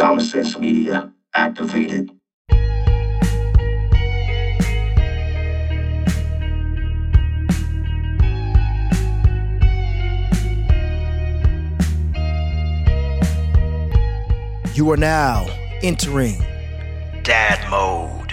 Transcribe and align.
Common 0.00 0.24
Sense 0.24 0.58
Media 0.58 1.12
activated. 1.34 2.10
You 14.72 14.90
are 14.90 14.96
now 14.96 15.46
entering 15.82 16.38
Dad 17.22 17.70
Mode, 17.70 18.32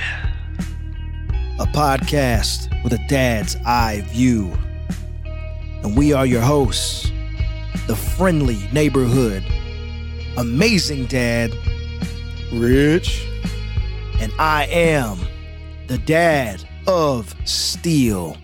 a 1.59 1.65
podcast 1.73 2.81
with 2.81 2.93
a 2.93 3.07
dad's 3.09 3.57
eye 3.65 4.05
view. 4.07 4.57
And 5.83 5.97
we 5.97 6.13
are 6.13 6.25
your 6.25 6.39
hosts, 6.39 7.11
the 7.87 7.95
friendly 7.97 8.69
neighborhood, 8.71 9.43
amazing 10.37 11.05
dad, 11.05 11.53
Rich. 12.53 13.25
and 14.19 14.31
I 14.39 14.65
am 14.65 15.19
the 15.87 15.97
dad 15.97 16.63
of 16.87 17.35
Steel, 17.45 18.37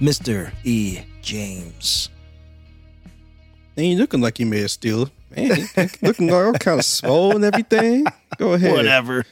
Mr. 0.00 0.52
E. 0.64 1.00
James. 1.22 2.08
Ain't 3.76 3.98
looking 3.98 4.20
like 4.20 4.38
you 4.38 4.46
made 4.46 4.64
a 4.64 4.68
steal. 4.68 5.10
Man, 5.34 5.68
looking 6.02 6.32
all 6.32 6.52
kind 6.54 6.80
of 6.80 6.84
swole 6.84 7.34
and 7.36 7.44
everything. 7.44 8.04
Go 8.36 8.54
ahead. 8.54 8.72
Whatever. 8.72 9.24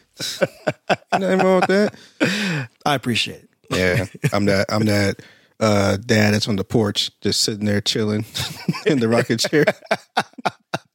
Nothing 1.12 1.38
wrong 1.40 1.60
with 1.60 1.68
that. 1.68 2.68
I 2.86 2.94
appreciate 2.94 3.42
it. 3.42 3.48
Yeah, 3.70 4.06
I'm 4.32 4.44
that. 4.46 4.66
I'm 4.70 4.84
that 4.86 5.20
uh, 5.60 5.96
dad 5.96 6.32
that's 6.34 6.48
on 6.48 6.56
the 6.56 6.64
porch, 6.64 7.10
just 7.20 7.40
sitting 7.42 7.66
there 7.66 7.80
chilling 7.80 8.24
in 8.86 9.00
the 9.00 9.08
rocket 9.08 9.40
chair. 9.40 9.64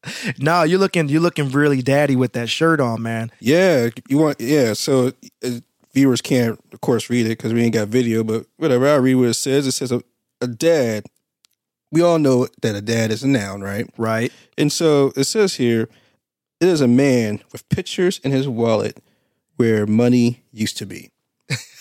No, 0.40 0.64
you're 0.64 0.80
looking 0.80 1.08
you're 1.10 1.22
looking 1.22 1.50
really 1.52 1.82
daddy 1.82 2.16
with 2.16 2.34
that 2.34 2.50
shirt 2.50 2.80
on, 2.80 3.02
man. 3.02 3.32
Yeah, 3.40 3.90
you 4.10 4.18
want? 4.18 4.40
Yeah. 4.42 4.74
So 4.74 5.14
uh, 5.46 5.50
viewers 5.94 6.22
can't, 6.22 6.60
of 6.74 6.82
course, 6.82 7.10
read 7.10 7.26
it 7.26 7.38
because 7.38 7.54
we 7.54 7.64
ain't 7.64 7.74
got 7.74 7.88
video. 7.88 8.24
But 8.24 8.46
whatever, 8.58 8.88
I 8.88 8.96
read 8.96 9.16
what 9.16 9.30
it 9.30 9.34
says. 9.36 9.66
It 9.68 9.72
says 9.74 9.92
a, 9.92 10.02
a 10.42 10.48
dad. 10.48 11.06
We 11.92 12.02
all 12.02 12.18
know 12.20 12.48
that 12.64 12.76
a 12.76 12.82
dad 12.82 13.12
is 13.12 13.24
a 13.24 13.28
noun, 13.28 13.62
right? 13.62 13.88
Right? 13.98 14.32
And 14.58 14.72
so 14.72 15.14
it 15.16 15.26
says 15.26 15.56
here, 15.56 15.88
it 16.60 16.68
is 16.68 16.82
a 16.82 16.88
man 16.88 17.42
with 17.52 17.68
pictures 17.70 18.20
in 18.24 18.32
his 18.32 18.48
wallet 18.48 18.98
where 19.58 19.86
money 19.86 20.44
used 20.52 20.78
to 20.80 20.86
be. 20.86 21.12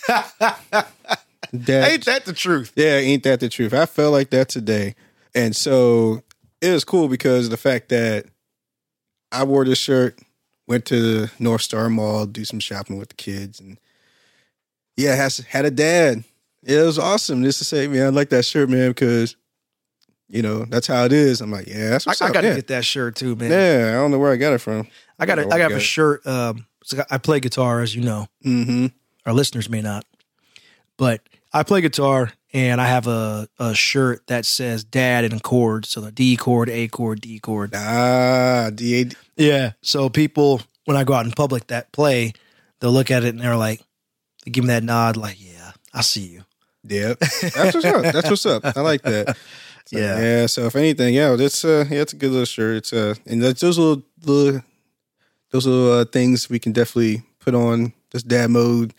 That- 1.52 1.90
Ain't 1.92 2.04
that 2.06 2.24
the 2.24 2.32
truth? 2.32 2.72
yeah, 2.76 2.94
ain't 2.96 3.24
that 3.24 3.40
the 3.40 3.48
truth? 3.50 3.74
I 3.74 3.84
felt 3.84 4.12
like 4.12 4.30
that 4.30 4.48
today. 4.48 4.94
And 5.34 5.54
so 5.54 6.22
it 6.62 6.72
was 6.72 6.84
cool 6.84 7.08
because 7.08 7.46
of 7.46 7.50
the 7.50 7.56
fact 7.56 7.88
that 7.88 8.26
I 9.32 9.44
wore 9.44 9.64
this 9.64 9.78
shirt, 9.78 10.18
went 10.68 10.84
to 10.86 11.00
the 11.00 11.32
North 11.38 11.62
Star 11.62 11.90
Mall, 11.90 12.24
do 12.24 12.44
some 12.44 12.60
shopping 12.60 12.96
with 12.98 13.08
the 13.08 13.14
kids, 13.16 13.60
and 13.60 13.78
yeah, 14.96 15.14
has 15.16 15.38
had 15.38 15.64
a 15.64 15.70
dad. 15.70 16.22
It 16.62 16.80
was 16.80 16.98
awesome 16.98 17.42
just 17.42 17.58
to 17.58 17.64
say, 17.64 17.88
man, 17.88 18.06
I 18.06 18.08
like 18.10 18.28
that 18.28 18.44
shirt, 18.44 18.70
man, 18.70 18.90
because 18.90 19.36
you 20.28 20.40
know 20.40 20.64
that's 20.64 20.86
how 20.86 21.04
it 21.04 21.12
is. 21.12 21.40
I'm 21.40 21.50
like, 21.50 21.66
yeah, 21.66 21.90
that's 21.90 22.06
I, 22.06 22.10
what's 22.10 22.22
I 22.22 22.28
up. 22.28 22.32
gotta 22.32 22.48
yeah. 22.48 22.54
get 22.54 22.68
that 22.68 22.84
shirt 22.84 23.16
too, 23.16 23.34
man. 23.34 23.50
yeah, 23.50 23.90
I 23.90 23.94
don't 23.94 24.12
know 24.12 24.18
where 24.20 24.32
I 24.32 24.36
got 24.36 24.52
it 24.52 24.58
from. 24.58 24.86
I 25.18 25.26
got 25.26 25.40
I 25.40 25.42
a, 25.42 25.48
I 25.48 25.58
got 25.58 25.72
a 25.72 25.80
shirt. 25.80 26.24
Um, 26.26 26.66
so 26.84 27.02
I 27.10 27.18
play 27.18 27.40
guitar, 27.40 27.80
as 27.80 27.94
you 27.94 28.02
know. 28.02 28.28
Mm-hmm. 28.44 28.86
Our 29.26 29.32
listeners 29.32 29.68
may 29.68 29.82
not, 29.82 30.04
but 30.96 31.22
I 31.52 31.64
play 31.64 31.80
guitar, 31.80 32.32
and 32.52 32.80
I 32.80 32.86
have 32.86 33.06
a, 33.06 33.48
a 33.58 33.74
shirt 33.74 34.26
that 34.26 34.44
says 34.44 34.84
"Dad" 34.84 35.24
in 35.24 35.40
chords, 35.40 35.88
so 35.88 36.00
the 36.00 36.12
D 36.12 36.36
chord, 36.36 36.68
A 36.68 36.88
chord, 36.88 37.20
D 37.20 37.38
chord. 37.38 37.72
Ah, 37.74 38.70
D 38.74 39.02
A. 39.02 39.06
Yeah. 39.36 39.72
So 39.82 40.08
people, 40.08 40.60
when 40.84 40.96
I 40.96 41.04
go 41.04 41.14
out 41.14 41.24
in 41.26 41.32
public 41.32 41.68
that 41.68 41.92
play, 41.92 42.32
they'll 42.80 42.92
look 42.92 43.10
at 43.10 43.24
it 43.24 43.28
and 43.30 43.40
they're 43.40 43.56
like, 43.56 43.80
they 44.44 44.50
give 44.50 44.64
me 44.64 44.68
that 44.68 44.82
nod, 44.84 45.16
like, 45.16 45.36
"Yeah, 45.38 45.72
I 45.94 46.02
see 46.02 46.26
you." 46.26 46.44
Yep, 46.88 47.18
that's 47.54 47.74
what's 47.74 47.84
up. 47.84 48.02
That's 48.02 48.28
what's 48.30 48.46
up. 48.46 48.62
I 48.76 48.80
like 48.80 49.02
that. 49.02 49.36
So, 49.84 49.98
Yeah. 49.98 50.20
yeah. 50.20 50.46
So 50.46 50.66
if 50.66 50.76
anything, 50.76 51.12
yeah, 51.12 51.34
it's 51.38 51.64
uh, 51.64 51.84
yeah, 51.90 52.02
it's 52.02 52.12
a 52.12 52.16
good 52.16 52.30
little 52.30 52.44
shirt. 52.46 52.76
It's 52.76 52.92
uh, 52.92 53.16
and 53.26 53.42
that's 53.42 53.60
those 53.60 53.76
little, 53.78 54.04
little 54.24 54.62
those 55.50 55.66
little 55.66 55.92
uh, 55.98 56.04
things 56.04 56.48
we 56.48 56.60
can 56.60 56.70
definitely 56.72 57.24
put 57.40 57.52
on 57.54 57.92
this 58.12 58.22
dad 58.22 58.50
mode 58.50 58.94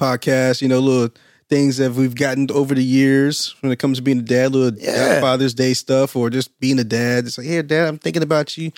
podcast. 0.00 0.62
You 0.62 0.68
know, 0.68 0.78
little 0.78 1.10
things 1.48 1.78
that 1.78 1.92
we've 1.92 2.14
gotten 2.14 2.50
over 2.50 2.74
the 2.74 2.84
years 2.84 3.54
when 3.60 3.72
it 3.72 3.78
comes 3.78 3.98
to 3.98 4.02
being 4.02 4.18
a 4.18 4.22
dad, 4.22 4.52
little 4.52 4.78
Yeah. 4.78 5.20
Father's 5.20 5.54
Day 5.54 5.74
stuff, 5.74 6.14
or 6.16 6.28
just 6.30 6.58
being 6.60 6.78
a 6.78 6.84
dad. 6.84 7.26
It's 7.26 7.38
like, 7.38 7.46
hey, 7.46 7.62
dad, 7.62 7.88
I'm 7.88 7.98
thinking 7.98 8.22
about 8.22 8.56
you. 8.58 8.70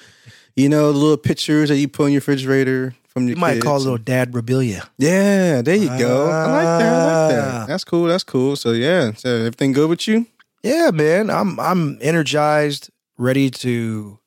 You 0.57 0.69
know, 0.69 0.93
the 0.93 0.99
little 0.99 1.17
pictures 1.17 1.69
that 1.69 1.77
you 1.79 1.89
put 1.89 2.07
in 2.07 2.13
your 2.13 2.19
refrigerator 2.21 2.95
from 3.09 3.27
your 3.27 3.37
You 3.37 3.41
might 3.41 3.55
kids. 3.55 3.65
call 3.65 3.77
it 3.77 3.81
a 3.81 3.85
little 3.85 3.99
dad 3.99 4.33
rebelia. 4.33 4.87
Yeah, 4.99 5.63
there 5.63 5.77
you 5.77 5.89
go. 5.89 6.31
I 6.31 6.47
like 6.47 6.63
that. 6.81 6.93
I 6.93 7.07
like 7.07 7.15
Ah. 7.15 7.29
that. 7.61 7.69
That's 7.69 7.85
cool. 7.85 8.05
That's 8.07 8.25
cool. 8.25 8.57
So 8.57 8.73
yeah, 8.73 9.13
so 9.15 9.31
everything 9.37 9.73
good 9.73 9.89
with 9.89 10.07
you? 10.07 10.27
Yeah, 10.63 10.91
man. 10.93 11.31
I'm 11.31 11.59
I'm 11.59 11.99
energized, 12.01 12.91
ready 13.19 13.51
to 13.51 14.19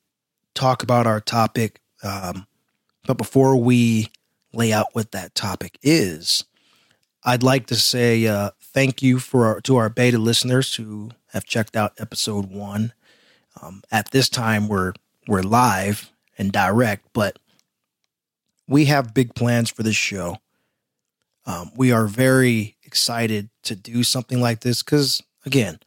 talk 0.54 0.82
about 0.82 1.06
our 1.06 1.20
topic. 1.20 1.80
Um, 2.02 2.46
but 3.06 3.16
before 3.16 3.56
we 3.56 4.10
lay 4.52 4.72
out 4.72 4.88
what 4.92 5.12
that 5.12 5.34
topic 5.34 5.78
is, 5.82 6.44
I'd 7.24 7.42
like 7.42 7.66
to 7.66 7.76
say 7.76 8.26
uh, 8.26 8.50
thank 8.60 9.02
you 9.02 9.18
for 9.18 9.46
our, 9.46 9.60
to 9.62 9.76
our 9.76 9.88
beta 9.88 10.18
listeners 10.18 10.74
who 10.74 11.10
have 11.32 11.44
checked 11.44 11.76
out 11.76 11.94
episode 11.98 12.50
one. 12.50 12.92
Um, 13.62 13.82
at 13.90 14.10
this 14.10 14.28
time, 14.28 14.68
we're 14.68 14.92
we're 15.26 15.42
live 15.42 16.10
and 16.36 16.52
direct, 16.52 17.06
but 17.12 17.38
we 18.68 18.86
have 18.86 19.14
big 19.14 19.34
plans 19.34 19.70
for 19.70 19.82
this 19.82 19.96
show. 19.96 20.38
Um, 21.46 21.70
we 21.76 21.92
are 21.92 22.06
very 22.06 22.76
excited 22.82 23.48
to 23.62 23.74
do 23.76 24.02
something 24.02 24.40
like 24.40 24.60
this 24.60 24.82
because, 24.82 25.22
again, 25.46 25.78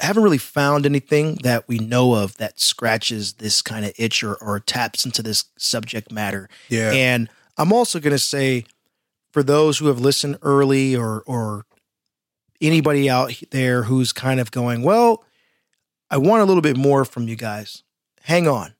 I 0.00 0.06
haven't 0.06 0.22
really 0.22 0.38
found 0.38 0.84
anything 0.84 1.36
that 1.42 1.68
we 1.68 1.78
know 1.78 2.14
of 2.14 2.36
that 2.38 2.58
scratches 2.58 3.34
this 3.34 3.62
kind 3.62 3.84
of 3.84 3.92
itch 3.96 4.24
or, 4.24 4.34
or 4.34 4.58
taps 4.58 5.04
into 5.04 5.22
this 5.22 5.44
subject 5.56 6.10
matter. 6.10 6.48
Yeah. 6.68 6.90
And 6.92 7.28
I'm 7.56 7.72
also 7.72 8.00
going 8.00 8.12
to 8.12 8.18
say, 8.18 8.64
for 9.32 9.42
those 9.42 9.78
who 9.78 9.86
have 9.86 10.00
listened 10.00 10.38
early 10.42 10.94
or 10.94 11.22
or 11.26 11.66
anybody 12.60 13.10
out 13.10 13.32
there 13.50 13.84
who's 13.84 14.12
kind 14.12 14.38
of 14.38 14.50
going, 14.50 14.82
well, 14.82 15.24
I 16.10 16.18
want 16.18 16.42
a 16.42 16.44
little 16.44 16.62
bit 16.62 16.76
more 16.76 17.04
from 17.04 17.26
you 17.26 17.36
guys. 17.36 17.82
Hang 18.22 18.46
on. 18.46 18.74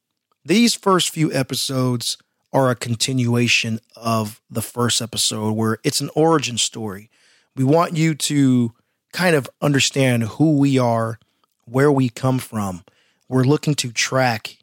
These 0.44 0.74
first 0.74 1.10
few 1.10 1.32
episodes 1.32 2.16
are 2.52 2.70
a 2.70 2.76
continuation 2.76 3.80
of 3.96 4.40
the 4.50 4.62
first 4.62 5.00
episode 5.00 5.52
where 5.52 5.78
it's 5.82 6.00
an 6.00 6.10
origin 6.14 6.58
story. 6.58 7.10
We 7.56 7.64
want 7.64 7.96
you 7.96 8.14
to 8.14 8.72
kind 9.12 9.34
of 9.34 9.48
understand 9.60 10.24
who 10.24 10.58
we 10.58 10.78
are, 10.78 11.18
where 11.64 11.90
we 11.90 12.08
come 12.08 12.38
from. 12.38 12.84
We're 13.28 13.44
looking 13.44 13.74
to 13.76 13.90
track 13.92 14.58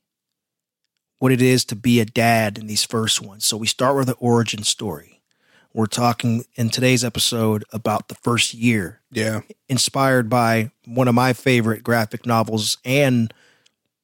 what 1.18 1.32
it 1.32 1.42
is 1.42 1.66
to 1.66 1.76
be 1.76 2.00
a 2.00 2.06
dad 2.06 2.58
in 2.58 2.68
these 2.68 2.84
first 2.84 3.22
ones. 3.22 3.46
So 3.46 3.58
we 3.58 3.68
start 3.68 3.96
with 3.96 4.08
the 4.08 4.14
origin 4.14 4.64
story. 4.64 5.19
We're 5.74 5.86
talking 5.86 6.46
in 6.56 6.70
today's 6.70 7.04
episode 7.04 7.64
about 7.72 8.08
the 8.08 8.16
first 8.16 8.54
year, 8.54 9.02
yeah. 9.12 9.42
inspired 9.68 10.30
by 10.30 10.72
one 10.86 11.08
of 11.08 11.14
my 11.14 11.34
favorite 11.34 11.84
graphic 11.84 12.26
novels 12.26 12.78
and 12.84 13.32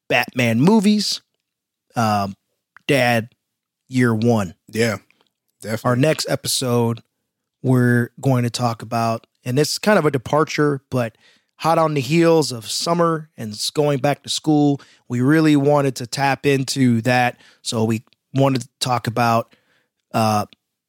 Batman 0.07 0.61
movies, 0.61 1.21
um, 1.95 2.35
Dad 2.87 3.29
Year 3.87 4.13
One. 4.13 4.53
Yeah. 4.69 4.97
Definitely. 5.61 5.89
Our 5.89 5.95
next 5.95 6.29
episode, 6.29 7.01
we're 7.63 8.11
going 8.21 8.43
to 8.43 8.51
talk 8.51 8.83
about, 8.83 9.25
and 9.43 9.57
it's 9.57 9.79
kind 9.79 9.97
of 9.97 10.05
a 10.05 10.11
departure, 10.11 10.81
but 10.91 11.17
hot 11.55 11.79
on 11.79 11.95
the 11.95 12.01
heels 12.01 12.51
of 12.51 12.69
summer 12.69 13.31
and 13.37 13.57
going 13.73 13.99
back 13.99 14.21
to 14.23 14.29
school, 14.29 14.79
we 15.07 15.21
really 15.21 15.55
wanted 15.55 15.95
to 15.95 16.05
tap 16.05 16.45
into 16.45 17.01
that. 17.01 17.39
So 17.63 17.85
we 17.85 18.03
wanted 18.35 18.61
to 18.61 18.69
talk 18.79 19.07
about 19.07 19.55
uh, 20.13 20.45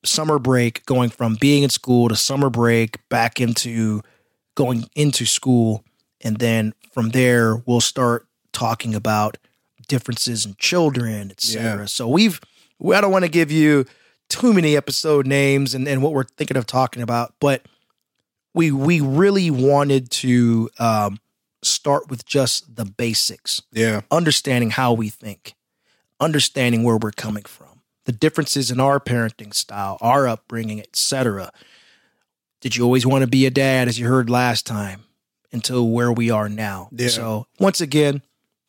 summer 0.06 0.38
break, 0.38 0.84
going 0.86 1.10
from 1.10 1.36
being 1.36 1.62
in 1.62 1.70
school 1.70 2.08
to 2.08 2.16
summer 2.16 2.50
break, 2.50 3.06
back 3.08 3.40
into 3.40 4.02
going 4.54 4.88
into 4.94 5.26
school. 5.26 5.84
And 6.22 6.38
then 6.38 6.74
from 6.92 7.10
there, 7.10 7.56
we'll 7.66 7.80
start 7.80 8.26
talking 8.52 8.94
about 8.94 9.36
differences 9.88 10.46
in 10.46 10.54
children, 10.58 11.30
etc. 11.30 11.80
Yeah. 11.80 11.84
So 11.86 12.08
we've, 12.08 12.40
we, 12.78 12.94
I 12.94 13.00
don't 13.00 13.12
want 13.12 13.24
to 13.24 13.30
give 13.30 13.50
you 13.50 13.86
too 14.28 14.52
many 14.52 14.76
episode 14.76 15.26
names 15.26 15.74
and, 15.74 15.86
and 15.86 16.02
what 16.02 16.12
we're 16.12 16.24
thinking 16.24 16.56
of 16.56 16.66
talking 16.66 17.02
about, 17.02 17.34
but 17.40 17.62
we 18.54 18.72
we 18.72 19.00
really 19.00 19.50
wanted 19.50 20.10
to 20.10 20.70
um, 20.78 21.20
start 21.62 22.08
with 22.10 22.24
just 22.24 22.74
the 22.74 22.84
basics, 22.84 23.62
yeah. 23.72 24.00
understanding 24.10 24.70
how 24.70 24.92
we 24.92 25.10
think, 25.10 25.54
understanding 26.20 26.82
where 26.82 26.96
we're 26.96 27.12
coming 27.12 27.44
from, 27.44 27.65
the 28.06 28.12
differences 28.12 28.70
in 28.70 28.80
our 28.80 28.98
parenting 28.98 29.52
style, 29.54 29.98
our 30.00 30.26
upbringing, 30.26 30.80
etc. 30.80 31.52
Did 32.60 32.74
you 32.76 32.84
always 32.84 33.06
want 33.06 33.22
to 33.22 33.26
be 33.28 33.44
a 33.46 33.50
dad, 33.50 33.86
as 33.88 33.98
you 33.98 34.08
heard 34.08 34.30
last 34.30 34.66
time, 34.66 35.02
until 35.52 35.88
where 35.88 36.10
we 36.10 36.30
are 36.30 36.48
now? 36.48 36.88
Yeah. 36.92 37.08
So 37.08 37.46
once 37.60 37.80
again, 37.80 38.22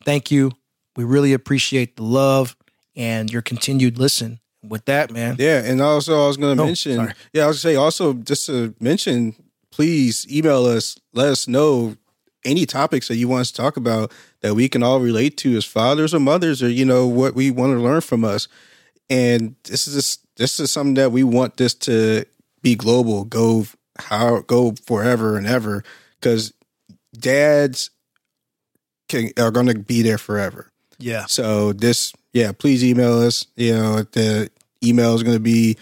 thank 0.03 0.29
you. 0.29 0.51
We 0.95 1.03
really 1.03 1.33
appreciate 1.33 1.95
the 1.95 2.03
love 2.03 2.55
and 2.95 3.31
your 3.31 3.41
continued 3.41 3.97
listen. 3.97 4.39
With 4.63 4.85
that, 4.85 5.11
man. 5.11 5.35
Yeah, 5.39 5.61
and 5.63 5.79
also 5.81 6.25
I 6.25 6.27
was 6.27 6.35
going 6.35 6.57
to 6.57 6.63
Oh, 6.63 6.65
mention. 6.65 6.95
sorry. 6.95 7.13
Yeah, 7.31 7.45
I 7.45 7.47
was 7.47 7.61
say 7.61 7.75
also 7.75 8.13
just 8.13 8.47
to 8.47 8.73
mention. 8.81 9.35
Please 9.71 10.25
email 10.35 10.65
us. 10.65 10.97
Let 11.13 11.27
us 11.29 11.47
know 11.47 11.95
any 12.43 12.65
topics 12.65 13.07
that 13.07 13.15
you 13.17 13.27
want 13.27 13.41
us 13.41 13.51
to 13.51 13.57
talk 13.61 13.77
about 13.77 14.11
that 14.41 14.55
we 14.55 14.67
can 14.67 14.81
all 14.81 14.99
relate 14.99 15.37
to 15.37 15.55
as 15.55 15.63
fathers 15.63 16.13
or 16.13 16.19
mothers, 16.19 16.63
or 16.63 16.69
you 16.69 16.83
know 16.83 17.05
what 17.05 17.35
we 17.35 17.51
want 17.51 17.73
to 17.73 17.79
learn 17.79 18.01
from 18.01 18.25
us. 18.25 18.47
And 19.09 19.55
this 19.63 19.87
is 19.87 19.95
just, 19.95 20.35
this 20.35 20.59
is 20.59 20.71
something 20.71 20.95
that 20.95 21.11
we 21.11 21.23
want 21.23 21.57
this 21.57 21.73
to 21.73 22.25
be 22.61 22.75
global, 22.75 23.23
go 23.23 23.65
how 23.99 24.41
go 24.41 24.73
forever 24.85 25.37
and 25.37 25.47
ever, 25.47 25.83
because 26.19 26.53
dads 27.13 27.89
can 29.07 29.31
are 29.37 29.51
going 29.51 29.67
to 29.67 29.77
be 29.77 30.01
there 30.01 30.17
forever. 30.17 30.71
Yeah. 30.99 31.25
So 31.25 31.73
this, 31.73 32.13
yeah, 32.33 32.51
please 32.51 32.83
email 32.83 33.19
us. 33.19 33.45
You 33.55 33.73
know, 33.73 34.03
the 34.03 34.49
email 34.83 35.15
is 35.15 35.23
going 35.23 35.37
to 35.37 35.41
be 35.41 35.77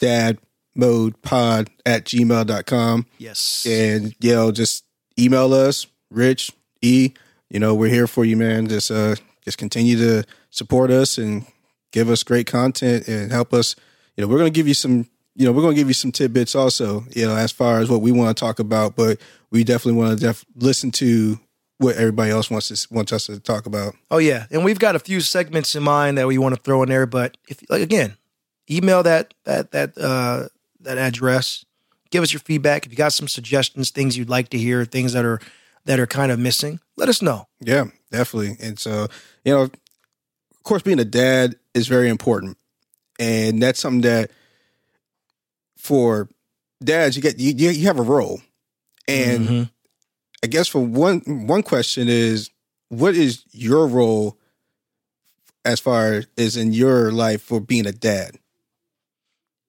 dadmodepod 0.00 1.68
at 1.86 2.04
gmail.com. 2.04 3.06
Yes. 3.18 3.66
And, 3.68 4.14
you 4.20 4.34
know, 4.34 4.52
just 4.52 4.84
email 5.18 5.52
us, 5.52 5.86
Rich, 6.10 6.50
E. 6.82 7.12
You 7.50 7.60
know, 7.60 7.74
we're 7.74 7.90
here 7.90 8.06
for 8.06 8.24
you, 8.24 8.36
man. 8.36 8.66
Just, 8.66 8.90
uh, 8.90 9.16
just 9.44 9.58
continue 9.58 9.96
to 9.98 10.24
support 10.50 10.90
us 10.90 11.18
and 11.18 11.46
give 11.94 12.10
us 12.10 12.24
great 12.24 12.48
content 12.48 13.06
and 13.06 13.30
help 13.30 13.54
us. 13.54 13.76
You 14.16 14.22
know, 14.22 14.28
we're 14.28 14.38
going 14.38 14.52
to 14.52 14.56
give 14.56 14.66
you 14.66 14.74
some, 14.74 15.08
you 15.36 15.46
know, 15.46 15.52
we're 15.52 15.62
going 15.62 15.74
to 15.74 15.80
give 15.80 15.86
you 15.86 15.94
some 15.94 16.10
tidbits 16.10 16.56
also, 16.56 17.04
you 17.14 17.24
know, 17.24 17.36
as 17.36 17.52
far 17.52 17.78
as 17.78 17.88
what 17.88 18.02
we 18.02 18.10
want 18.10 18.36
to 18.36 18.40
talk 18.40 18.58
about, 18.58 18.96
but 18.96 19.20
we 19.52 19.62
definitely 19.62 20.00
want 20.00 20.18
to 20.18 20.26
def- 20.26 20.44
listen 20.56 20.90
to 20.90 21.38
what 21.78 21.94
everybody 21.94 22.32
else 22.32 22.50
wants 22.50 22.68
to, 22.68 22.94
wants 22.94 23.12
us 23.12 23.26
to 23.26 23.38
talk 23.38 23.66
about. 23.66 23.94
Oh 24.10 24.18
yeah, 24.18 24.46
and 24.50 24.64
we've 24.64 24.78
got 24.78 24.96
a 24.96 24.98
few 24.98 25.20
segments 25.20 25.74
in 25.76 25.84
mind 25.84 26.18
that 26.18 26.26
we 26.26 26.36
want 26.36 26.54
to 26.54 26.60
throw 26.60 26.82
in 26.82 26.88
there. 26.88 27.06
But 27.06 27.36
if 27.48 27.62
like 27.68 27.82
again, 27.82 28.16
email 28.70 29.02
that 29.04 29.34
that 29.44 29.70
that 29.72 29.96
uh, 29.96 30.48
that 30.80 30.98
address. 30.98 31.64
Give 32.10 32.22
us 32.22 32.32
your 32.32 32.40
feedback. 32.40 32.86
If 32.86 32.92
you 32.92 32.96
got 32.96 33.12
some 33.12 33.26
suggestions, 33.26 33.90
things 33.90 34.16
you'd 34.16 34.28
like 34.28 34.50
to 34.50 34.58
hear, 34.58 34.84
things 34.84 35.14
that 35.14 35.24
are 35.24 35.40
that 35.84 35.98
are 35.98 36.06
kind 36.06 36.30
of 36.30 36.38
missing, 36.38 36.80
let 36.96 37.08
us 37.08 37.20
know. 37.20 37.46
Yeah, 37.60 37.86
definitely. 38.10 38.56
And 38.60 38.78
so, 38.78 39.08
you 39.44 39.52
know, 39.52 39.68
of 40.64 40.68
course, 40.68 40.82
being 40.82 40.98
a 40.98 41.04
dad 41.04 41.56
is 41.74 41.88
very 41.88 42.08
important, 42.08 42.56
and 43.18 43.62
that's 43.62 43.78
something 43.78 44.00
that 44.00 44.30
for 45.76 46.30
dads 46.82 47.16
you 47.16 47.22
get 47.22 47.38
you 47.38 47.52
you 47.68 47.86
have 47.86 47.98
a 47.98 48.02
role, 48.02 48.40
and 49.06 49.48
Mhm. 49.48 49.70
I 50.42 50.46
guess 50.46 50.66
for 50.66 50.80
one 50.80 51.20
one 51.46 51.62
question 51.62 52.08
is 52.08 52.48
what 52.88 53.14
is 53.14 53.44
your 53.50 53.86
role 53.86 54.38
as 55.66 55.80
far 55.80 56.22
as 56.38 56.56
in 56.56 56.72
your 56.72 57.12
life 57.12 57.42
for 57.42 57.60
being 57.60 57.86
a 57.86 57.92
dad? 57.92 58.38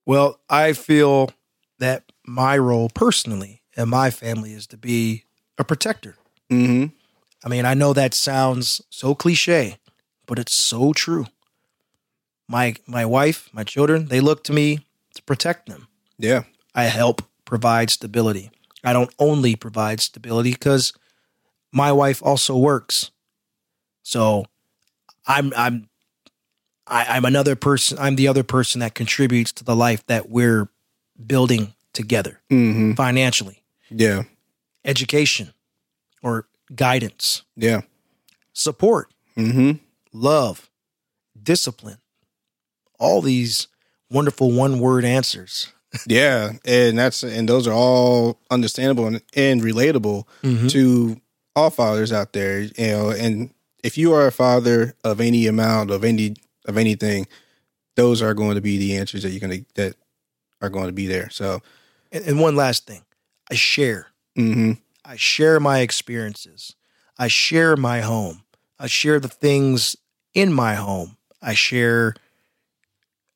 well, 0.08 0.40
I 0.50 0.74
feel 0.74 1.32
that 1.80 2.12
my 2.26 2.58
role 2.58 2.90
personally 2.94 3.64
and 3.76 3.90
my 3.90 4.12
family 4.12 4.54
is 4.54 4.68
to 4.68 4.78
be 4.78 5.24
a 5.58 5.64
protector. 5.64 6.16
Mm-hmm. 6.52 6.94
I 7.44 7.50
mean, 7.50 7.66
I 7.66 7.74
know 7.74 7.92
that 7.94 8.14
sounds 8.14 8.82
so 8.92 9.16
cliche, 9.16 9.78
but 10.26 10.40
it's 10.40 10.54
so 10.54 10.94
true. 10.94 11.26
My 12.48 12.76
my 12.88 13.06
wife, 13.06 13.50
my 13.54 13.64
children, 13.64 14.08
they 14.08 14.20
look 14.22 14.44
to 14.46 14.54
me 14.54 14.80
to 15.16 15.22
protect 15.24 15.68
them. 15.68 15.88
Yeah. 16.18 16.44
I 16.74 16.84
help 16.86 17.22
provide 17.46 17.90
stability. 17.90 18.52
I 18.84 18.94
don't 18.94 19.14
only 19.20 19.56
provide 19.56 20.00
stability 20.02 20.52
because 20.52 20.94
my 21.72 21.92
wife 21.92 22.22
also 22.24 22.58
works. 22.58 23.12
So 24.04 24.46
I'm 25.26 25.52
I'm 25.56 25.90
I, 26.88 27.06
I'm 27.16 27.26
another 27.26 27.56
person. 27.56 27.98
I'm 28.00 28.16
the 28.16 28.28
other 28.28 28.44
person 28.44 28.80
that 28.82 28.94
contributes 28.94 29.52
to 29.54 29.64
the 29.64 29.76
life 29.76 30.06
that 30.06 30.30
we're 30.30 30.70
building 31.26 31.74
together 31.94 32.42
Mm-hmm. 32.52 32.94
financially, 32.94 33.64
Yeah. 33.90 34.24
education, 34.84 35.54
or 36.22 36.46
guidance, 36.76 37.42
Yeah. 37.56 37.82
support, 38.54 39.12
Mm-hmm. 39.38 39.80
Love, 40.16 40.70
discipline. 41.42 41.98
All 43.00 43.22
these 43.22 43.68
wonderful 44.10 44.52
one 44.52 44.80
word 44.80 45.06
answers. 45.06 45.72
Yeah. 46.08 46.54
And 46.66 46.98
that's 46.98 47.24
and 47.24 47.48
those 47.48 47.68
are 47.68 47.74
all 47.74 48.38
understandable 48.52 49.08
and, 49.08 49.22
and 49.34 49.62
relatable 49.62 50.26
Mhm. 50.44 50.70
to 50.72 51.22
all 51.56 51.70
fathers 51.70 52.12
out 52.12 52.34
there, 52.34 52.64
you 52.64 52.72
know, 52.78 53.12
and 53.12 53.54
if 53.82 53.98
you 53.98 54.12
are 54.12 54.28
a 54.28 54.32
father 54.32 54.94
of 55.06 55.22
any 55.22 55.48
amount 55.48 55.92
of 55.92 56.04
any 56.04 56.36
of 56.66 56.78
anything, 56.78 57.28
those 57.96 58.22
are 58.22 58.34
going 58.34 58.56
to 58.56 58.62
be 58.62 58.78
the 58.78 58.98
answers 58.98 59.24
that 59.24 59.30
you're 59.30 59.40
going 59.48 59.60
to 59.62 59.66
that 59.76 59.96
are 60.62 60.70
going 60.70 60.88
to 60.88 60.92
be 60.92 61.08
there. 61.08 61.30
So, 61.30 61.62
And, 62.12 62.26
and 62.26 62.40
one 62.42 62.58
last 62.58 62.86
thing 62.86 63.04
I 63.50 63.56
share. 63.56 64.08
hmm 64.36 64.74
I 65.06 65.16
share 65.16 65.62
my 65.62 65.80
experiences. 65.80 66.76
I 67.18 67.30
share 67.30 67.78
my 67.78 68.02
home. 68.02 68.44
I 68.78 68.88
share 68.88 69.22
the 69.22 69.30
things 69.30 69.96
in 70.36 70.54
my 70.54 70.76
home. 70.76 71.18
I 71.42 71.54
share, 71.56 72.14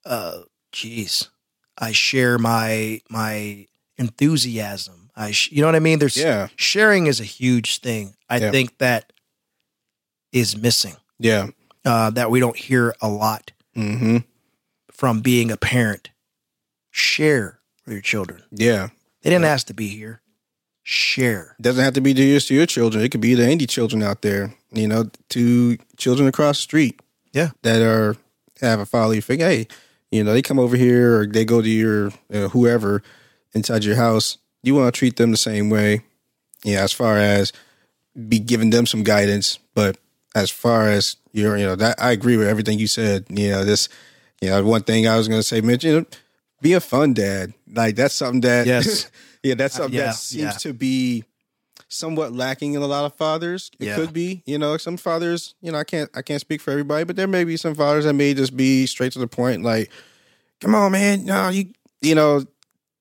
uh, 0.06 0.40
geez, 0.72 1.30
I 1.78 1.92
share 1.94 2.38
my 2.38 3.02
my 3.10 3.66
enthusiasm. 3.98 5.10
I, 5.16 5.32
sh- 5.32 5.52
you 5.52 5.62
know 5.62 5.68
what 5.68 5.76
I 5.76 5.80
mean? 5.80 6.00
There's 6.00 6.16
yeah, 6.16 6.48
sharing 6.56 7.08
is 7.08 7.20
a 7.20 7.24
huge 7.26 7.80
thing. 7.80 8.16
I 8.30 8.38
Yeah. 8.38 8.52
think 8.52 8.78
that 8.78 9.12
is 10.32 10.56
missing. 10.56 10.96
yeah, 11.18 11.48
Uh, 11.84 12.10
that 12.12 12.30
we 12.32 12.40
don't 12.40 12.56
hear 12.56 12.96
a 13.02 13.10
lot 13.10 13.52
hmm 13.74 14.18
from 14.92 15.22
being 15.22 15.52
a 15.52 15.58
parent. 15.58 16.10
Share 16.92 17.60
with 17.86 17.94
your 17.94 18.02
children. 18.02 18.44
yeah. 18.52 18.90
They 19.22 19.30
didn't 19.32 19.46
ask 19.46 19.68
to 19.68 19.74
be 19.74 19.90
here. 19.90 20.22
Share. 20.84 21.56
It 21.60 21.64
doesn't 21.64 21.84
have 21.84 21.94
to 21.96 22.02
be 22.02 22.14
just 22.14 22.48
to 22.48 22.56
your 22.56 22.66
children. 22.66 23.04
It 23.04 23.10
could 23.10 23.20
be 23.22 23.36
to 23.36 23.44
any 23.44 23.68
children 23.68 24.02
out 24.02 24.22
there. 24.22 24.56
You 24.72 24.88
know, 24.88 25.10
to 25.30 25.78
children 25.98 26.28
across 26.28 26.58
the 26.58 26.64
street. 26.64 27.00
Yeah. 27.32 27.50
that 27.62 27.82
are 27.82 28.16
have 28.62 28.80
a 28.80 28.86
father 28.86 29.22
figure. 29.22 29.48
Hey, 29.48 29.68
you 30.12 30.24
know, 30.24 30.34
they 30.34 30.42
come 30.42 30.58
over 30.60 30.76
here 30.76 31.20
or 31.20 31.28
they 31.28 31.46
go 31.46 31.62
to 31.62 31.70
your 31.70 32.12
uh, 32.34 32.50
whoever 32.50 33.04
inside 33.54 33.84
your 33.84 33.96
house. 33.96 34.38
You 34.64 34.76
want 34.76 34.94
to 34.94 34.98
treat 34.98 35.16
them 35.18 35.32
the 35.32 35.38
same 35.38 35.70
way. 35.70 36.02
Yeah, 36.64 36.84
as 36.84 36.92
far 36.92 37.18
as 37.18 37.54
be 38.28 38.40
giving 38.40 38.72
them 38.72 38.86
some 38.86 39.04
guidance, 39.04 39.60
but 39.76 39.98
as 40.36 40.50
far 40.50 40.90
as 40.90 41.16
you're, 41.32 41.56
you 41.58 41.66
know, 41.66 41.76
that 41.76 42.02
I 42.02 42.12
agree 42.12 42.36
with 42.38 42.48
everything 42.48 42.80
you 42.80 42.88
said. 42.88 43.26
You 43.30 43.52
know, 43.52 43.64
this, 43.64 43.88
you 44.42 44.50
know, 44.50 44.64
one 44.66 44.84
thing 44.84 45.08
I 45.08 45.16
was 45.18 45.28
going 45.28 45.40
to 45.40 45.48
say, 45.48 45.62
mention, 45.62 45.90
you 45.92 46.00
know, 46.02 46.06
be 46.62 46.74
a 46.74 46.82
fun 46.82 47.14
dad. 47.14 47.54
Like 47.72 47.96
that's 47.96 48.14
something 48.16 48.42
that, 48.42 48.68
Yes. 48.68 49.10
yeah, 49.44 49.54
that's 49.54 49.76
something 49.76 49.98
Yeah, 49.98 50.08
that 50.08 50.16
seems 50.16 50.42
yeah. 50.44 50.52
to 50.52 50.74
be 50.74 51.24
somewhat 51.90 52.32
lacking 52.34 52.74
in 52.76 52.82
a 52.82 52.88
lot 52.88 53.04
of 53.06 53.14
fathers. 53.16 53.70
It 53.80 53.88
Yeah. 53.88 53.96
could 53.96 54.14
be, 54.14 54.44
you 54.46 54.58
know, 54.58 54.78
some 54.78 54.96
fathers, 54.96 55.56
you 55.62 55.72
know, 55.72 55.78
I 55.80 55.84
can't 55.84 56.10
I 56.14 56.22
can't 56.22 56.40
speak 56.40 56.62
for 56.62 56.72
everybody, 56.72 57.04
but 57.04 57.16
there 57.16 57.28
may 57.28 57.44
be 57.44 57.58
some 57.58 57.76
fathers 57.76 58.06
that 58.06 58.14
may 58.14 58.34
just 58.34 58.56
be 58.56 58.86
straight 58.86 59.12
to 59.14 59.20
the 59.20 59.28
point, 59.28 59.64
like, 59.64 59.90
come 60.62 60.76
on, 60.76 60.92
man, 60.92 61.26
no, 61.26 61.50
you 61.50 61.66
you 62.02 62.16
know, 62.16 62.46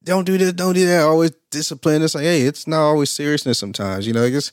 don't 0.04 0.25
do 0.25 0.37
this, 0.38 0.52
don't 0.54 0.75
do 0.75 0.87
that. 0.87 1.02
Always 1.04 1.33
discipline. 1.50 2.02
It's 2.02 2.14
like, 2.14 2.25
hey, 2.25 2.42
it's 2.42 2.66
not 2.66 2.80
always 2.80 3.11
seriousness 3.11 3.59
sometimes, 3.59 4.07
you 4.07 4.12
know, 4.12 4.28
just 4.28 4.52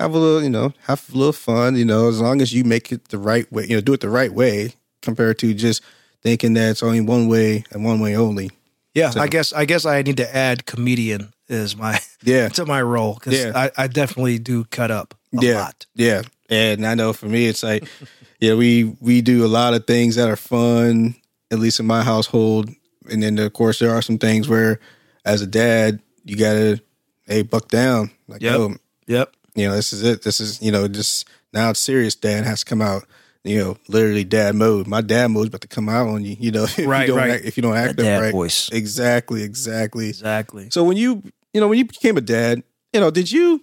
have 0.00 0.12
a 0.14 0.18
little, 0.18 0.42
you 0.42 0.50
know, 0.50 0.74
have 0.82 1.08
a 1.14 1.16
little 1.16 1.32
fun, 1.32 1.76
you 1.76 1.84
know, 1.84 2.08
as 2.08 2.20
long 2.20 2.42
as 2.42 2.52
you 2.52 2.64
make 2.64 2.92
it 2.92 3.08
the 3.08 3.18
right 3.18 3.50
way, 3.52 3.66
you 3.66 3.76
know, 3.76 3.80
do 3.80 3.92
it 3.94 4.00
the 4.00 4.10
right 4.10 4.32
way 4.32 4.74
compared 5.00 5.38
to 5.38 5.54
just 5.54 5.80
thinking 6.22 6.54
that 6.54 6.70
it's 6.70 6.82
only 6.82 7.00
one 7.00 7.28
way 7.28 7.64
and 7.70 7.84
one 7.84 8.00
way 8.00 8.16
only. 8.16 8.50
Yeah, 8.96 9.10
So- 9.10 9.20
I 9.20 9.28
guess 9.28 9.52
I 9.52 9.64
guess 9.66 9.84
I 9.84 10.02
need 10.02 10.16
to 10.16 10.36
add 10.36 10.64
comedian 10.66 11.32
is 11.48 11.76
my 11.76 12.00
Yeah. 12.24 12.48
to 12.48 12.64
my 12.64 12.80
role 12.82 13.14
because 13.14 13.34
Yeah. 13.38 13.52
I, 13.54 13.70
I 13.84 13.86
definitely 13.88 14.38
do 14.38 14.64
cut 14.64 14.90
up 14.90 15.14
a 15.38 15.44
yeah, 15.44 15.60
lot. 15.60 15.86
Yeah. 15.94 16.22
And 16.48 16.86
I 16.86 16.94
know 16.94 17.12
for 17.12 17.26
me 17.26 17.46
it's 17.46 17.62
like 17.62 17.86
yeah, 18.40 18.54
we 18.54 18.96
we 19.00 19.20
do 19.20 19.44
a 19.44 19.48
lot 19.60 19.74
of 19.74 19.86
things 19.86 20.16
that 20.16 20.28
are 20.30 20.36
fun, 20.36 21.14
at 21.50 21.58
least 21.58 21.78
in 21.78 21.86
my 21.86 22.02
household. 22.02 22.70
And 23.10 23.22
then 23.22 23.38
of 23.38 23.52
course 23.52 23.78
there 23.78 23.90
are 23.90 24.02
some 24.02 24.18
things 24.18 24.48
where 24.48 24.80
as 25.24 25.42
a 25.42 25.46
dad, 25.46 26.00
you 26.24 26.36
gotta 26.36 26.80
hey 27.26 27.42
buck 27.42 27.68
down. 27.68 28.10
Like 28.28 28.40
Yep. 28.42 28.58
oh, 28.58 28.74
Yep. 29.08 29.32
you 29.54 29.68
know, 29.68 29.76
this 29.76 29.92
is 29.92 30.02
it. 30.02 30.22
This 30.22 30.40
is, 30.40 30.60
you 30.62 30.72
know, 30.72 30.88
just 30.88 31.28
now 31.52 31.70
it's 31.70 31.80
serious 31.80 32.14
dad 32.16 32.44
has 32.44 32.60
to 32.60 32.64
come 32.66 32.80
out, 32.82 33.04
you 33.48 33.58
know, 33.58 33.76
literally 33.88 34.24
dad 34.24 34.54
mode. 34.54 34.86
My 34.86 35.00
dad 35.00 35.28
mode's 35.28 35.48
about 35.48 35.60
to 35.62 35.68
come 35.68 35.88
out 35.88 36.08
on 36.08 36.24
you, 36.24 36.36
you 36.38 36.50
know, 36.50 36.64
if 36.76 36.78
Right, 36.86 37.02
you 37.02 37.14
don't 37.14 37.16
right. 37.18 37.30
act, 37.32 37.44
if 37.44 37.56
you 37.56 37.62
don't 37.62 37.76
act 37.76 37.96
That 37.96 38.02
up 38.02 38.06
dad 38.06 38.22
right. 38.22 38.32
voice. 38.32 38.68
Exactly, 38.72 39.42
exactly. 39.42 40.08
Exactly. 40.08 40.68
So 40.70 40.84
when 40.84 40.96
you 40.96 41.22
you 41.52 41.60
know 41.60 41.68
when 41.68 41.78
you 41.78 41.84
became 41.84 42.16
a 42.16 42.20
dad, 42.20 42.62
you 42.92 43.00
know, 43.00 43.10
did 43.10 43.30
you 43.30 43.62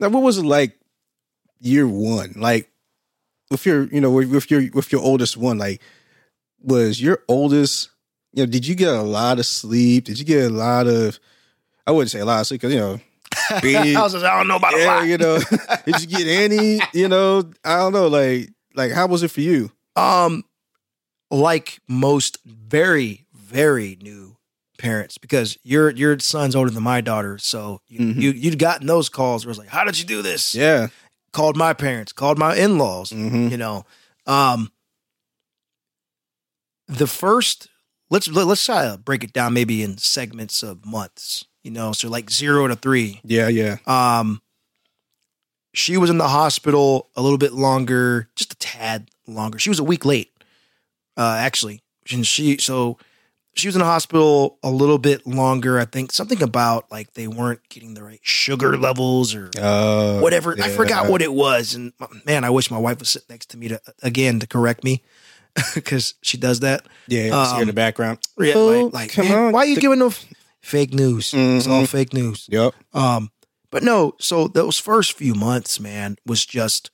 like 0.00 0.12
what 0.12 0.22
was 0.22 0.38
it 0.38 0.44
like 0.44 0.78
year 1.60 1.86
one? 1.86 2.34
Like 2.36 2.70
with 3.50 3.66
your 3.66 3.84
you 3.88 4.00
know 4.00 4.10
with, 4.10 4.30
with 4.30 4.50
your 4.50 4.62
with 4.72 4.92
your 4.92 5.02
oldest 5.02 5.36
one, 5.36 5.58
like 5.58 5.80
was 6.60 7.00
your 7.00 7.20
oldest 7.28 7.90
you 8.32 8.42
know 8.44 8.50
did 8.50 8.66
you 8.66 8.74
get 8.74 8.88
a 8.88 9.02
lot 9.02 9.38
of 9.38 9.46
sleep? 9.46 10.04
Did 10.04 10.18
you 10.18 10.24
get 10.24 10.50
a 10.50 10.54
lot 10.54 10.86
of 10.86 11.18
I 11.86 11.90
wouldn't 11.92 12.10
say 12.10 12.20
a 12.20 12.24
lot 12.24 12.40
of 12.40 12.46
sleep 12.46 12.60
because 12.62 12.74
you 12.74 12.80
know 12.80 13.00
being- 13.62 13.96
I, 13.96 14.02
was 14.02 14.12
just, 14.12 14.24
I 14.24 14.36
don't 14.38 14.48
know 14.48 14.56
about 14.56 14.74
a 14.74 14.86
lot. 14.86 15.06
you 15.06 15.18
know 15.18 15.38
did 15.86 16.00
you 16.00 16.06
get 16.06 16.26
any 16.26 16.80
you 16.94 17.08
know 17.08 17.50
I 17.64 17.76
don't 17.78 17.92
know 17.92 18.08
like 18.08 18.50
like 18.74 18.92
how 18.92 19.06
was 19.06 19.22
it 19.22 19.30
for 19.30 19.40
you? 19.40 19.70
Um, 19.96 20.44
like 21.30 21.80
most 21.88 22.38
very 22.44 23.26
very 23.34 23.96
new 24.02 24.36
parents 24.78 25.18
because 25.18 25.56
your 25.62 25.90
your 25.90 26.18
son's 26.18 26.54
older 26.56 26.70
than 26.70 26.82
my 26.82 27.00
daughter, 27.00 27.38
so 27.38 27.80
you, 27.88 28.00
Mhm. 28.00 28.20
you 28.20 28.30
you'd 28.32 28.58
gotten 28.58 28.86
those 28.86 29.08
calls 29.08 29.44
where 29.46 29.50
it's 29.50 29.58
like, 29.58 29.68
how 29.68 29.84
did 29.84 29.98
you 29.98 30.04
do 30.04 30.22
this? 30.22 30.54
Yeah. 30.54 30.88
Called 31.32 31.56
my 31.56 31.72
parents, 31.72 32.12
called 32.12 32.38
my 32.38 32.56
in 32.56 32.78
laws. 32.78 33.10
hmm 33.10 33.48
You 33.48 33.56
know, 33.56 33.84
um, 34.26 34.70
the 36.88 37.06
first 37.06 37.68
let's 38.10 38.28
let, 38.28 38.46
let's 38.46 38.64
try 38.64 38.90
to 38.90 38.98
break 38.98 39.24
it 39.24 39.32
down 39.32 39.52
maybe 39.54 39.82
in 39.82 39.98
segments 39.98 40.62
of 40.62 40.84
months. 40.84 41.44
You 41.62 41.70
know, 41.70 41.92
so 41.92 42.08
like 42.08 42.30
zero 42.30 42.66
to 42.68 42.76
three. 42.76 43.20
Yeah. 43.24 43.48
Yeah. 43.48 43.78
Um, 43.86 44.42
she 45.74 45.96
was 45.96 46.08
in 46.10 46.18
the 46.18 46.28
hospital 46.28 47.10
a 47.16 47.20
little 47.22 47.38
bit 47.38 47.52
longer, 47.52 48.28
just 48.36 48.52
a 48.52 48.56
tad 48.56 49.10
longer. 49.26 49.58
She 49.58 49.68
was 49.68 49.78
a 49.78 49.84
week 49.84 50.04
late, 50.04 50.30
uh, 51.16 51.36
actually. 51.38 51.82
And 52.12 52.26
she 52.26 52.58
so 52.58 52.98
she 53.54 53.68
was 53.68 53.76
in 53.76 53.80
the 53.80 53.84
hospital 53.86 54.58
a 54.62 54.70
little 54.70 54.98
bit 54.98 55.26
longer. 55.26 55.78
I 55.78 55.84
think 55.84 56.12
something 56.12 56.42
about 56.42 56.90
like 56.90 57.14
they 57.14 57.26
weren't 57.28 57.60
getting 57.68 57.94
the 57.94 58.02
right 58.02 58.20
sugar 58.22 58.76
levels 58.76 59.34
or 59.34 59.50
Uh, 59.58 60.20
whatever. 60.20 60.56
I 60.60 60.68
forgot 60.70 61.08
what 61.08 61.22
it 61.22 61.32
was. 61.32 61.74
And 61.74 61.92
man, 62.26 62.44
I 62.44 62.50
wish 62.50 62.70
my 62.70 62.78
wife 62.78 62.98
was 62.98 63.10
sitting 63.10 63.26
next 63.30 63.50
to 63.50 63.56
me 63.56 63.68
to 63.68 63.80
again 64.02 64.40
to 64.40 64.46
correct 64.46 64.82
me 64.84 65.02
because 65.74 66.14
she 66.20 66.36
does 66.36 66.60
that. 66.60 66.86
Yeah. 67.06 67.26
yeah, 67.26 67.44
see 67.46 67.54
in 67.56 67.60
Um, 67.62 67.66
the 67.68 67.72
background. 67.72 68.18
Yeah, 68.38 68.54
Oh, 68.56 68.66
like, 68.86 68.92
like, 68.94 69.12
come 69.12 69.28
man, 69.28 69.38
on. 69.38 69.52
why 69.52 69.60
are 69.60 69.66
you 69.66 69.76
The- 69.76 69.80
giving 69.80 70.00
no 70.00 70.08
f- 70.08 70.24
fake 70.60 70.92
news? 70.92 71.32
It's 71.32 71.66
all 71.66 71.82
Mhm. 71.84 71.88
fake 71.88 72.12
news. 72.12 72.46
Yep. 72.50 72.74
Um, 72.92 73.30
but 73.74 73.82
no, 73.82 74.14
so 74.20 74.46
those 74.46 74.78
first 74.78 75.14
few 75.14 75.34
months, 75.34 75.80
man, 75.80 76.16
was 76.24 76.46
just 76.46 76.92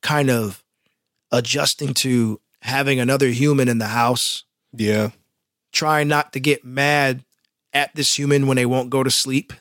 kind 0.00 0.30
of 0.30 0.64
adjusting 1.30 1.92
to 1.92 2.40
having 2.62 2.98
another 2.98 3.28
human 3.28 3.68
in 3.68 3.76
the 3.76 3.88
house, 3.88 4.44
Yeah. 4.72 5.10
trying 5.72 6.08
not 6.08 6.32
to 6.32 6.40
get 6.40 6.64
mad 6.64 7.22
at 7.74 7.94
this 7.94 8.18
human 8.18 8.46
when 8.46 8.56
they 8.56 8.64
won't 8.64 8.88
go 8.88 9.02
to 9.02 9.10
sleep. 9.10 9.52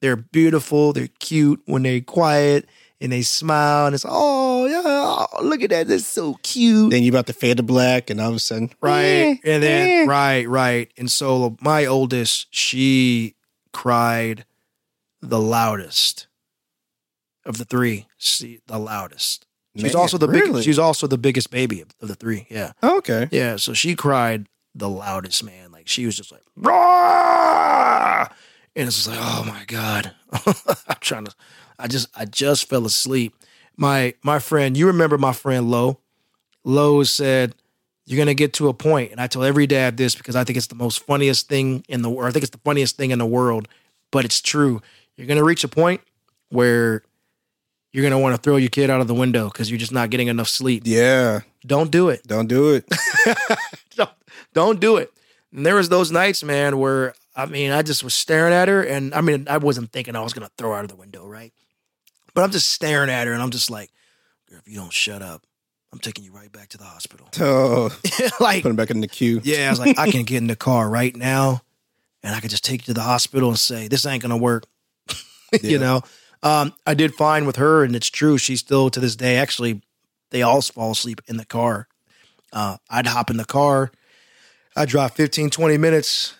They're 0.00 0.14
beautiful, 0.14 0.92
they're 0.92 1.08
cute 1.18 1.60
when 1.64 1.82
they're 1.82 2.00
quiet 2.00 2.68
and 3.00 3.10
they 3.10 3.22
smile 3.22 3.86
and 3.86 3.94
it's 3.96 4.06
oh 4.08 4.66
yeah, 4.66 4.82
oh, 4.84 5.42
look 5.42 5.62
at 5.62 5.70
that, 5.70 5.88
that's 5.88 6.06
so 6.06 6.34
cute. 6.44 6.92
Then 6.92 7.02
you 7.02 7.10
about 7.10 7.26
to 7.26 7.32
fade 7.32 7.56
to 7.56 7.64
black, 7.64 8.08
and 8.08 8.20
all 8.20 8.30
of 8.30 8.36
a 8.36 8.38
sudden, 8.38 8.70
right 8.80 9.00
eh, 9.02 9.36
and 9.42 9.62
then 9.64 9.88
eh. 9.88 10.04
right 10.08 10.48
right 10.48 10.92
and 10.96 11.10
so 11.10 11.56
my 11.60 11.86
oldest 11.86 12.46
she 12.54 13.34
cried 13.72 14.44
the 15.22 15.38
loudest 15.40 16.26
of 17.46 17.58
the 17.58 17.64
three 17.64 18.06
she, 18.18 18.60
the 18.66 18.78
loudest 18.78 19.46
she's 19.76 19.84
Man, 19.94 19.96
also 19.96 20.18
the 20.18 20.28
really? 20.28 20.48
biggest 20.48 20.64
she's 20.64 20.78
also 20.78 21.06
the 21.06 21.18
biggest 21.18 21.50
baby 21.50 21.80
of, 21.80 21.88
of 22.00 22.08
the 22.08 22.14
three 22.14 22.46
yeah 22.50 22.72
Oh, 22.82 22.98
okay. 22.98 23.28
yeah 23.30 23.56
so 23.56 23.72
she 23.72 23.94
cried 23.94 24.46
the 24.74 24.88
loudest 24.88 25.42
man 25.44 25.70
like 25.72 25.88
she 25.88 26.06
was 26.06 26.16
just 26.16 26.32
like 26.32 26.42
"Rah!" 26.56 28.26
and 28.76 28.86
it's 28.88 28.96
just 28.96 29.08
like 29.08 29.18
oh 29.20 29.44
my 29.46 29.64
god 29.66 30.12
i'm 30.32 30.96
trying 31.00 31.24
to 31.26 31.34
i 31.78 31.86
just 31.86 32.08
i 32.16 32.24
just 32.24 32.68
fell 32.68 32.84
asleep 32.86 33.34
my 33.76 34.14
my 34.22 34.38
friend 34.38 34.76
you 34.76 34.86
remember 34.86 35.18
my 35.18 35.32
friend 35.32 35.70
lowe 35.70 35.98
lowe 36.64 37.02
said 37.02 37.54
you're 38.06 38.18
gonna 38.18 38.34
get 38.34 38.52
to 38.54 38.66
a 38.68 38.74
point," 38.74 38.82
point, 38.92 39.12
and 39.12 39.20
I 39.20 39.28
tell 39.28 39.44
every 39.44 39.66
dad 39.68 39.96
this 39.96 40.16
because 40.16 40.34
I 40.34 40.42
think 40.42 40.56
it's 40.56 40.66
the 40.66 40.74
most 40.74 41.04
funniest 41.06 41.48
thing 41.48 41.84
in 41.88 42.02
the 42.02 42.10
world. 42.10 42.28
I 42.28 42.32
think 42.32 42.42
it's 42.42 42.50
the 42.50 42.58
funniest 42.58 42.96
thing 42.96 43.12
in 43.12 43.20
the 43.20 43.24
world, 43.26 43.68
but 44.10 44.24
it's 44.24 44.40
true. 44.42 44.82
You're 45.16 45.26
gonna 45.26 45.44
reach 45.44 45.64
a 45.64 45.68
point 45.68 46.00
where 46.48 47.02
you're 47.92 48.02
gonna 48.02 48.18
want 48.18 48.34
to 48.34 48.40
throw 48.40 48.56
your 48.56 48.70
kid 48.70 48.90
out 48.90 49.00
of 49.00 49.08
the 49.08 49.14
window 49.14 49.48
because 49.48 49.70
you're 49.70 49.78
just 49.78 49.92
not 49.92 50.10
getting 50.10 50.28
enough 50.28 50.48
sleep. 50.48 50.82
Yeah. 50.86 51.40
Don't 51.66 51.90
do 51.90 52.08
it. 52.08 52.26
Don't 52.26 52.46
do 52.48 52.74
it. 52.74 52.86
don't, 53.94 54.10
don't 54.54 54.80
do 54.80 54.96
it. 54.96 55.12
And 55.52 55.66
there 55.66 55.74
was 55.74 55.88
those 55.88 56.10
nights, 56.10 56.42
man, 56.42 56.78
where 56.78 57.14
I 57.36 57.46
mean, 57.46 57.70
I 57.70 57.82
just 57.82 58.02
was 58.04 58.14
staring 58.14 58.52
at 58.52 58.68
her, 58.68 58.82
and 58.82 59.14
I 59.14 59.20
mean, 59.20 59.46
I 59.48 59.58
wasn't 59.58 59.92
thinking 59.92 60.16
I 60.16 60.20
was 60.20 60.32
gonna 60.32 60.50
throw 60.56 60.70
her 60.70 60.76
out 60.76 60.84
of 60.84 60.90
the 60.90 60.96
window, 60.96 61.26
right? 61.26 61.52
But 62.34 62.42
I'm 62.44 62.50
just 62.50 62.70
staring 62.70 63.10
at 63.10 63.26
her, 63.26 63.32
and 63.32 63.42
I'm 63.42 63.50
just 63.50 63.70
like, 63.70 63.90
"Girl, 64.48 64.58
if 64.58 64.66
you 64.66 64.76
don't 64.76 64.92
shut 64.92 65.20
up, 65.22 65.46
I'm 65.92 65.98
taking 65.98 66.24
you 66.24 66.32
right 66.32 66.50
back 66.50 66.68
to 66.70 66.78
the 66.78 66.84
hospital. 66.84 67.28
Oh, 67.40 67.90
like, 68.40 68.62
put 68.62 68.70
him 68.70 68.76
back 68.76 68.90
in 68.90 69.00
the 69.00 69.08
queue. 69.08 69.40
yeah, 69.44 69.66
I 69.66 69.70
was 69.70 69.78
like, 69.78 69.98
I 69.98 70.10
can 70.10 70.22
get 70.22 70.38
in 70.38 70.46
the 70.46 70.56
car 70.56 70.88
right 70.88 71.14
now, 71.14 71.62
and 72.22 72.34
I 72.34 72.40
can 72.40 72.48
just 72.48 72.64
take 72.64 72.82
you 72.82 72.86
to 72.86 72.94
the 72.94 73.02
hospital 73.02 73.50
and 73.50 73.58
say 73.58 73.88
this 73.88 74.06
ain't 74.06 74.22
gonna 74.22 74.36
work. 74.36 74.64
Yeah. 75.62 75.70
you 75.70 75.78
know, 75.78 76.02
um, 76.42 76.72
I 76.86 76.94
did 76.94 77.14
fine 77.14 77.44
with 77.46 77.56
her, 77.56 77.84
and 77.84 77.94
it's 77.94 78.08
true. 78.10 78.38
She's 78.38 78.60
still 78.60 78.90
to 78.90 79.00
this 79.00 79.16
day. 79.16 79.36
Actually, 79.36 79.82
they 80.30 80.42
all 80.42 80.62
fall 80.62 80.92
asleep 80.92 81.20
in 81.28 81.36
the 81.36 81.44
car. 81.44 81.88
Uh, 82.52 82.76
I'd 82.90 83.06
hop 83.06 83.30
in 83.30 83.36
the 83.36 83.44
car. 83.44 83.90
I'd 84.76 84.88
drive 84.88 85.12
15, 85.12 85.50
20 85.50 85.76
minutes 85.76 86.34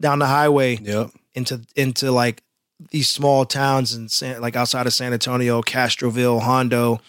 down 0.00 0.18
the 0.18 0.26
highway 0.26 0.76
Yep. 0.76 1.10
into 1.34 1.60
into 1.76 2.10
like 2.10 2.42
these 2.90 3.08
small 3.08 3.44
towns 3.44 3.92
and 3.92 4.10
San, 4.10 4.40
like 4.40 4.56
outside 4.56 4.86
of 4.86 4.94
San 4.94 5.12
Antonio, 5.12 5.60
Castroville, 5.60 6.40
Hondo. 6.40 7.00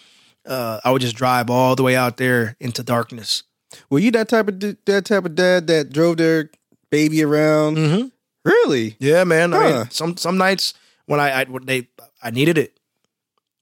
Uh, 0.46 0.82
I 0.84 0.92
would 0.92 1.02
just 1.02 1.16
drive 1.16 1.50
all 1.50 1.76
the 1.76 1.84
way 1.84 1.96
out 1.96 2.18
there 2.18 2.58
into 2.60 2.84
darkness. 2.84 3.44
Were 3.90 4.00
you 4.00 4.12
that 4.12 4.28
type 4.28 4.50
of 4.50 4.60
that 4.60 5.06
type 5.06 5.24
of 5.26 5.36
dad 5.36 5.68
that 5.68 5.94
drove 5.94 6.18
their 6.18 6.50
baby 6.90 7.24
around? 7.24 7.78
Mm-hmm. 7.78 8.08
Really? 8.44 8.98
Yeah, 9.00 9.24
man. 9.24 9.54
I 9.54 9.72
mean, 9.72 9.90
some 9.92 10.18
some 10.18 10.38
nights 10.38 10.74
when 11.12 11.20
I, 11.20 11.42
I 11.42 11.44
when 11.46 11.66
they 11.66 11.88
I 12.24 12.32
needed 12.32 12.58
it, 12.58 12.80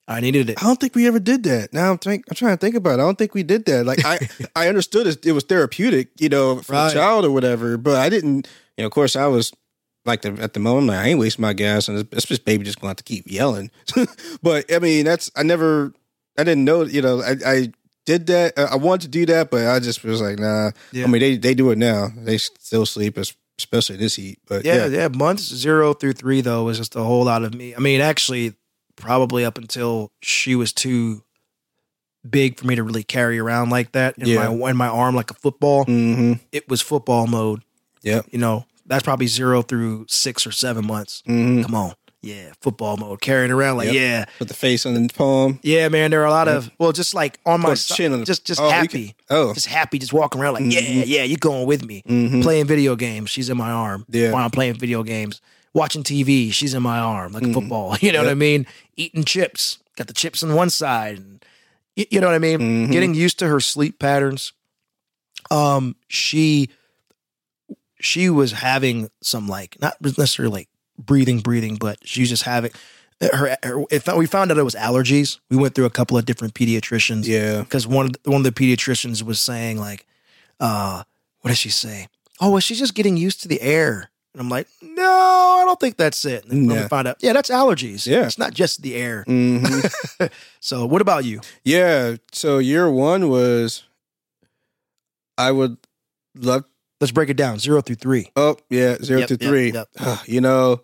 I 0.08 0.20
needed 0.22 0.50
it. 0.50 0.62
I 0.62 0.66
don't 0.68 0.80
think 0.80 0.96
we 0.96 1.08
ever 1.08 1.20
did 1.20 1.44
that. 1.44 1.74
Now 1.74 1.92
I'm 1.92 1.98
think 1.98 2.26
I'm 2.30 2.36
trying 2.36 2.54
to 2.58 2.62
think 2.64 2.76
about 2.76 3.00
it. 3.00 3.02
I 3.02 3.06
don't 3.06 3.18
think 3.18 3.34
we 3.34 3.44
did 3.44 3.66
that. 3.66 3.86
Like 3.86 4.06
I 4.06 4.20
I 4.56 4.68
understood 4.68 5.08
it, 5.08 5.26
it 5.26 5.32
was 5.34 5.44
therapeutic, 5.44 6.10
you 6.20 6.30
know, 6.30 6.62
for 6.62 6.74
Right. 6.74 6.88
the 6.90 6.94
child 7.00 7.26
or 7.26 7.32
whatever, 7.32 7.78
but 7.78 7.96
I 7.98 8.10
didn't. 8.10 8.48
You 8.78 8.84
know, 8.84 8.88
of 8.88 8.92
course, 8.94 9.16
I 9.16 9.28
was 9.28 9.52
like 10.06 10.22
the, 10.22 10.32
at 10.42 10.54
the 10.54 10.60
moment, 10.62 10.88
like, 10.88 11.00
I 11.00 11.08
ain't 11.10 11.20
wasting 11.20 11.42
my 11.42 11.54
gas, 11.54 11.88
and 11.90 11.98
this, 11.98 12.06
this 12.12 12.26
this 12.26 12.40
baby 12.40 12.64
just 12.64 12.80
going 12.80 12.88
to 12.88 12.92
have 12.92 12.98
to 12.98 13.04
keep 13.04 13.26
yelling. 13.30 13.70
but 14.42 14.72
I 14.74 14.80
mean, 14.80 15.06
that's 15.06 15.30
I 15.36 15.44
never, 15.44 15.94
I 16.38 16.44
didn't 16.46 16.64
know. 16.66 16.84
You 16.84 17.02
know, 17.02 17.22
I, 17.22 17.36
I 17.46 17.72
did 18.06 18.28
that. 18.28 18.58
I 18.58 18.78
wanted 18.78 19.02
to 19.02 19.08
do 19.10 19.26
that, 19.28 19.52
but 19.52 19.68
I 19.68 19.80
just 19.80 20.04
was 20.04 20.22
like, 20.22 20.40
nah. 20.40 20.72
Yeah. 20.94 21.04
I 21.04 21.08
mean, 21.08 21.20
they 21.20 21.38
they 21.38 21.54
do 21.54 21.72
it 21.72 21.78
now. 21.78 22.08
They 22.16 22.38
still 22.38 22.86
sleep, 22.86 23.18
es- 23.18 23.36
especially 23.60 23.98
this 23.98 24.16
heat. 24.16 24.40
But 24.48 24.66
Yeah, 24.66 24.86
yeah, 24.88 24.98
yeah. 25.02 25.08
Months 25.10 25.44
zero 25.44 25.94
through 25.94 26.14
three 26.14 26.42
though 26.42 26.64
was 26.64 26.78
just 26.78 26.96
a 26.96 27.04
whole 27.04 27.26
lot 27.26 27.44
of 27.44 27.54
me. 27.54 27.76
I 27.76 27.80
mean, 27.80 28.02
actually, 28.02 28.56
probably 28.96 29.46
up 29.46 29.58
until 29.58 30.12
she 30.22 30.56
was 30.56 30.74
too 30.74 31.24
big 32.30 32.60
for 32.60 32.66
me 32.68 32.76
to 32.76 32.84
really 32.84 33.04
carry 33.04 33.40
around 33.40 33.70
like 33.70 33.92
that 33.94 34.18
in 34.18 34.28
Yeah. 34.28 34.50
my 34.50 34.70
in 34.72 34.78
my 34.78 34.88
arm 34.88 35.16
like 35.16 35.32
a 35.32 35.36
football. 35.36 35.86
hmm 35.86 36.34
It 36.52 36.68
was 36.70 36.82
football 36.82 37.28
mode. 37.28 37.62
Yeah, 38.02 38.22
You 38.32 38.40
know, 38.40 38.66
that's 38.86 39.04
probably 39.04 39.28
zero 39.28 39.62
through 39.62 40.06
six 40.08 40.48
or 40.48 40.52
seven 40.52 40.86
months. 40.88 41.22
hmm 41.26 41.62
Come 41.62 41.76
on, 41.76 41.94
yeah, 42.22 42.52
football 42.62 42.98
mode, 42.98 43.22
carrying 43.22 43.52
around 43.52 43.78
like 43.78 43.88
Yep. 43.88 43.96
yeah, 43.96 44.26
Put 44.40 44.48
the 44.50 44.54
face 44.54 44.86
on 44.86 44.94
the 44.94 45.14
palm. 45.14 45.60
yeah, 45.64 45.88
man. 45.90 46.12
There 46.12 46.22
are 46.22 46.26
a 46.26 46.32
lot 46.32 46.48
of 46.48 46.70
well, 46.78 46.92
just 46.92 47.14
like 47.14 47.40
on 47.46 47.62
my 47.62 47.76
chin 47.76 48.12
on 48.14 48.20
the- 48.20 48.26
just 48.26 48.46
just 48.46 48.60
Oh, 48.60 48.66
you 48.68 48.72
happy, 48.72 49.16
Oh, 49.30 49.54
just 49.54 49.68
happy, 49.68 50.00
just 50.00 50.12
walking 50.14 50.42
around 50.42 50.54
like 50.56 50.64
yeah, 50.74 50.82
Mhm. 50.82 51.04
yeah, 51.08 51.24
you're 51.24 51.38
going 51.38 51.66
with 51.66 51.86
me. 51.86 52.04
hmm 52.06 52.42
Playing 52.42 52.66
video 52.68 52.96
games, 52.96 53.30
she's 53.30 53.50
in 53.50 53.58
my 53.58 53.72
arm. 53.72 54.06
Yeah. 54.10 54.32
while 54.32 54.44
I'm 54.44 54.52
playing 54.52 54.76
video 54.76 55.04
games. 55.04 55.42
Watching 55.74 56.04
TV, 56.04 56.52
she's 56.52 56.74
in 56.74 56.82
my 56.82 56.98
arm 57.00 57.32
like 57.32 57.44
Mhm. 57.44 57.52
a 57.52 57.54
football. 57.54 57.96
You 58.02 58.12
know 58.12 58.24
what 58.24 58.32
I 58.32 58.34
mean? 58.34 58.66
Eating 58.98 59.24
chips, 59.24 59.78
got 59.96 60.08
the 60.08 60.14
chips 60.14 60.42
on 60.44 60.56
one 60.56 60.70
side, 60.72 61.18
and 61.20 61.46
y- 61.96 62.08
you 62.10 62.20
know 62.20 62.26
what 62.28 62.36
I 62.36 62.40
mean. 62.40 62.60
Mhm. 62.60 62.92
Getting 62.92 63.14
used 63.14 63.38
to 63.40 63.48
her 63.48 63.60
sleep 63.60 64.00
patterns. 64.00 64.52
Um, 65.52 65.96
she 66.08 66.70
she 68.02 68.30
was 68.30 68.52
having 68.54 69.10
some 69.22 69.48
like 69.48 69.78
not 69.82 69.96
necessarily 70.02 70.52
like 70.62 70.70
breathing, 71.00 71.40
breathing, 71.40 71.76
but 71.78 71.98
she 72.04 72.22
was 72.22 72.30
just 72.30 72.44
having 72.44 72.72
her. 73.22 73.56
her 73.64 73.86
it, 73.90 74.04
we 74.18 74.26
found 74.28 74.52
out 74.52 74.58
it 74.58 74.64
was 74.64 74.76
allergies. 74.76 75.40
We 75.50 75.58
went 75.58 75.74
through 75.76 75.86
a 75.86 75.90
couple 75.90 76.18
of 76.18 76.26
different 76.26 76.54
pediatricians 76.54 77.26
yeah. 77.26 77.62
because 77.62 77.88
one 77.88 78.08
of 78.08 78.14
the, 78.14 78.32
one 78.32 78.46
of 78.46 78.46
the 78.46 78.52
pediatricians 78.52 79.24
was 79.24 79.40
saying 79.40 79.78
like, 79.80 80.06
uh, 80.60 81.04
what 81.42 81.50
did 81.50 81.58
she 81.58 81.70
say? 81.70 82.08
Oh, 82.42 82.52
well, 82.52 82.60
she's 82.60 82.80
just 82.80 82.96
getting 82.96 83.18
used 83.18 83.42
to 83.42 83.48
the 83.48 83.62
air. 83.62 84.10
And 84.34 84.42
I'm 84.42 84.50
like, 84.50 84.68
no, 84.82 85.04
I 85.04 85.64
don't 85.66 85.80
think 85.80 85.98
that's 85.98 86.24
it. 86.24 86.46
And 86.46 86.70
then 86.70 86.78
Yeah. 86.78 86.88
found 86.88 87.08
out, 87.08 87.18
yeah, 87.20 87.34
that's 87.34 87.50
allergies. 87.50 88.06
Yeah. 88.06 88.26
it's 88.26 88.38
not 88.38 88.54
just 88.54 88.82
the 88.82 88.96
air. 88.96 89.24
hmm 89.24 89.80
So, 90.60 90.86
what 90.86 91.02
about 91.02 91.26
you? 91.26 91.42
Yeah. 91.64 92.18
So 92.32 92.60
year 92.60 92.90
one 92.90 93.30
was 93.30 93.84
I 95.38 95.52
would 95.52 95.78
love 96.36 96.66
Let's 97.02 97.12
break 97.14 97.30
it 97.30 97.38
down 97.38 97.60
zero 97.60 97.82
through 97.82 97.96
three. 97.96 98.30
oh 98.36 98.58
yeah, 98.70 98.98
zero 99.02 99.22
Yep, 99.22 99.28
through 99.30 99.38
yep, 99.40 99.50
three. 99.50 99.72
yep. 99.72 100.20
You 100.28 100.42
know, 100.42 100.82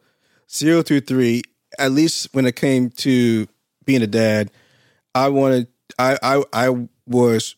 zero 0.52 0.82
through 0.82 1.02
three, 1.02 1.42
at 1.80 1.92
least 1.92 2.30
when 2.34 2.46
it 2.46 2.56
came 2.56 2.90
to 2.92 3.48
being 3.86 4.02
a 4.02 4.08
dad, 4.08 4.52
I 5.14 5.30
wanted 5.30 5.68
I 6.00 6.18
I 6.22 6.44
I 6.54 6.88
was 7.08 7.56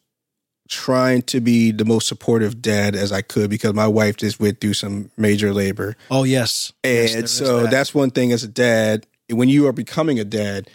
trying 0.70 1.22
to 1.22 1.39
be 1.39 1.72
the 1.72 1.86
most 1.86 2.08
supportive 2.08 2.62
dad 2.62 2.94
as 2.96 3.12
I 3.13 3.22
could 3.22 3.50
because 3.50 3.74
my 3.74 3.88
wife 3.88 4.17
just 4.17 4.39
went 4.39 4.60
through 4.60 4.74
some 4.74 5.10
major 5.15 5.53
labor. 5.53 5.96
Oh 6.12 6.24
yes, 6.25 6.74
Yes, 6.84 7.15
And 7.15 7.24
is 7.24 7.32
so 7.32 7.62
that. 7.63 7.72
that's 7.72 7.96
one 7.96 8.12
thing 8.12 8.34
as 8.34 8.44
a 8.44 8.50
dad, 8.50 9.08
when 9.29 9.48
you 9.48 9.65
are 9.67 9.72
becoming 9.74 10.20
a 10.20 10.25
dad, 10.25 10.70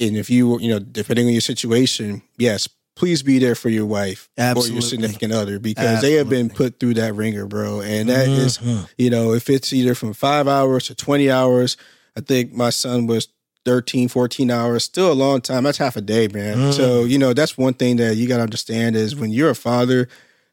and 0.00 0.16
if 0.16 0.30
you, 0.30 0.60
you 0.60 0.68
know, 0.68 0.78
depending 0.78 1.26
on 1.26 1.32
your 1.32 1.40
situation, 1.40 2.22
yes, 2.36 2.68
please 2.98 3.22
be 3.22 3.38
there 3.38 3.54
for 3.54 3.68
your 3.68 3.86
wife 3.86 4.28
or 4.58 4.66
your 4.66 4.82
significant 4.82 5.32
other 5.32 5.58
because 5.60 6.00
they 6.02 6.12
have 6.14 6.28
been 6.28 6.50
put 6.50 6.80
through 6.80 6.94
that 6.94 7.14
ringer, 7.14 7.46
bro. 7.46 7.80
And 7.80 8.08
that 8.08 8.28
is, 8.28 8.58
Mhm. 8.58 8.88
you 8.98 9.08
know, 9.10 9.32
if 9.34 9.48
it's 9.48 9.72
either 9.72 9.94
from 9.94 10.12
five 10.12 10.48
hours 10.48 10.86
to 10.88 10.94
20 10.94 11.30
hours, 11.30 11.76
I 12.16 12.20
think 12.20 12.52
my 12.52 12.70
son 12.70 13.06
was 13.06 13.28
13, 13.64 14.08
14 14.08 14.50
hours, 14.50 14.82
still 14.82 15.12
a 15.12 15.14
long 15.14 15.40
time. 15.40 15.62
That's 15.64 15.78
half 15.78 15.96
a 15.96 16.00
day, 16.00 16.26
man. 16.28 16.56
Mm. 16.58 16.72
So, 16.74 17.04
you 17.04 17.18
know, 17.18 17.32
that's 17.34 17.56
one 17.56 17.74
thing 17.74 17.96
that 17.98 18.16
you 18.16 18.26
got 18.26 18.38
to 18.38 18.42
understand 18.42 18.96
is 18.96 19.14
when 19.14 19.30
you're 19.30 19.50
a 19.50 19.54
father, 19.54 20.08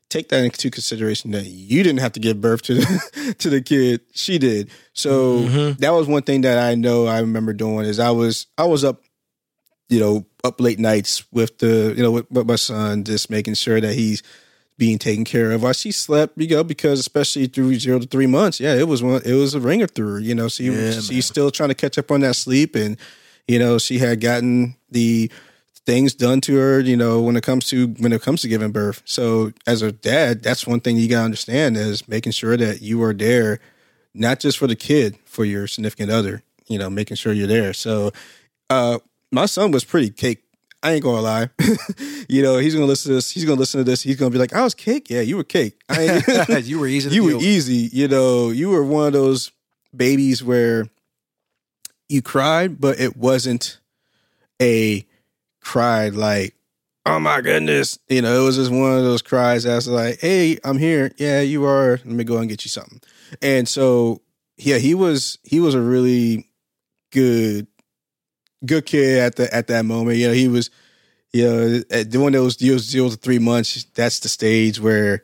take 0.10 0.30
that 0.30 0.44
into 0.44 0.70
consideration 0.70 1.32
that 1.32 1.46
you 1.48 1.82
didn't 1.82 2.00
have 2.00 2.12
to 2.12 2.20
give 2.20 2.40
birth 2.42 2.62
to 2.64 2.76
the, 2.76 3.36
to 3.40 3.50
the 3.50 3.62
kid. 3.62 4.02
She 4.14 4.38
did. 4.38 4.70
So 4.94 5.40
Mhm. 5.40 5.78
that 5.80 5.94
was 5.94 6.08
one 6.08 6.22
thing 6.22 6.42
that 6.42 6.60
I 6.60 6.76
know 6.76 7.08
I 7.08 7.20
remember 7.20 7.54
doing 7.54 7.86
is 7.88 7.98
I 8.00 8.12
was, 8.12 8.46
I 8.58 8.66
was 8.66 8.84
up, 8.84 9.02
you 9.90 10.00
know, 10.00 10.26
up 10.44 10.60
late 10.60 10.80
nights 10.80 11.24
with 11.32 11.58
the, 11.60 11.94
you 11.96 12.04
know, 12.04 12.12
with, 12.12 12.32
with 12.32 12.48
my 12.48 12.56
son, 12.56 13.04
just 13.04 13.30
making 13.30 13.54
sure 13.54 13.80
that 13.80 13.94
he's 13.94 14.24
being 14.78 14.98
taken 14.98 15.24
care 15.24 15.52
of 15.52 15.64
while 15.64 15.74
she 15.74 15.92
slept, 15.92 16.34
you 16.38 16.48
know, 16.50 16.64
because 16.64 17.00
especially 17.00 17.48
through 17.48 17.76
zero 17.76 18.00
to 18.00 18.08
three 18.08 18.28
months, 18.28 18.60
yeah, 18.60 18.74
it 18.76 18.88
was 18.88 19.02
one, 19.02 19.22
it 19.24 19.34
was 19.34 19.54
a 19.54 19.60
ringer 19.60 19.88
through, 19.88 20.18
you 20.18 20.36
know, 20.36 20.48
so 20.48 20.64
you, 20.64 20.74
Yeah, 20.74 20.92
she's 20.92 21.12
man. 21.12 21.22
still 21.22 21.52
trying 21.52 21.70
to 21.70 21.76
catch 21.76 21.98
up 21.98 22.12
on 22.12 22.22
that 22.22 22.36
sleep. 22.36 22.76
And, 22.76 22.98
you 23.48 23.58
know, 23.58 23.78
she 23.78 24.00
had 24.00 24.20
gotten 24.20 24.76
the 24.90 25.32
things 25.86 26.14
done 26.14 26.42
to 26.42 26.56
her, 26.58 26.80
you 26.80 26.98
know, 26.98 27.22
when 27.22 27.38
it 27.38 27.44
comes 27.44 27.68
to, 27.68 27.88
when 28.00 28.12
it 28.12 28.22
comes 28.22 28.42
to 28.42 28.48
giving 28.48 28.72
birth. 28.72 29.02
So 29.06 29.54
as 29.68 29.82
a 29.82 29.92
dad, 29.92 30.44
that's 30.44 30.68
one 30.68 30.80
thing 30.82 30.98
you 30.98 31.08
got 31.08 31.20
to 31.20 31.26
understand 31.26 31.78
is 31.78 32.08
making 32.08 32.32
sure 32.34 32.58
that 32.58 32.82
you 32.82 33.02
are 33.04 33.14
there, 33.14 33.60
not 34.14 34.40
just 34.40 34.58
for 34.58 34.68
the 34.68 34.76
kid, 34.76 35.18
for 35.26 35.46
your 35.46 35.68
significant 35.68 36.12
other, 36.12 36.44
you 36.68 36.80
know, 36.80 36.90
making 36.90 37.16
sure 37.18 37.32
you're 37.32 37.48
there. 37.48 37.72
So, 37.72 38.12
uh, 38.70 38.98
my 39.36 39.46
son 39.46 39.72
was 39.72 39.84
pretty 39.84 40.10
cake. 40.10 40.44
I 40.82 40.94
ain't 40.94 41.04
gonna 41.04 41.22
lie. 41.22 41.50
you 42.30 42.42
know, 42.42 42.58
he's 42.58 42.74
gonna 42.74 42.86
listen 42.86 43.10
to 43.10 43.16
this. 43.16 43.32
He's 43.32 43.44
gonna 43.44 43.60
listen 43.60 43.80
to 43.80 43.84
this. 43.84 44.02
He's 44.02 44.16
gonna 44.16 44.32
be 44.32 44.38
like, 44.38 44.54
"I 44.54 44.64
was 44.64 44.74
cake. 44.74 45.10
Yeah, 45.10 45.22
you 45.22 45.36
were 45.36 45.44
cake. 45.44 45.82
I 45.90 46.60
you 46.64 46.80
were 46.80 46.88
easy. 46.96 47.10
To 47.10 47.16
you 47.16 47.24
were 47.24 47.42
easy. 47.42 47.90
You 47.92 48.08
know, 48.08 48.50
you 48.50 48.70
were 48.70 48.84
one 48.84 49.08
of 49.08 49.14
those 49.14 49.52
babies 49.96 50.44
where 50.44 50.88
you 52.08 52.22
cried, 52.22 52.80
but 52.80 53.00
it 53.00 53.18
wasn't 53.18 53.80
a 54.62 55.06
cry 55.60 56.10
like, 56.10 56.56
"Oh 57.06 57.20
my 57.20 57.42
goodness." 57.42 58.00
You 58.08 58.22
know, 58.22 58.42
it 58.42 58.46
was 58.46 58.56
just 58.56 58.72
one 58.72 58.98
of 58.98 59.04
those 59.04 59.22
cries 59.22 59.64
that's 59.64 59.88
like, 59.88 60.22
"Hey, 60.22 60.60
I'm 60.64 60.78
here. 60.78 61.12
Yeah, 61.18 61.42
you 61.42 61.66
are. 61.66 61.92
Let 61.92 62.06
me 62.06 62.24
go 62.24 62.38
and 62.38 62.48
get 62.48 62.64
you 62.64 62.70
something." 62.70 63.02
And 63.42 63.68
so, 63.68 64.22
yeah, 64.56 64.78
he 64.78 64.94
was 64.94 65.40
he 65.44 65.60
was 65.60 65.74
a 65.74 65.82
really 65.82 66.48
good 67.12 67.68
good 68.66 68.86
kid 68.86 69.20
at 69.20 69.36
the 69.36 69.54
at 69.54 69.68
that 69.68 69.86
moment. 69.86 70.18
You 70.18 70.28
know, 70.28 70.34
he 70.34 70.48
was 70.48 70.70
you 71.34 71.44
know 71.44 72.04
doing 72.04 72.34
those 72.34 72.56
deals 72.56 72.84
zero 72.84 73.10
to 73.10 73.16
three 73.16 73.40
months. 73.40 73.86
That's 73.96 74.20
the 74.20 74.30
stage 74.30 74.80
where 74.80 75.24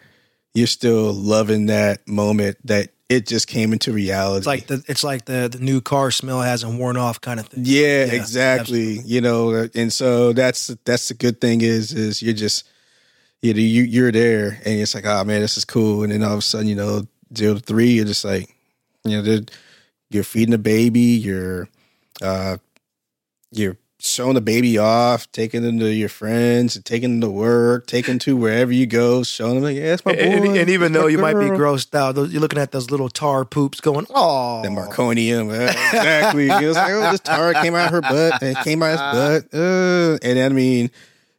you're 0.53 0.67
still 0.67 1.13
loving 1.13 1.67
that 1.67 2.07
moment 2.07 2.57
that 2.65 2.89
it 3.09 3.27
just 3.27 3.47
came 3.47 3.73
into 3.73 3.91
reality. 3.91 4.37
It's 4.37 4.47
like 4.47 4.67
the 4.67 4.83
it's 4.87 5.03
like 5.03 5.25
the 5.25 5.49
the 5.51 5.59
new 5.59 5.81
car 5.81 6.11
smell 6.11 6.41
hasn't 6.41 6.79
worn 6.79 6.97
off 6.97 7.19
kind 7.21 7.39
of 7.39 7.47
thing. 7.47 7.63
yeah, 7.65 8.05
Yeah, 8.05 8.13
exactly. 8.13 8.99
You 8.99 9.21
know, 9.21 9.67
and 9.75 9.91
so 9.91 10.33
that's 10.33 10.67
that's 10.85 11.09
the 11.09 11.13
good 11.13 11.41
thing 11.41 11.61
is 11.61 11.93
is 11.93 12.21
you're 12.21 12.33
just 12.33 12.67
you 13.41 13.53
know 13.53 13.59
you 13.59 13.83
you're 13.83 14.11
there 14.11 14.59
and 14.65 14.79
it's 14.79 14.95
like 14.95 15.05
oh 15.05 15.23
man 15.23 15.41
this 15.41 15.57
is 15.57 15.65
cool 15.65 16.03
and 16.03 16.11
then 16.11 16.23
all 16.23 16.33
of 16.33 16.39
a 16.39 16.41
sudden 16.41 16.67
you 16.67 16.75
know 16.75 17.05
zero 17.35 17.55
to 17.55 17.59
three 17.59 17.91
you're 17.91 18.05
just 18.05 18.23
like 18.23 18.53
you 19.03 19.21
know 19.21 19.39
you're 20.09 20.23
feeding 20.23 20.51
the 20.51 20.57
baby 20.57 20.99
you're 20.99 21.67
uh 22.21 22.57
you're 23.51 23.77
showing 23.99 24.33
the 24.33 24.41
baby 24.41 24.79
off 24.79 25.31
taking 25.31 25.61
them 25.61 25.77
to 25.77 25.93
your 25.93 26.09
friends 26.09 26.81
taking 26.83 27.19
them 27.19 27.21
to 27.21 27.29
work 27.29 27.85
taking 27.85 28.17
to 28.17 28.35
wherever 28.35 28.71
you 28.71 28.87
go 28.87 29.21
showing 29.21 29.55
them 29.55 29.63
like 29.63 29.75
yeah 29.75 29.89
that's 29.89 30.03
my 30.03 30.13
boy 30.13 30.19
And, 30.19 30.57
and 30.57 30.69
even 30.71 30.91
though 30.93 31.05
you 31.05 31.19
might 31.19 31.35
be 31.35 31.45
grossed 31.51 31.93
out, 31.93 32.15
you're 32.31 32.41
looking 32.41 32.57
at 32.57 32.71
those 32.71 32.89
little 32.89 33.09
tar 33.09 33.45
poops 33.45 33.79
going, 33.79 34.07
oh, 34.09 34.63
the 34.63 34.69
meconium. 34.69 35.53
exactly. 35.69 36.49
It 36.49 36.67
was 36.67 36.75
like, 36.77 36.91
oh, 36.93 37.11
this 37.11 37.19
tar 37.19 37.53
came 37.53 37.75
out 37.75 37.91
her 37.91 38.01
butt. 38.01 38.41
and 38.41 38.57
It 38.57 38.63
came 38.63 38.81
out 38.81 38.89
his 38.91 38.99
butt. 38.99 39.53
Uh, 39.53 40.17
and 40.23 40.39
I 40.39 40.49
mean, 40.49 40.89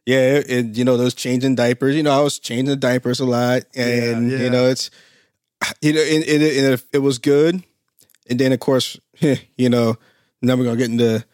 yeah, 0.05 0.35
it, 0.37 0.49
it- 0.49 0.77
you 0.77 0.85
know, 0.85 0.95
those 0.95 1.13
changing 1.13 1.55
diapers. 1.55 1.95
You 1.97 2.03
know, 2.03 2.17
I 2.17 2.21
was 2.21 2.39
changing 2.39 2.67
the 2.67 2.75
diapers 2.77 3.19
a 3.19 3.25
lot. 3.25 3.63
And, 3.75 4.31
Yeah, 4.31 4.37
yeah. 4.37 4.43
you 4.45 4.49
know, 4.49 4.67
it's, 4.69 4.89
you 5.81 5.91
know, 5.93 6.01
and, 6.01 6.23
and, 6.23 6.43
it, 6.43 6.57
and 6.63 6.73
it, 6.75 6.83
it 6.93 6.99
was 6.99 7.17
good. 7.17 7.61
And 8.29 8.39
then, 8.39 8.53
of 8.53 8.59
course, 8.61 8.97
you 9.57 9.67
know, 9.69 9.97
now 10.41 10.55
we're 10.55 10.63
going 10.63 10.77
to 10.77 10.81
get 10.87 10.91
into 10.91 11.25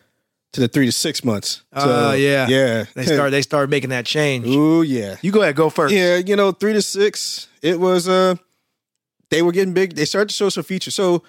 to 0.54 0.62
the 0.62 0.68
three 0.68 0.86
to 0.86 0.92
six 0.92 1.24
months. 1.24 1.64
Oh, 1.74 2.14
yeah. 2.14 2.48
Yeah. 2.48 2.86
They 2.96 3.06
start 3.06 3.32
they 3.32 3.42
started 3.42 3.70
making 3.70 3.92
that 3.92 4.06
change. 4.06 4.48
Ooh, 4.48 4.82
yeah. 4.82 5.18
You 5.22 5.32
go 5.32 5.42
ahead, 5.42 5.56
go 5.56 5.70
first. 5.70 5.94
Yeah, 5.94 6.18
you 6.18 6.36
know, 6.36 6.52
three 6.52 6.74
to 6.74 6.82
six, 6.82 7.48
it 7.62 7.80
was 7.80 8.08
uh 8.08 8.36
they 9.30 9.42
were 9.42 9.52
getting 9.52 9.74
big. 9.74 9.96
They 9.96 10.06
started 10.06 10.30
to 10.30 10.36
show 10.36 10.50
some 10.50 10.64
features. 10.64 10.96
So 10.96 11.24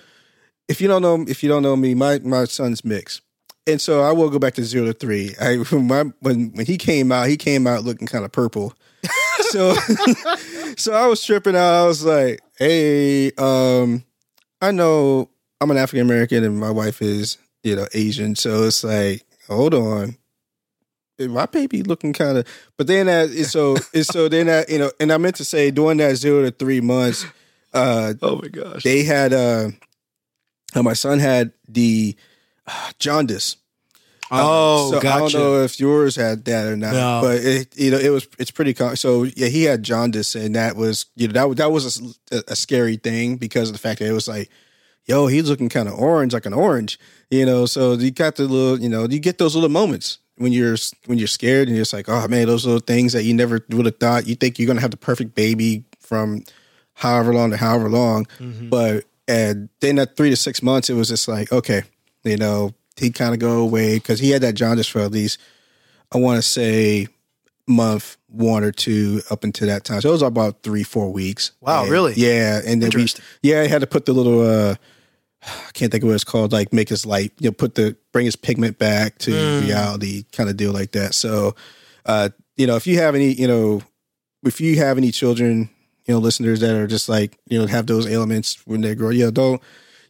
if 0.68 0.80
you 0.80 0.88
don't 0.88 1.02
know 1.02 1.24
if 1.28 1.42
you 1.42 1.48
don't 1.48 1.62
know 1.62 1.76
me, 1.76 1.94
my 1.94 2.18
my 2.20 2.44
son's 2.44 2.85
mixed. 2.85 3.22
And 3.66 3.80
so 3.80 4.02
I 4.02 4.12
will 4.12 4.30
go 4.30 4.38
back 4.38 4.54
to 4.54 4.64
zero 4.64 4.87
to 4.87 4.92
three. 4.92 5.35
I 5.40 5.56
when 5.70 5.87
my, 5.87 6.04
when 6.20 6.50
when 6.52 6.66
he 6.66 6.78
came 6.78 7.12
out, 7.12 7.28
he 7.28 7.37
came 7.37 7.66
out 7.66 7.85
looking 7.85 8.06
kind 8.06 8.24
of 8.24 8.33
purple. 8.33 8.74
so 9.40 9.74
so 10.76 10.92
I 10.94 11.06
was 11.06 11.24
tripping 11.24 11.56
out. 11.56 11.85
I 11.85 11.87
was 11.87 12.04
like, 12.04 12.40
hey, 12.59 13.33
um, 13.33 14.04
I 14.61 14.70
know 14.70 15.30
I'm 15.61 15.70
an 15.70 15.76
African 15.76 16.06
American 16.06 16.44
and 16.44 16.59
my 16.59 16.70
wife 16.70 17.02
is, 17.02 17.37
you 17.62 17.77
know, 17.77 17.87
Asian. 17.94 18.35
So 18.37 18.64
it's 18.64 18.83
like, 18.85 19.25
hold 19.49 19.75
on. 19.75 20.16
My 21.18 21.44
baby 21.46 21.83
looking 21.83 22.14
kind 22.14 22.38
of, 22.38 22.46
but 22.79 22.87
then 22.87 23.07
that 23.07 23.29
is 23.29 23.51
so, 23.51 23.77
it's 23.92 24.09
so 24.09 24.29
then 24.29 24.46
that, 24.46 24.70
you 24.70 24.79
know, 24.79 24.90
and 24.99 25.12
I 25.12 25.18
meant 25.18 25.37
to 25.37 25.44
say 25.44 25.70
during 25.70 25.99
that 25.99 26.16
zero 26.16 26.42
to 26.42 26.51
three 26.51 26.81
months, 26.81 27.27
uh, 27.75 28.14
Oh 28.23 28.37
my 28.40 28.49
gosh. 28.49 28.83
they 28.83 29.03
had, 29.03 29.35
uh, 29.35 29.68
uh, 30.75 30.83
my 30.83 30.94
son 30.94 31.18
had 31.18 31.53
the 31.68 32.16
uh, 32.66 32.90
jaundice. 32.99 33.57
Oh, 34.33 34.92
so 34.92 34.99
I 34.99 35.18
don't 35.18 35.35
know 35.35 35.62
if 35.64 35.81
yours 35.81 36.14
had 36.14 36.44
that 36.44 36.68
or 36.68 36.77
not, 36.77 36.92
No. 36.92 37.20
but 37.23 37.44
it, 37.44 37.77
you 37.77 37.90
know, 37.90 37.99
it 37.99 38.11
was 38.11 38.29
it's 38.38 38.53
pretty. 38.53 38.73
Com- 38.75 38.94
so 38.94 39.25
yeah, 39.25 39.49
he 39.49 39.64
had 39.64 39.83
jaundice, 39.83 40.37
and 40.37 40.55
that 40.55 40.77
was 40.77 41.07
you 41.16 41.27
know 41.27 41.33
that 41.49 41.57
that 41.57 41.73
was 41.73 42.14
a, 42.31 42.42
a 42.46 42.55
scary 42.55 42.94
thing 42.96 43.38
because 43.38 43.68
of 43.68 43.73
the 43.73 43.81
fact 43.81 43.99
that 43.99 44.07
it 44.09 44.12
was 44.12 44.29
like, 44.29 44.49
yo, 45.11 45.27
he's 45.27 45.49
looking 45.51 45.68
kind 45.68 45.88
of 45.88 45.94
orange, 45.94 46.33
like 46.33 46.46
an 46.46 46.53
orange, 46.55 46.99
you 47.31 47.44
know. 47.44 47.66
So 47.66 47.92
you 47.94 48.11
got 48.11 48.37
the 48.37 48.44
little, 48.44 48.79
you 48.81 48.88
know, 48.88 49.07
you 49.09 49.18
get 49.18 49.38
those 49.38 49.55
little 49.55 49.68
moments 49.68 50.18
when 50.37 50.53
you're 50.53 50.77
when 51.07 51.18
you're 51.18 51.29
scared, 51.29 51.68
and 51.68 51.77
you're 51.77 51.83
just 51.85 51.92
like, 51.92 52.09
oh 52.09 52.27
man, 52.29 52.46
those 52.46 52.64
little 52.64 52.81
things 52.81 53.12
that 53.12 53.25
you 53.25 53.35
never 53.35 53.61
would 53.70 53.87
have 53.87 53.99
thought. 53.99 54.27
You 54.27 54.35
think 54.37 54.59
you're 54.59 54.66
gonna 54.68 54.81
have 54.81 54.90
the 54.92 54.96
perfect 54.96 55.35
baby 55.35 55.85
from 56.01 56.44
however 56.94 57.33
long 57.35 57.51
to 57.51 57.57
however 57.57 57.88
long, 57.88 58.27
Mhm. 58.40 58.70
but 58.70 59.05
and 59.29 59.68
then 59.81 59.99
at 59.99 60.16
three 60.16 60.31
to 60.31 60.37
six 60.37 60.62
months, 60.62 60.90
it 60.90 60.94
was 60.94 61.09
just 61.09 61.29
like, 61.29 61.53
okay, 61.53 61.83
you 62.25 62.37
know, 62.37 62.73
he 62.96 63.11
kind 63.11 63.33
of 63.33 63.38
go 63.40 63.59
away 63.61 63.94
because 63.94 64.18
he 64.20 64.31
had 64.31 64.42
that 64.42 64.55
jaundice 64.55 64.88
for 64.88 65.01
at 65.01 65.12
least, 65.12 65.38
I 66.12 66.18
want 66.18 66.37
to 66.38 66.42
say, 66.42 67.07
month 67.66 68.16
one 68.29 68.64
or 68.64 68.73
two 68.73 69.23
up 69.31 69.44
until 69.44 69.68
that 69.68 69.85
time. 69.85 70.01
So 70.01 70.09
it 70.09 70.12
was 70.12 70.23
about 70.23 70.62
three, 70.64 70.83
four 70.83 71.12
weeks. 71.12 71.53
Wow, 71.61 71.83
And- 71.83 71.90
really? 71.92 72.14
Yeah, 72.16 72.61
and 72.66 72.83
then 72.83 72.90
we, 72.94 73.07
yeah, 73.42 73.61
I 73.61 73.68
had 73.68 73.81
to 73.83 73.87
put 73.87 74.05
the 74.07 74.12
little, 74.12 74.40
uh 74.40 74.75
I 75.42 75.48
can't 75.72 75.90
think 75.90 76.03
of 76.05 76.09
what 76.09 76.14
it's 76.14 76.24
called, 76.24 76.53
like 76.53 76.72
make 76.72 76.88
his 76.88 77.07
light, 77.07 77.33
you 77.38 77.48
know, 77.48 77.53
put 77.53 77.74
the 77.74 77.96
bring 78.12 78.26
his 78.26 78.37
pigment 78.37 78.79
back 78.79 79.18
to 79.18 79.31
Mm. 79.31 79.61
reality, 79.61 80.24
kind 80.33 80.48
of 80.50 80.57
deal 80.57 80.72
like 80.72 80.92
that. 80.92 81.14
So, 81.14 81.55
uh, 82.07 82.31
you 82.57 82.66
know, 82.66 82.76
if 82.76 82.87
you 82.87 82.98
have 82.98 83.14
any, 83.14 83.33
you 83.33 83.48
know, 83.48 83.83
if 84.44 84.61
you 84.61 84.76
have 84.76 84.98
any 84.98 85.11
children, 85.11 85.70
you 86.07 86.14
know, 86.14 86.18
listeners 86.20 86.61
that 86.61 86.74
are 86.74 86.87
just 86.87 87.09
like, 87.09 87.38
you 87.46 87.59
know, 87.59 87.66
have 87.66 87.87
those 87.87 88.07
ailments 88.07 88.66
when 88.66 88.81
they 88.81 88.94
grow, 88.94 89.11
you 89.11 89.24
know, 89.24 89.31
don't, 89.31 89.62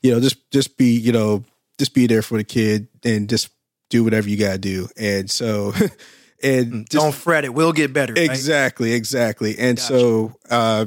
you 0.03 0.13
know, 0.13 0.21
just 0.21 0.51
just 0.51 0.77
be, 0.77 0.93
you 0.99 1.13
know, 1.13 1.45
just 1.79 1.95
be 1.95 2.07
there 2.07 2.23
for 2.23 2.39
the 2.39 2.45
kid 2.45 2.89
and 3.05 3.29
just 3.29 3.51
do 3.91 4.03
whatever 4.05 4.29
you 4.29 4.37
gotta 4.37 4.59
do. 4.59 4.89
And 4.97 5.31
so, 5.31 5.73
and 6.43 6.89
just, 6.89 6.91
Don't 6.93 7.15
fret, 7.15 7.45
it 7.45 7.53
will 7.55 7.73
get 7.73 7.93
better. 7.93 8.15
right? 8.15 8.23
Exactly, 8.23 8.93
exactly. 8.93 9.59
And 9.59 9.77
Gotcha. 9.77 9.89
so 9.89 10.37
uh 10.49 10.87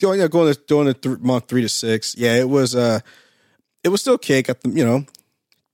going 0.00 0.20
yeah, 0.20 0.28
going 0.28 0.52
to 0.52 0.60
going 0.68 0.86
to 0.88 0.94
th- 0.94 1.18
month 1.20 1.46
three 1.48 1.62
to 1.62 1.68
six, 1.68 2.14
yeah, 2.16 2.34
it 2.36 2.48
was 2.48 2.74
uh 2.76 3.00
it 3.84 3.88
was 3.88 4.00
still 4.00 4.18
cake 4.18 4.48
at 4.48 4.60
the 4.62 4.70
you 4.70 4.84
know, 4.84 5.04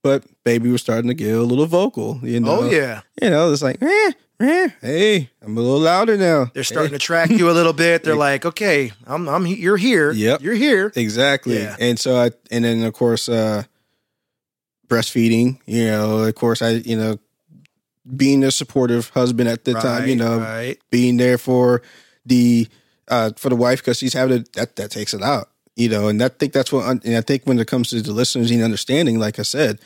but 0.03 0.23
baby 0.43 0.69
was 0.71 0.81
starting 0.81 1.09
to 1.09 1.13
get 1.13 1.35
a 1.35 1.41
little 1.41 1.65
vocal, 1.65 2.19
you 2.23 2.39
know. 2.39 2.61
Oh 2.61 2.69
yeah, 2.69 3.01
You 3.21 3.29
know, 3.29 3.51
it's 3.51 3.61
like, 3.61 3.81
eh, 3.81 4.11
eh, 4.39 4.69
hey, 4.81 5.29
I'm 5.41 5.57
a 5.57 5.61
little 5.61 5.79
louder 5.79 6.15
now. 6.17 6.51
they're 6.53 6.63
starting 6.63 6.93
to 6.93 6.99
track 6.99 7.29
you 7.29 7.49
a 7.49 7.53
little 7.53 7.73
bit. 7.73 8.03
They're 8.03 8.15
like, 8.29 8.45
okay, 8.45 8.91
I'm, 9.05 9.27
I'm, 9.27 9.45
you're 9.47 9.77
here. 9.77 10.11
Yep. 10.11 10.41
you're 10.41 10.53
here. 10.53 10.91
Exactly. 10.95 11.59
Yeah. 11.59 11.75
And 11.79 11.99
so 11.99 12.15
I 12.17 12.31
and 12.51 12.63
then 12.63 12.83
of 12.83 12.93
course 12.93 13.27
uh 13.27 13.63
breastfeeding, 14.87 15.59
you 15.65 15.85
know, 15.87 16.19
of 16.19 16.35
course 16.35 16.61
I, 16.61 16.69
you 16.71 16.97
know, 16.97 17.17
being 18.15 18.43
a 18.43 18.51
supportive 18.51 19.09
husband 19.09 19.49
at 19.49 19.65
the 19.65 19.73
time, 19.73 20.07
you 20.07 20.15
know, 20.15 20.39
right? 20.39 20.77
being 20.91 21.17
there 21.17 21.37
for 21.37 21.81
the 22.25 22.67
uh 23.09 23.31
for 23.35 23.49
the 23.49 23.55
wife 23.55 23.79
because 23.79 23.97
she's 23.97 24.13
having 24.13 24.43
to, 24.43 24.51
that 24.53 24.75
that 24.77 24.91
takes 24.91 25.13
it 25.13 25.21
out 25.21 25.49
you 25.77 25.87
know 25.87 26.09
and 26.09 26.21
I 26.21 26.27
think 26.27 26.51
that's 26.51 26.73
what 26.73 27.05
and 27.05 27.15
I 27.15 27.21
think 27.21 27.43
when 27.45 27.59
it 27.59 27.67
comes 27.67 27.91
to 27.91 28.01
the 28.01 28.11
listeners 28.11 28.51
and 28.51 28.61
understanding 28.61 29.17
like 29.19 29.39
I 29.39 29.43
said 29.43 29.79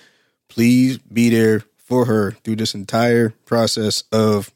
please 0.51 0.97
be 0.97 1.29
there 1.29 1.61
for 1.77 2.05
her 2.05 2.31
through 2.43 2.57
this 2.57 2.75
entire 2.75 3.29
process 3.45 4.03
of 4.11 4.51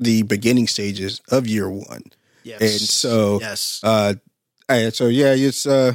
the 0.00 0.22
beginning 0.22 0.66
stages 0.66 1.20
of 1.30 1.46
year 1.46 1.70
one. 1.70 2.04
Yes. 2.42 2.60
And 2.60 2.80
so, 2.80 3.40
yes. 3.40 3.80
Uh, 3.82 4.14
and 4.68 4.94
so 4.94 5.06
yeah, 5.06 5.34
it's 5.34 5.66
uh, 5.66 5.94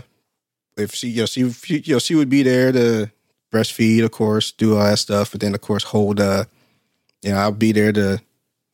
if 0.77 0.93
she, 0.93 1.09
you 1.09 1.21
know, 1.21 1.25
she, 1.25 1.41
you 1.67 1.95
know, 1.95 1.99
she 1.99 2.15
would 2.15 2.29
be 2.29 2.43
there 2.43 2.71
to 2.71 3.11
breastfeed, 3.51 4.03
of 4.03 4.11
course, 4.11 4.51
do 4.51 4.77
all 4.77 4.83
that 4.83 4.99
stuff, 4.99 5.31
but 5.31 5.41
then 5.41 5.53
of 5.53 5.61
course 5.61 5.83
hold, 5.83 6.19
uh, 6.19 6.45
you 7.21 7.31
know, 7.31 7.37
I'll 7.37 7.51
be 7.51 7.71
there 7.71 7.91
to 7.91 8.21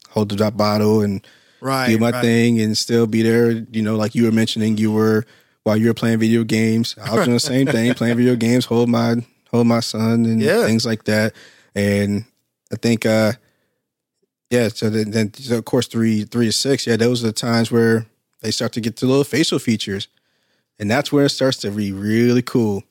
hold 0.10 0.30
the 0.30 0.36
drop 0.36 0.58
bottle 0.58 1.02
and 1.02 1.26
right. 1.62 1.88
do 1.88 1.98
my 1.98 2.12
right. 2.12 2.22
thing 2.22 2.60
and 2.60 2.78
still 2.78 3.08
be 3.08 3.22
there. 3.22 3.52
You 3.52 3.82
know, 3.82 3.96
like 3.96 4.16
you 4.16 4.26
were 4.26 4.32
mentioning, 4.32 4.78
you 4.78 4.92
were 4.92 5.26
while 5.64 5.78
you're 5.78 5.94
playing 5.94 6.20
video 6.20 6.44
games. 6.44 6.96
I 7.02 7.14
was 7.16 7.26
doing 7.26 7.36
the 7.36 7.40
same 7.40 7.68
thing, 7.68 7.94
playing 7.96 8.18
video 8.18 8.36
games, 8.36 8.66
hold 8.66 8.90
my 8.90 9.16
hold 9.52 9.68
my 9.68 9.80
son 9.82 10.26
and 10.26 10.42
Yeah. 10.42 10.66
things 10.66 10.86
like 10.86 11.04
that. 11.06 11.34
And 11.76 12.26
I 12.72 12.76
think, 12.78 13.06
uh, 13.06 13.34
yeah. 14.50 14.68
So 14.70 14.90
then, 14.90 15.12
then 15.12 15.34
so 15.34 15.58
of 15.58 15.66
course, 15.66 15.88
three 15.88 16.24
three 16.24 16.48
to 16.48 16.52
six. 16.52 16.88
Yeah, 16.88 16.96
those 16.98 17.24
are 17.24 17.28
the 17.28 17.34
times 17.34 17.72
where 17.72 18.06
they 18.42 18.52
start 18.52 18.72
to 18.74 18.82
get 18.82 18.98
the 18.98 19.06
little 19.06 19.24
facial 19.24 19.60
features, 19.60 20.08
and 20.80 20.90
that's 20.90 21.12
where 21.12 21.26
it 21.26 21.30
starts 21.30 21.58
to 21.60 21.72
be 21.72 21.92
really 21.92 22.42
cool. 22.42 22.84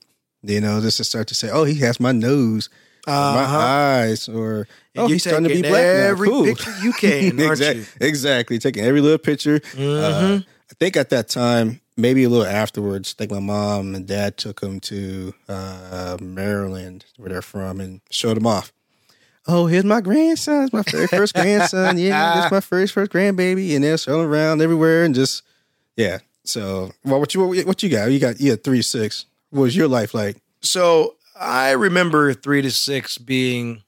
You 0.43 0.61
know, 0.61 0.81
just 0.81 0.97
to 0.97 1.03
start 1.03 1.27
to 1.27 1.35
say, 1.35 1.49
"Oh, 1.51 1.65
he 1.65 1.75
has 1.81 1.99
my 1.99 2.11
nose, 2.11 2.69
my 3.05 3.11
Uh-huh. 3.13 3.57
eyes," 3.57 4.27
or 4.29 4.67
"Oh, 4.95 5.01
You're 5.07 5.09
he's 5.09 5.23
starting 5.23 5.47
to 5.49 5.53
be 5.55 5.61
black 5.61 5.93
now." 5.93 5.99
every 6.09 6.29
Cool. 6.29 6.45
picture 6.45 6.71
you 6.71 6.93
can, 6.99 7.39
aren't 7.39 7.51
exactly, 7.59 7.81
you? 7.81 7.85
exactly. 7.99 8.57
Taking 8.59 8.83
every 8.85 9.01
little 9.01 9.19
picture. 9.19 9.61
Uh, 9.73 9.77
Mhm. 9.77 10.45
I 10.71 10.73
think 10.79 10.95
at 10.97 11.09
that 11.09 11.27
time, 11.27 11.80
maybe 11.97 12.23
a 12.23 12.29
little 12.29 12.45
afterwards, 12.45 13.15
I 13.15 13.19
think 13.19 13.31
my 13.31 13.39
mom 13.39 13.95
and 13.95 14.07
dad 14.07 14.37
took 14.37 14.61
him 14.61 14.79
to 14.81 15.33
uh, 15.47 16.17
Maryland, 16.21 17.05
where 17.17 17.29
they're 17.29 17.41
from, 17.41 17.79
and 17.79 18.01
showed 18.09 18.37
him 18.37 18.47
off. 18.47 18.71
Oh, 19.47 19.65
here's 19.65 19.85
my 19.85 20.01
grandson. 20.01 20.63
It's 20.63 20.73
my 20.73 20.83
very 20.83 21.07
first 21.07 21.33
grandson. 21.33 21.97
Yeah, 21.97 22.35
this 22.35 22.45
is 22.45 22.51
my 22.51 22.59
first 22.61 22.93
first 22.93 23.11
grandbaby, 23.11 23.75
and 23.75 23.83
they're 23.83 23.97
showing 23.97 24.25
around 24.25 24.61
everywhere 24.61 25.03
and 25.03 25.15
just 25.15 25.43
yeah. 25.95 26.19
So, 26.43 26.91
well, 27.03 27.19
what 27.19 27.33
you 27.33 27.47
what 27.65 27.83
you 27.83 27.89
got? 27.89 28.11
You 28.11 28.19
got 28.19 28.39
had 28.39 28.63
three 28.63 28.81
six. 28.81 29.25
What 29.49 29.61
was 29.61 29.75
your 29.75 29.87
life 29.87 30.13
like? 30.13 30.37
So 30.61 31.15
I 31.35 31.71
remember 31.71 32.33
three 32.33 32.61
to 32.61 32.71
six 32.71 33.17
being 33.17 33.83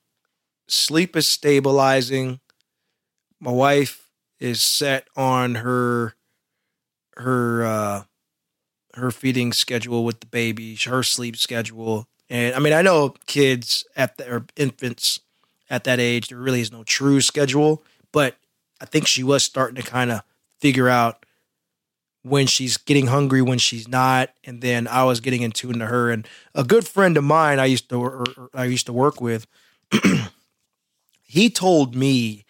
sleep 0.67 1.15
is 1.15 1.27
stabilizing. 1.27 2.39
My 3.39 3.51
wife 3.51 4.09
is 4.39 4.61
set 4.61 5.07
on 5.15 5.55
her 5.55 6.15
her 7.17 7.65
uh 7.65 8.03
her 8.95 9.11
feeding 9.11 9.53
schedule 9.53 10.05
with 10.05 10.19
the 10.19 10.27
baby, 10.27 10.77
her 10.85 11.03
sleep 11.03 11.35
schedule. 11.35 12.07
And 12.29 12.55
I 12.55 12.59
mean, 12.59 12.73
I 12.73 12.81
know 12.81 13.15
kids 13.25 13.85
at 13.95 14.17
the, 14.17 14.31
or 14.31 14.45
infants 14.55 15.19
at 15.69 15.83
that 15.85 15.99
age, 15.99 16.29
there 16.29 16.37
really 16.37 16.61
is 16.61 16.71
no 16.71 16.83
true 16.83 17.21
schedule, 17.21 17.83
but 18.11 18.37
I 18.79 18.85
think 18.85 19.07
she 19.07 19.23
was 19.23 19.43
starting 19.43 19.75
to 19.75 19.81
kind 19.81 20.11
of 20.11 20.21
figure 20.59 20.89
out 20.89 21.25
when 22.21 22.47
she's 22.47 22.77
getting 22.77 23.07
hungry, 23.07 23.41
when 23.41 23.57
she's 23.57 23.87
not, 23.87 24.29
and 24.43 24.61
then 24.61 24.87
I 24.87 25.03
was 25.03 25.19
getting 25.19 25.41
in 25.41 25.51
tune 25.51 25.79
to 25.79 25.87
her. 25.87 26.09
And 26.09 26.27
a 26.55 26.63
good 26.63 26.87
friend 26.87 27.17
of 27.17 27.23
mine 27.23 27.59
I 27.59 27.65
used 27.65 27.89
to 27.89 28.23
I 28.53 28.65
used 28.65 28.85
to 28.85 28.93
work 28.93 29.19
with, 29.19 29.47
he 31.23 31.49
told 31.49 31.95
me 31.95 32.45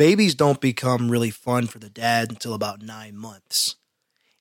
babies 0.00 0.34
don't 0.34 0.62
become 0.62 1.10
really 1.10 1.28
fun 1.30 1.66
for 1.66 1.78
the 1.78 1.90
dad 1.90 2.30
until 2.30 2.54
about 2.54 2.80
nine 2.80 3.14
months. 3.14 3.76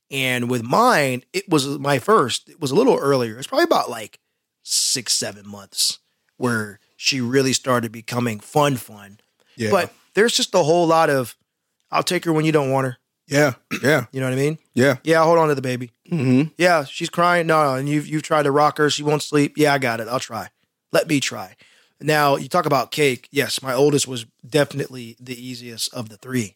And 0.09 0.49
with 0.49 0.63
mine, 0.63 1.23
it 1.33 1.49
was 1.49 1.67
my 1.77 1.99
first. 1.99 2.47
It 2.47 2.61
was 2.61 2.71
a 2.71 2.75
little 2.75 2.95
earlier. 2.97 3.37
It's 3.37 3.45
probably 3.47 3.65
about 3.65 3.89
like 3.89 4.19
six, 4.63 5.11
seven 5.11 5.45
months 5.45 5.99
where 6.37 6.79
she 6.95 7.19
really 7.19 7.51
started 7.51 7.91
becoming 7.91 8.39
fun, 8.39 8.77
fun. 8.77 9.19
Yeah, 9.57 9.69
But 9.71 9.91
there's 10.13 10.33
just 10.33 10.55
a 10.55 10.63
whole 10.63 10.87
lot 10.87 11.09
of, 11.09 11.35
I'll 11.91 12.03
take 12.03 12.23
her 12.23 12.31
when 12.31 12.45
you 12.45 12.53
don't 12.53 12.71
want 12.71 12.85
her. 12.87 12.97
yeah, 13.27 13.55
yeah, 13.83 14.05
You 14.13 14.21
know 14.21 14.27
what 14.27 14.33
I 14.33 14.37
mean? 14.37 14.59
yeah. 14.73 14.95
Yeah, 15.03 15.21
hold 15.25 15.39
on 15.39 15.49
to 15.49 15.55
the 15.55 15.61
baby. 15.61 15.91
Mm-hmm. 16.09 16.53
Yeah, 16.57 16.85
she's 16.85 17.09
crying. 17.09 17.47
No, 17.47 17.63
no, 17.65 17.75
and 17.75 17.89
you've 17.89 18.07
you've 18.07 18.23
tried 18.23 18.43
to 18.43 18.51
rock 18.51 18.77
her. 18.77 18.89
She 18.89 19.03
won't 19.03 19.21
sleep. 19.23 19.57
Yeah, 19.57 19.73
I 19.73 19.77
got 19.77 19.99
it. 19.99 20.07
I'll 20.07 20.19
try. 20.21 20.47
Let 20.93 21.07
me 21.09 21.19
try. 21.19 21.55
Now 22.01 22.35
you 22.37 22.47
talk 22.47 22.65
about 22.65 22.91
cake. 22.91 23.27
Yes, 23.31 23.61
my 23.61 23.73
oldest 23.73 24.07
was 24.07 24.25
definitely 24.47 25.17
the 25.19 25.35
easiest 25.35 25.93
of 25.93 26.09
the 26.09 26.17
three. 26.17 26.55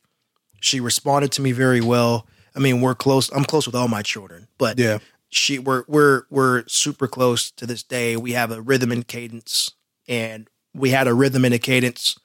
She 0.61 0.79
responded 0.79 1.31
to 1.33 1.41
me 1.41 1.51
very 1.51 1.81
well. 1.81 2.25
I 2.55 2.59
mean, 2.59 2.81
we're 2.81 2.95
close. 2.95 3.29
I'm 3.31 3.43
close 3.43 3.65
with 3.65 3.75
all 3.75 3.87
my 3.87 4.01
children, 4.01 4.47
but 4.57 4.79
Yeah, 4.79 4.99
she 5.29 5.59
we're 5.59 5.83
we're 5.87 6.23
we're 6.29 6.63
super 6.67 7.07
close 7.07 7.51
to 7.51 7.65
this 7.65 7.83
day. 7.83 8.15
We 8.15 8.31
have 8.33 8.51
a 8.51 8.61
rhythm 8.61 8.91
and 8.91 9.05
cadence, 9.05 9.71
and 10.07 10.49
we 10.73 10.91
had 10.91 11.07
a 11.07 11.13
rhythm 11.13 11.43
and 11.45 11.53
a 11.53 11.59
cadence 11.59 12.17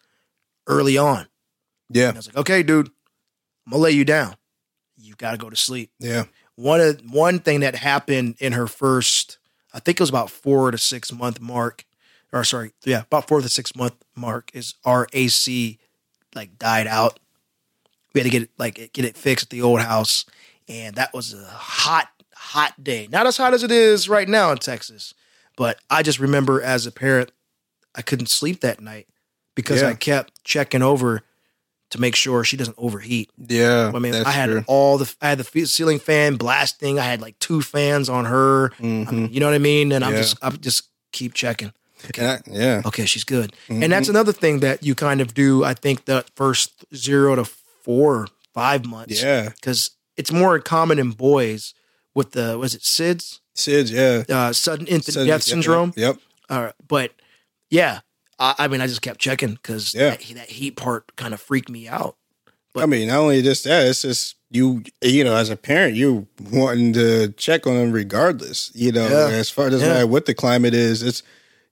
early 0.67 0.97
on. 0.99 1.27
yeah, 1.89 2.09
And 2.09 2.17
I 2.17 2.19
was 2.19 2.27
like, 2.29 2.37
okay, 2.37 2.63
dude, 2.63 2.89
I'm 3.67 3.73
gonna 3.73 3.83
lay 3.83 3.91
you 3.91 4.05
down. 4.05 4.37
You 4.97 5.15
got 5.15 5.31
to 5.33 5.39
go 5.39 5.49
to 5.49 5.57
sleep 5.57 5.91
yeah. 6.01 6.25
one 6.57 6.81
of 6.81 7.01
one 7.11 7.39
thing 7.39 7.61
that 7.61 7.77
happened 7.77 8.35
in 8.41 8.53
her 8.53 8.67
first, 8.67 9.39
I 9.73 9.79
think 9.81 9.99
it 9.99 10.03
was 10.03 10.11
about 10.11 10.29
four 10.31 10.71
to 10.71 10.79
six 10.79 11.13
month 11.13 11.41
mark, 11.41 11.85
or 12.33 12.45
sorry, 12.45 12.73
yeah, 12.85 13.03
about 13.03 13.27
four 13.29 13.41
to 13.41 13.49
six 13.49 13.75
month 13.77 13.95
mark 14.17 14.51
is 14.55 14.75
our 14.85 15.07
AC 15.13 15.79
like 16.35 16.59
died 16.59 16.87
out. 16.87 17.19
We 18.15 18.21
had 18.21 18.25
to 18.25 18.31
get 18.31 18.43
it 18.43 18.51
like 18.59 18.93
get 18.93 19.05
it 19.05 19.17
fixed 19.17 19.45
at 19.47 19.51
the 19.51 19.63
old 19.63 19.81
house, 19.81 20.25
and 20.69 20.95
that 20.97 21.13
was 21.15 21.35
a 21.35 21.45
hot, 21.45 22.09
hot 22.35 22.83
day. 22.83 23.09
Not 23.11 23.27
as 23.27 23.37
hot 23.37 23.55
as 23.55 23.63
it 23.63 23.71
is 23.71 24.09
right 24.09 24.29
now 24.29 24.51
in 24.53 24.59
Texas, 24.59 25.15
but 25.57 25.79
I 25.91 26.03
just 26.03 26.19
remember 26.19 26.61
as 26.63 26.87
a 26.87 26.91
parent, 26.93 27.33
I 27.95 28.03
couldn't 28.03 28.29
sleep 28.29 28.61
that 28.61 28.81
night 28.81 29.07
because 29.55 29.83
Yeah. 29.83 29.89
I 29.89 29.95
kept 29.95 30.43
checking 30.45 30.83
over 30.83 31.23
to 31.91 32.01
make 32.01 32.15
sure 32.15 32.45
she 32.45 32.57
doesn't 32.59 32.77
overheat. 32.79 33.31
Yeah, 33.39 33.91
I 33.95 33.99
mean, 33.99 34.15
I 34.15 34.31
had 34.31 34.47
true. 34.51 34.65
all 34.67 34.99
the 34.99 35.15
I 35.23 35.31
had 35.31 35.39
the 35.39 35.67
ceiling 35.67 35.99
fan 35.99 36.37
blasting. 36.37 36.99
I 36.99 37.05
had 37.05 37.21
like 37.23 37.39
two 37.39 37.63
fans 37.63 38.09
on 38.11 38.27
her. 38.27 38.73
I 38.79 38.83
Mhm. 38.83 39.11
mean, 39.13 39.33
you 39.33 39.41
know 39.41 39.47
what 39.47 39.55
I 39.55 39.59
mean? 39.59 39.93
And 39.93 40.05
I'm 40.05 40.15
just 40.15 40.37
I'm 40.43 40.59
just 40.61 40.89
keep 41.13 41.33
checking. 41.35 41.73
And 42.17 42.27
I- 42.27 42.41
yeah, 42.51 42.83
Okay, 42.87 43.07
she's 43.07 43.25
good. 43.25 43.53
Mhm. 43.69 43.83
And 43.85 43.93
that's 43.93 44.09
another 44.09 44.33
thing 44.33 44.61
that 44.61 44.83
you 44.83 44.95
kind 44.95 45.21
of 45.21 45.35
do. 45.35 45.65
I 45.65 45.75
think 45.75 46.05
the 46.05 46.25
first 46.35 46.85
zero 46.95 47.35
to 47.37 47.45
four, 47.83 48.29
five 48.55 48.85
months, 48.87 49.23
yeah. 49.23 49.51
because 49.51 49.91
it's 50.17 50.33
more 50.33 50.59
common 50.61 50.99
in 50.99 51.11
boys 51.13 51.75
with 52.15 52.33
the 52.33 52.59
was 52.59 52.75
it 52.75 52.83
SIDS, 52.83 53.41
SIDS, 53.57 53.91
yeah. 53.91 54.25
uh, 54.37 54.53
sudden 54.53 54.87
infant 54.87 55.15
Sudden- 55.15 55.29
death 55.29 55.43
syndrome. 55.43 55.93
Yep. 55.97 56.19
Uh, 56.49 56.71
but 56.87 57.13
yeah, 57.71 58.01
I, 58.39 58.55
I 58.59 58.69
mean, 58.69 58.81
I 58.81 58.87
just 58.87 59.03
kept 59.03 59.21
checking 59.21 59.55
because 59.55 59.95
Yeah. 59.95 60.11
that, 60.11 60.21
that 60.35 60.51
heat 60.51 60.77
part 60.77 61.15
kind 61.17 61.35
of 61.35 61.41
freaked 61.41 61.69
me 61.69 61.89
out. 61.89 62.17
But- 62.75 62.83
I 62.83 62.87
mean, 62.87 63.09
not 63.09 63.19
only 63.19 63.43
just 63.43 63.65
that, 63.65 63.87
it's 63.87 64.03
just 64.03 64.37
you. 64.51 64.83
You 65.03 65.25
know, 65.25 65.35
as 65.37 65.51
a 65.51 65.57
parent, 65.57 65.95
you 65.97 66.27
wanting 66.51 66.93
to 66.95 67.29
check 67.37 67.67
on 67.67 67.75
them 67.77 67.93
regardless. 67.93 68.71
You 68.75 68.93
know, 68.93 69.07
Yeah. 69.09 69.35
as 69.37 69.51
far 69.51 69.69
as 69.69 69.81
Yeah. 69.83 70.05
what 70.05 70.27
the 70.27 70.35
climate 70.35 70.75
is, 70.75 71.03
it's 71.03 71.23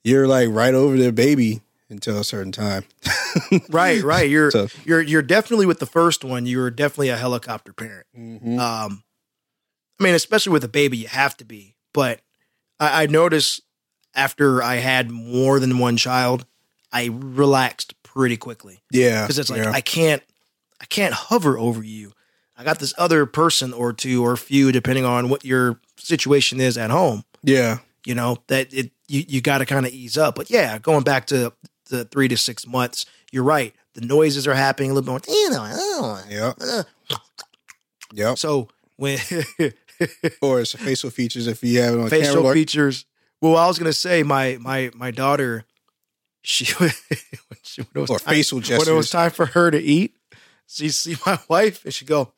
you're 0.06 0.26
like 0.28 0.48
right 0.50 0.74
over 0.74 0.96
their 0.96 1.12
baby 1.12 1.60
until 1.90 2.18
a 2.18 2.24
certain 2.24 2.52
time. 2.52 2.84
right, 3.70 4.02
right. 4.02 4.28
You're 4.28 4.50
So- 4.50 4.68
you're 4.84 5.00
you're 5.02 5.22
definitely 5.22 5.66
with 5.66 5.78
the 5.78 5.86
first 5.86 6.24
one. 6.24 6.46
You're 6.46 6.70
definitely 6.70 7.08
a 7.10 7.16
helicopter 7.16 7.72
parent. 7.72 8.06
Mhm. 8.16 8.58
Um, 8.58 9.02
I 10.00 10.04
mean, 10.04 10.14
especially 10.14 10.52
with 10.52 10.64
a 10.64 10.68
baby, 10.68 10.96
you 10.98 11.08
have 11.08 11.36
to 11.38 11.44
be. 11.44 11.74
But 11.94 12.20
I, 12.78 13.02
I 13.04 13.06
noticed 13.06 13.62
after 14.14 14.62
I 14.62 14.76
had 14.76 15.10
more 15.10 15.58
than 15.60 15.78
one 15.78 15.96
child, 15.96 16.46
I 16.92 17.10
relaxed 17.12 17.94
pretty 18.02 18.36
quickly 18.36 18.82
Yeah, 18.90 19.22
because 19.24 19.38
it's 19.38 19.50
like 19.50 19.62
yeah. 19.64 19.70
I 19.72 19.80
can't 19.80 20.22
I 20.80 20.84
can't 20.86 21.14
hover 21.14 21.58
over 21.58 21.82
you. 21.82 22.12
I 22.56 22.64
got 22.64 22.78
this 22.78 22.94
other 22.96 23.26
person 23.26 23.72
or 23.74 23.92
two 23.92 24.24
or 24.24 24.36
few, 24.36 24.72
depending 24.72 25.04
on 25.04 25.28
what 25.28 25.44
your 25.44 25.78
situation 25.98 26.60
is 26.60 26.78
at 26.78 26.90
home. 26.90 27.24
yeah, 27.42 27.78
You 28.06 28.14
know 28.14 28.38
that 28.48 28.72
it 28.72 28.92
you 29.08 29.24
you 29.26 29.40
got 29.40 29.58
to 29.58 29.66
kind 29.66 29.86
of 29.86 29.92
ease 29.92 30.16
up. 30.18 30.34
But 30.34 30.50
yeah, 30.50 30.78
going 30.78 31.02
back 31.04 31.26
to 31.26 31.52
the 31.90 32.04
three 32.04 32.28
to 32.28 32.36
six 32.36 32.66
months, 32.66 33.06
you're 33.32 33.44
right. 33.44 33.74
The 33.94 34.00
noises 34.02 34.46
are 34.46 34.54
happening 34.54 34.90
a 34.90 34.94
little 34.94 35.14
bit 35.18 35.28
more. 35.28 35.36
You 35.36 35.50
know, 35.50 36.18
yeah, 36.28 36.52
uh. 36.60 36.82
So 38.34 38.68
when 38.96 39.18
Or 40.42 40.60
it's 40.60 40.74
facial 40.74 41.10
features 41.10 41.46
if 41.46 41.62
you 41.64 41.80
have 41.80 41.94
it 41.94 42.00
on 42.00 42.10
facial 42.10 42.36
camera. 42.36 42.52
features. 42.54 43.06
Well, 43.40 43.56
I 43.56 43.66
was 43.66 43.78
gonna 43.78 43.92
say 43.92 44.22
my 44.22 44.58
my 44.60 44.90
my 44.94 45.10
daughter, 45.10 45.64
she 46.42 46.66
when, 46.78 46.90
she, 47.62 47.82
when 47.82 47.88
it 47.94 48.00
was 48.00 48.10
or 48.10 48.18
time, 48.18 48.34
facial 48.34 48.60
when 48.60 48.88
it 48.88 48.92
was 48.92 49.10
time 49.10 49.30
for 49.30 49.46
her 49.46 49.70
to 49.70 49.78
eat, 49.78 50.14
she 50.66 50.88
see 50.90 51.16
my 51.24 51.38
wife 51.48 51.84
and 51.84 51.94
she 51.94 52.04
go 52.04 52.32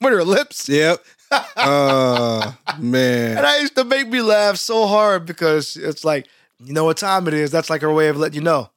with 0.00 0.12
her 0.12 0.24
lips, 0.24 0.68
Yep. 0.68 1.04
Oh 1.32 2.56
man. 2.78 3.36
and 3.38 3.46
I 3.46 3.58
used 3.60 3.76
to 3.76 3.84
make 3.84 4.08
me 4.08 4.20
laugh 4.22 4.56
so 4.56 4.86
hard 4.86 5.26
because 5.26 5.76
it's 5.76 6.04
like 6.04 6.26
you 6.58 6.72
know 6.72 6.84
what 6.84 6.96
time 6.96 7.28
it 7.28 7.34
is. 7.34 7.50
That's 7.50 7.70
like 7.70 7.82
her 7.82 7.92
way 7.92 8.08
of 8.08 8.16
letting 8.16 8.34
you 8.36 8.40
know. 8.42 8.70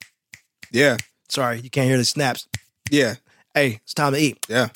Yeah. 0.72 0.98
Sorry, 1.30 1.60
you 1.60 1.70
can't 1.70 1.88
hear 1.88 1.98
the 1.98 2.06
snaps. 2.06 2.48
Yeah. 2.90 3.16
Hey, 3.54 3.80
it's 3.84 3.94
time 3.94 4.14
to 4.14 4.20
eat. 4.20 4.46
Yeah. 4.50 4.70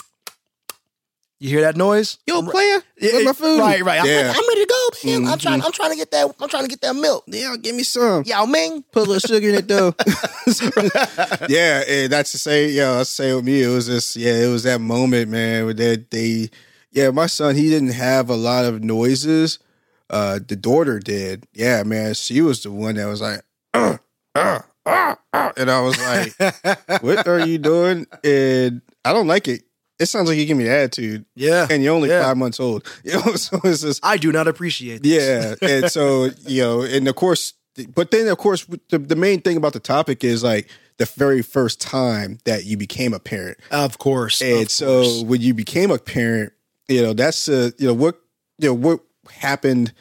You 1.40 1.50
hear 1.50 1.62
that 1.62 1.78
noise? 1.78 2.18
Yo, 2.26 2.42
player, 2.42 2.82
Yeah, 3.00 3.12
where's 3.13 3.26
my 3.26 3.34
food? 3.34 3.60
Right, 3.60 3.84
right. 3.84 4.00
I'm, 4.02 4.08
Yeah. 4.08 4.34
I'm 4.36 4.48
ready 4.48 4.66
to 4.66 4.68
go, 4.68 4.90
man. 5.10 5.28
I'm 5.28 5.38
Mhm. 5.38 5.42
trying. 5.42 5.62
I'm 5.63 5.72
trying 5.72 5.92
to 5.92 5.96
get 5.96 6.10
that. 6.12 6.34
I'm 6.40 6.50
trying 6.50 6.63
to 6.63 6.70
get 6.70 6.82
that 6.82 6.96
milk. 6.96 7.26
yeah, 7.28 7.56
give 7.62 7.76
me 7.76 7.84
some. 7.84 8.24
Yao 8.26 8.46
Ming. 8.46 8.84
Put 8.92 9.08
a 9.08 9.12
little 9.12 9.20
sugar 9.20 9.48
in 9.50 9.54
it 9.56 9.68
though. 9.68 9.94
yeah, 11.48 11.84
and 11.88 12.12
that's 12.12 12.32
to 12.32 12.40
say, 12.40 12.70
yeah, 12.70 12.94
that's 12.98 13.12
say 13.12 13.34
with 13.36 13.46
me. 13.46 13.62
It 13.62 13.68
was 13.68 13.86
just, 13.86 14.16
yeah, 14.16 14.34
it 14.34 14.48
was 14.48 14.63
that 14.63 14.82
moment, 14.82 15.30
man, 15.30 15.66
where 15.66 15.74
they, 15.76 15.98
they, 16.10 16.50
yeah, 16.97 17.12
my 17.12 17.27
son, 17.27 17.55
he 17.55 17.69
didn't 17.69 17.93
have 17.93 18.29
a 18.29 18.36
lot 18.36 18.65
of 18.65 18.83
noises. 18.83 19.60
Uh, 20.10 20.39
the 20.45 20.55
daughter 20.55 20.99
did. 20.99 21.45
Yeah, 21.53 21.83
man, 21.83 22.13
she 22.15 22.41
was 22.41 22.63
the 22.63 22.71
one 22.71 22.95
that 22.95 23.05
was 23.05 23.21
like, 23.21 23.41
uh, 23.73 23.97
uh, 24.36 24.60
uh, 24.86 25.15
uh, 25.33 25.51
and 25.57 25.69
I 25.69 25.81
was 25.81 25.99
like, 26.01 27.01
what 27.03 27.27
are 27.27 27.45
you 27.45 27.57
doing? 27.57 28.07
And 28.23 28.81
I 29.05 29.13
don't 29.13 29.27
like 29.27 29.47
it. 29.47 29.63
It 29.99 30.05
sounds 30.05 30.29
like 30.29 30.38
you 30.38 30.45
give 30.45 30.57
me 30.57 30.69
attitude, 30.69 31.25
Yeah. 31.36 31.67
and 31.69 31.83
you're 31.83 31.93
only 31.95 32.10
Yeah. 32.10 32.23
five 32.23 32.38
months 32.38 32.60
old. 32.60 32.86
You 33.03 33.13
know, 33.13 33.36
so 33.36 33.60
it's 33.63 33.81
just 33.81 34.03
I 34.05 34.17
do 34.17 34.31
not 34.31 34.47
appreciate. 34.47 35.03
This. 35.03 35.57
yeah, 35.62 35.67
and 35.69 35.91
so 35.91 36.29
you 36.47 36.62
know, 36.63 36.81
and 36.83 37.07
of 37.07 37.15
course, 37.15 37.53
but 37.95 38.12
then 38.12 38.27
of 38.27 38.38
course, 38.38 38.65
the, 38.89 38.97
the 38.99 39.15
main 39.15 39.41
thing 39.41 39.57
about 39.57 39.73
the 39.73 39.79
topic 39.79 40.23
is 40.23 40.43
like 40.43 40.67
the 40.97 41.05
very 41.05 41.41
first 41.41 41.81
time 41.81 42.38
that 42.45 42.65
you 42.65 42.77
became 42.77 43.13
a 43.13 43.19
parent, 43.19 43.57
Of 43.71 43.97
course. 43.97 44.41
and 44.41 44.63
of 44.63 44.71
so 44.71 45.01
course. 45.03 45.23
when 45.23 45.41
you 45.41 45.53
became 45.53 45.89
a 45.91 45.97
parent, 45.99 46.53
you 46.88 47.02
know 47.02 47.13
that's 47.13 47.47
uh, 47.50 47.71
you 47.78 47.88
know 47.88 47.93
what 47.93 48.19
you 48.60 48.69
know 48.69 48.73
what 48.73 49.00
happened 49.30 49.93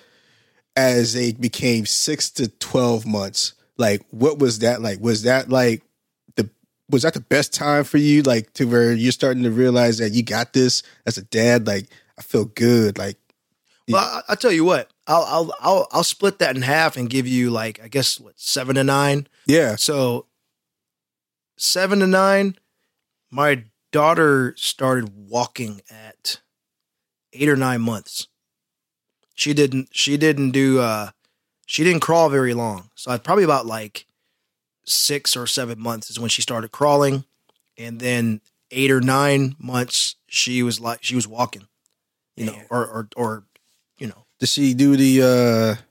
as 0.76 1.14
they 1.14 1.32
became 1.32 1.86
six 1.86 2.30
to 2.30 2.48
twelve 2.48 3.06
months. 3.06 3.54
Like, 3.78 4.02
what 4.10 4.38
was 4.38 4.60
that 4.60 4.80
like? 4.82 5.00
Was 5.00 5.22
that 5.24 5.48
like 5.48 5.82
the 6.36 6.48
was 6.90 7.02
that 7.02 7.14
the 7.14 7.20
best 7.20 7.52
time 7.52 7.84
for 7.84 7.98
you? 7.98 8.22
Like 8.22 8.52
to 8.54 8.64
where 8.66 8.92
you're 8.92 9.12
starting 9.12 9.42
to 9.42 9.50
realize 9.50 9.98
that 9.98 10.12
you 10.12 10.22
got 10.22 10.52
this 10.52 10.82
as 11.06 11.18
a 11.18 11.22
dad. 11.24 11.66
Like, 11.66 11.86
I 12.18 12.22
feel 12.22 12.46
good. 12.46 12.96
Like, 12.98 13.18
Well, 13.88 14.02
I, 14.02 14.22
I'll 14.28 14.36
tell 14.36 14.52
you 14.52 14.64
what. 14.64 14.90
I'll, 15.06 15.24
I'll 15.24 15.54
I'll 15.60 15.88
I'll 15.92 16.04
split 16.04 16.38
that 16.40 16.56
in 16.56 16.62
half 16.62 16.96
and 16.96 17.08
give 17.10 17.26
you 17.26 17.50
like 17.50 17.80
I 17.82 17.88
guess 17.88 18.18
what 18.18 18.34
seven 18.36 18.76
to 18.76 18.84
nine. 18.84 19.28
yeah, 19.46 19.76
So 19.76 20.26
seven 21.56 22.00
to 22.00 22.06
nine, 22.06 22.56
my 23.30 23.64
daughter 23.92 24.54
started 24.56 25.10
walking 25.14 25.80
at 25.90 26.40
eight 27.38 27.48
or 27.48 27.56
nine 27.56 27.80
months. 27.80 28.28
She 29.34 29.52
didn't 29.52 29.88
she 29.92 30.16
didn't 30.16 30.52
do 30.52 30.80
uh 30.80 31.10
she 31.66 31.84
didn't 31.84 32.00
crawl 32.00 32.28
very 32.30 32.54
long. 32.54 32.90
So 32.94 33.10
I 33.10 33.18
probably 33.18 33.44
about 33.44 33.66
like 33.66 34.06
six 34.84 35.36
or 35.36 35.46
seven 35.46 35.80
months 35.80 36.10
is 36.10 36.18
when 36.18 36.30
she 36.30 36.42
started 36.42 36.70
crawling. 36.72 37.24
And 37.76 38.00
then 38.00 38.40
eight 38.70 38.90
or 38.90 39.00
nine 39.00 39.56
months 39.58 40.16
she 40.28 40.62
was 40.62 40.80
like 40.80 41.02
she 41.02 41.14
was 41.14 41.28
walking. 41.28 41.66
You 42.36 42.46
know, 42.46 42.58
or 42.70 42.86
or 42.86 43.08
or 43.16 43.42
you 43.98 44.06
know. 44.06 44.24
Does 44.38 44.52
she 44.52 44.74
do 44.74 44.96
the 44.96 45.22
uh 45.22 45.82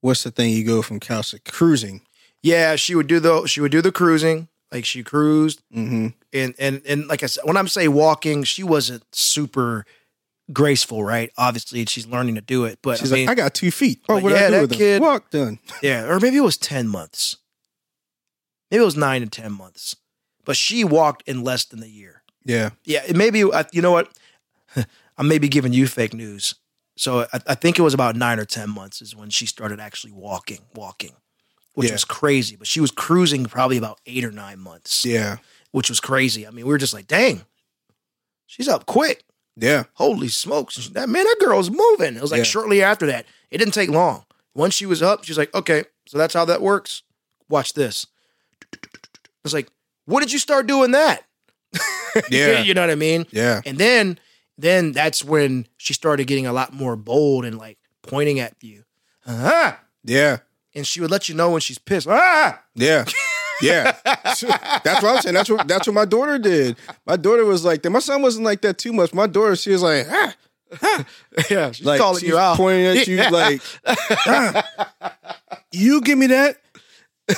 what's 0.00 0.22
the 0.24 0.30
thing 0.30 0.50
you 0.50 0.64
go 0.64 0.82
from 0.82 1.00
couch 1.00 1.30
to 1.30 1.38
cruising? 1.40 2.02
Yeah, 2.42 2.76
she 2.76 2.94
would 2.94 3.06
do 3.06 3.20
the 3.20 3.46
she 3.46 3.60
would 3.60 3.72
do 3.72 3.80
the 3.82 3.92
cruising. 3.92 4.48
Like 4.70 4.84
she 4.84 5.02
cruised 5.02 5.62
Mm-hmm. 5.74 6.08
and 6.32 6.54
and 6.58 6.82
and 6.86 7.06
like 7.06 7.22
I 7.22 7.26
said, 7.26 7.44
when 7.44 7.56
I'm 7.56 7.68
say 7.68 7.88
walking, 7.88 8.42
she 8.44 8.62
wasn't 8.62 9.04
super 9.14 9.84
graceful, 10.52 11.02
right? 11.04 11.30
Obviously, 11.36 11.84
she's 11.86 12.06
learning 12.06 12.34
to 12.36 12.40
do 12.40 12.64
it, 12.64 12.78
but 12.82 12.98
She's 12.98 13.12
I 13.12 13.16
mean, 13.16 13.26
like, 13.26 13.38
I 13.38 13.42
got 13.42 13.54
two 13.54 13.70
feet. 13.70 14.00
Oh, 14.08 14.20
what 14.20 14.32
yeah, 14.32 14.38
I 14.38 14.46
do 14.46 14.50
that 14.52 14.60
with 14.62 14.70
them? 14.70 14.78
kid- 14.78 15.00
Walk 15.02 15.30
done. 15.30 15.58
yeah, 15.82 16.04
or 16.06 16.20
maybe 16.20 16.36
it 16.36 16.40
was 16.42 16.56
ten 16.56 16.88
months, 16.88 17.36
maybe 18.70 18.82
it 18.82 18.84
was 18.84 18.96
nine 18.96 19.22
to 19.22 19.28
ten 19.28 19.52
months, 19.52 19.96
but 20.44 20.56
she 20.56 20.84
walked 20.84 21.26
in 21.28 21.42
less 21.44 21.64
than 21.64 21.82
a 21.82 21.86
year. 21.86 22.22
Yeah. 22.44 22.70
Yeah, 22.84 23.02
maybe 23.14 23.38
you 23.40 23.82
know 23.82 23.92
what? 23.92 24.08
I 25.16 25.22
may 25.22 25.38
be 25.38 25.48
giving 25.48 25.72
you 25.72 25.86
fake 25.86 26.14
news. 26.14 26.54
So 26.96 27.20
I, 27.32 27.40
I 27.48 27.54
think 27.54 27.78
it 27.78 27.82
was 27.82 27.94
about 27.94 28.16
nine 28.16 28.38
or 28.40 28.44
ten 28.44 28.68
months 28.70 29.00
is 29.00 29.14
when 29.16 29.30
she 29.30 29.46
started 29.46 29.78
actually 29.80 30.12
walking, 30.12 30.58
walking, 30.74 31.12
which 31.74 31.88
Yeah. 31.88 31.94
was 31.94 32.04
crazy. 32.04 32.56
But 32.56 32.66
she 32.66 32.80
was 32.80 32.90
cruising 32.90 33.46
probably 33.46 33.76
about 33.76 34.00
eight 34.06 34.24
or 34.24 34.30
nine 34.32 34.58
months. 34.58 35.04
Yeah. 35.06 35.36
which 35.70 35.88
was 35.88 36.00
crazy. 36.00 36.46
I 36.46 36.50
mean, 36.50 36.66
we 36.66 36.72
were 36.72 36.78
just 36.78 36.92
like, 36.94 37.06
dang, 37.06 37.42
she's 38.46 38.68
up 38.68 38.84
quick. 38.86 39.22
Yeah. 39.56 39.84
Holy 39.94 40.28
smokes. 40.28 40.88
That 40.88 41.08
man, 41.08 41.24
that 41.24 41.36
girl's 41.40 41.70
moving. 41.70 42.16
It 42.16 42.22
was 42.22 42.30
like 42.30 42.38
Yeah. 42.38 42.44
shortly 42.44 42.82
after 42.82 43.06
that. 43.06 43.26
It 43.50 43.58
didn't 43.58 43.74
take 43.74 43.90
long. 43.90 44.24
Once 44.54 44.74
she 44.74 44.86
was 44.86 45.02
up, 45.02 45.24
she's 45.24 45.38
like, 45.38 45.54
okay, 45.54 45.84
so 46.06 46.18
that's 46.18 46.34
how 46.34 46.44
that 46.46 46.62
works. 46.62 47.02
Watch 47.48 47.74
this. 47.74 48.06
It's 49.44 49.52
like, 49.54 49.68
what 50.06 50.20
did 50.20 50.32
you 50.32 50.38
start 50.38 50.66
doing 50.66 50.92
that? 50.92 51.24
Yeah. 52.30 52.60
you 52.60 52.74
know 52.74 52.82
what 52.82 52.90
I 52.90 52.94
mean? 52.94 53.26
Yeah. 53.30 53.62
And 53.64 53.78
then 53.78 54.18
then 54.58 54.92
that's 54.92 55.24
when 55.24 55.66
she 55.78 55.94
started 55.94 56.26
getting 56.26 56.46
a 56.46 56.52
lot 56.52 56.74
more 56.74 56.94
bold 56.94 57.46
and 57.46 57.56
like 57.56 57.78
pointing 58.02 58.38
at 58.38 58.54
you. 58.60 58.84
Ah! 59.26 59.80
Yeah. 60.04 60.38
And 60.74 60.86
she 60.86 61.00
would 61.00 61.10
let 61.10 61.28
you 61.30 61.34
know 61.34 61.50
when 61.50 61.62
she's 61.62 61.78
pissed. 61.78 62.06
Ah! 62.08 62.62
Yeah. 62.74 63.04
Yeah. 63.62 63.96
that's 64.04 64.42
what 64.42 65.04
I'm 65.04 65.20
saying. 65.22 65.34
That's 65.34 65.48
what 65.50 65.66
that's 65.68 65.86
what 65.86 65.94
my 65.94 66.04
daughter 66.04 66.38
did. 66.38 66.76
My 67.06 67.16
daughter 67.16 67.44
was 67.44 67.64
like 67.64 67.82
that. 67.82 67.90
My 67.90 67.98
son 68.00 68.22
wasn't 68.22 68.44
like 68.44 68.60
that 68.62 68.78
too 68.78 68.92
much. 68.92 69.14
My 69.14 69.26
daughter, 69.26 69.56
she 69.56 69.70
was 69.70 69.82
like, 69.82 70.06
ah, 70.10 70.34
Yeah, 71.50 71.72
she's 71.72 71.84
like 71.86 72.00
calling 72.00 72.20
she's 72.20 72.28
you 72.30 72.38
out. 72.38 72.56
pointing 72.56 72.86
at 72.86 73.06
you 73.06 73.16
Yeah. 73.16 73.28
like, 73.30 73.62
ah, 74.26 75.14
you 75.72 76.00
give 76.00 76.18
me 76.18 76.26
that 76.28 76.56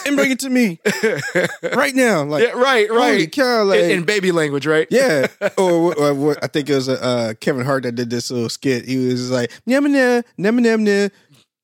and 0.07 0.17
bring 0.17 0.31
it 0.31 0.41
to 0.41 0.51
me 0.51 0.81
right 1.75 1.95
now. 1.95 2.25
Like, 2.25 2.43
Yeah, 2.45 2.51
right, 2.53 2.91
right. 2.91 3.31
cow, 3.31 3.65
like, 3.65 3.81
in, 3.81 3.91
in 3.91 4.03
baby 4.05 4.33
language, 4.33 4.67
right? 4.67 4.87
Yeah, 4.91 5.27
or, 5.59 5.95
or 5.97 6.15
what- 6.15 6.43
I 6.43 6.47
think 6.47 6.69
it 6.71 6.75
was 6.75 6.89
uh, 6.89 7.35
Kevin 7.41 7.65
Hart 7.65 7.83
that 7.85 7.93
did 7.93 8.11
this 8.11 8.31
little 8.31 8.49
skit. 8.49 8.87
He 8.87 8.97
was 9.09 9.31
like 9.31 9.51
"Nyam 9.69 9.87
nyam 9.87 10.25
nyam 10.39 10.59
nyam 10.61 10.85
nyam 10.87 11.11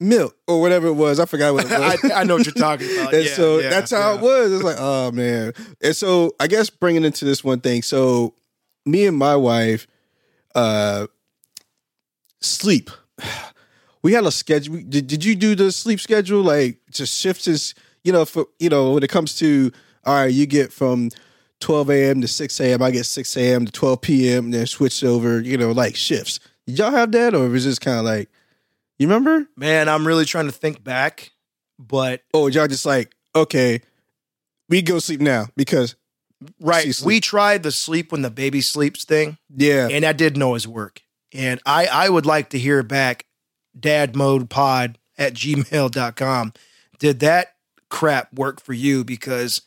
milk" 0.01 0.37
or 0.49 0.61
whatever 0.61 0.89
it 0.89 0.95
was. 0.95 1.21
I 1.21 1.27
forgot 1.27 1.55
what 1.55 1.67
it 1.67 1.71
was. 1.79 2.11
I, 2.11 2.21
I 2.21 2.25
know 2.25 2.37
what 2.37 2.47
you're 2.47 2.55
talking 2.55 2.91
about. 2.97 3.15
and 3.15 3.25
Yeah, 3.25 3.35
so 3.35 3.59
yeah, 3.59 3.71
that's 3.71 3.91
how 3.91 4.13
yeah. 4.13 4.19
it 4.19 4.21
was. 4.23 4.53
It's 4.53 4.65
like, 4.65 4.77
oh 4.79 5.13
man. 5.13 5.53
And 5.83 5.95
so 5.95 6.35
I 6.41 6.47
guess 6.47 6.71
bringing 6.71 7.05
into 7.05 7.25
this 7.25 7.45
one 7.45 7.61
thing. 7.61 7.83
So 7.83 8.35
me 8.87 9.07
and 9.07 9.17
my 9.17 9.37
wife, 9.37 9.87
uh, 10.55 11.07
sleep. 12.41 12.91
We 14.03 14.15
had 14.15 14.25
a 14.25 14.31
schedule. 14.31 14.79
Did, 14.89 15.09
did 15.09 15.27
you 15.27 15.35
do 15.35 15.55
the 15.55 15.71
sleep 15.71 16.01
schedule? 16.01 16.41
Like 16.41 16.79
just 16.91 17.21
shifts 17.21 17.47
is, 17.47 17.75
you 18.03 18.15
know, 18.15 18.25
for 18.25 18.47
you 18.59 18.71
know, 18.71 18.95
when 18.95 19.03
it 19.03 19.11
comes 19.11 19.37
to 19.41 19.71
all 20.05 20.15
right, 20.15 20.33
you 20.33 20.47
get 20.47 20.73
from 20.73 21.11
12 21.61 21.91
a.m. 21.91 22.21
to 22.23 22.29
6 22.29 22.61
a.m. 22.61 22.83
I 22.83 22.91
get 22.91 23.05
6 23.05 23.37
a.m. 23.37 23.67
to 23.67 23.73
12 23.73 24.01
p.m. 24.01 24.51
then 24.51 24.67
switch 24.67 25.05
over, 25.05 25.41
you 25.41 25.57
know, 25.57 25.73
like 25.73 25.97
shifts. 25.97 26.41
Did 26.67 26.79
y'all 26.79 26.91
have 26.91 27.13
that, 27.13 27.35
or 27.35 27.49
was 27.49 27.67
it 27.67 27.71
just 27.71 27.81
kind 27.81 27.99
of 27.99 28.05
like, 28.05 28.31
you 29.01 29.09
remember? 29.09 29.49
Man, 29.57 29.89
I'm 29.89 30.07
really 30.07 30.27
trying 30.27 30.45
to 30.45 30.53
think 30.53 30.85
back, 30.85 31.31
but 31.79 32.23
oh, 32.35 32.49
y'all 32.49 32.69
just 32.69 32.85
like, 32.85 33.15
okay, 33.35 33.81
we 34.69 34.83
go 34.83 34.99
sleep 34.99 35.23
now 35.23 35.47
because 35.57 35.97
right, 36.61 36.95
we 37.03 37.19
tried 37.21 37.63
the 37.63 37.73
sleep 37.73 38.13
when 38.13 38.21
the 38.21 38.31
baby 38.31 38.61
sleeps 38.61 39.05
thing, 39.05 39.39
yeah, 39.57 39.89
and 39.91 40.05
that 40.05 40.19
didn't 40.19 40.43
always 40.43 40.69
work. 40.69 41.01
And 41.33 41.61
I, 41.65 41.87
I 41.87 42.09
would 42.11 42.27
like 42.27 42.51
to 42.51 42.59
hear 42.59 42.83
back 42.83 43.25
dadmodepod 43.79 44.97
at 45.17 45.33
gmail.com. 45.33 46.53
Did 46.99 47.21
that 47.21 47.55
crap 47.89 48.35
work 48.35 48.61
for 48.61 48.75
you? 48.75 49.03
Because 49.03 49.63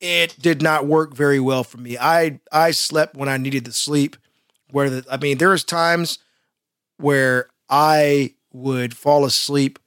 it 0.00 0.34
did 0.40 0.62
not 0.62 0.86
work 0.86 1.14
very 1.14 1.40
well 1.40 1.62
for 1.62 1.76
me. 1.76 1.98
I 1.98 2.40
I 2.50 2.70
slept 2.70 3.16
when 3.16 3.28
I 3.28 3.36
needed 3.36 3.66
to 3.66 3.72
sleep. 3.72 4.16
Where 4.70 4.88
the, 4.88 5.04
I 5.10 5.18
mean, 5.18 5.36
there 5.36 5.50
was 5.50 5.64
times 5.64 6.18
where 6.96 7.50
I 7.68 8.34
would 8.52 8.96
fall 8.96 9.24
asleep 9.24 9.78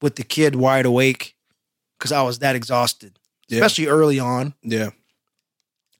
with 0.00 0.16
the 0.16 0.22
kid 0.24 0.54
wide 0.56 0.86
awake 0.86 1.34
because 1.98 2.12
I 2.12 2.22
was 2.22 2.40
that 2.40 2.56
exhausted, 2.56 3.18
Yeah. 3.48 3.56
especially 3.58 3.86
early 3.88 4.18
on. 4.18 4.54
yeah, 4.62 4.90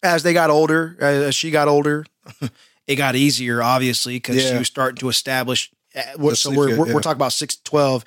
As 0.03 0.23
they 0.23 0.33
got 0.33 0.51
older, 0.51 0.97
as 1.01 1.35
she 1.35 1.51
got 1.51 1.69
older, 1.69 2.05
it 2.87 2.97
got 2.97 3.15
easier, 3.17 3.63
obviously, 3.63 4.17
because 4.17 4.43
she 4.43 4.57
was 4.57 4.67
starting 4.67 4.97
to 4.99 5.09
establish. 5.09 5.71
what- 6.17 6.31
The 6.31 6.37
So 6.37 6.51
we're, 6.51 6.77
we're, 6.79 6.89
yeah. 6.89 6.95
we're 6.95 7.01
talking 7.01 7.19
about 7.19 7.33
six 7.33 7.55
to 7.57 7.63
twelve. 7.65 8.05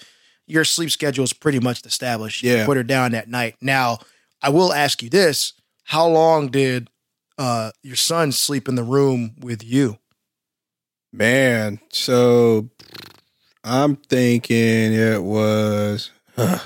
Your 0.47 0.63
sleep 0.65 0.91
schedule 0.91 1.23
is 1.23 1.33
pretty 1.33 1.59
much 1.59 1.85
established. 1.85 2.43
You 2.43 2.51
Yeah. 2.57 2.65
put 2.65 2.77
her 2.77 2.83
down 2.83 3.15
at 3.15 3.27
night. 3.29 3.55
Now, 3.61 3.99
I 4.41 4.49
will 4.49 4.73
ask 4.73 5.01
you 5.01 5.09
this: 5.09 5.53
How 5.85 6.05
long 6.07 6.49
did 6.49 6.89
uh, 7.37 7.71
your 7.83 7.95
son 7.95 8.31
sleep 8.31 8.67
in 8.67 8.75
the 8.75 8.83
room 8.83 9.35
with 9.39 9.63
you? 9.63 9.97
man. 11.13 11.79
So 11.91 12.69
I'm 13.65 13.95
thinking 13.95 14.93
it 14.93 15.23
was. 15.23 16.11
I 16.37 16.61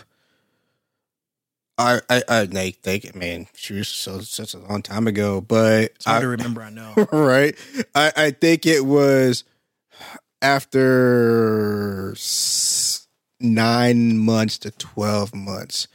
I 2.10 2.24
I 2.28 2.44
like 2.44 2.82
think 2.82 3.06
it, 3.06 3.16
man. 3.16 3.48
She 3.56 3.74
was 3.74 3.88
so 3.88 4.20
such 4.20 4.54
a 4.54 4.60
long 4.60 4.82
time 4.82 5.08
ago, 5.08 5.40
but 5.40 5.94
It's 5.96 6.06
hard 6.06 6.18
I, 6.18 6.22
to 6.22 6.28
remember. 6.28 6.62
I 6.62 6.70
know. 6.70 6.94
right. 7.12 7.56
I 7.96 8.12
I 8.18 8.32
think 8.32 8.66
it 8.66 8.86
was 8.86 9.46
after 10.42 12.16
nine 13.40 14.18
months 14.18 14.58
to 14.60 14.72
twelve 14.72 15.34
months. 15.34 15.88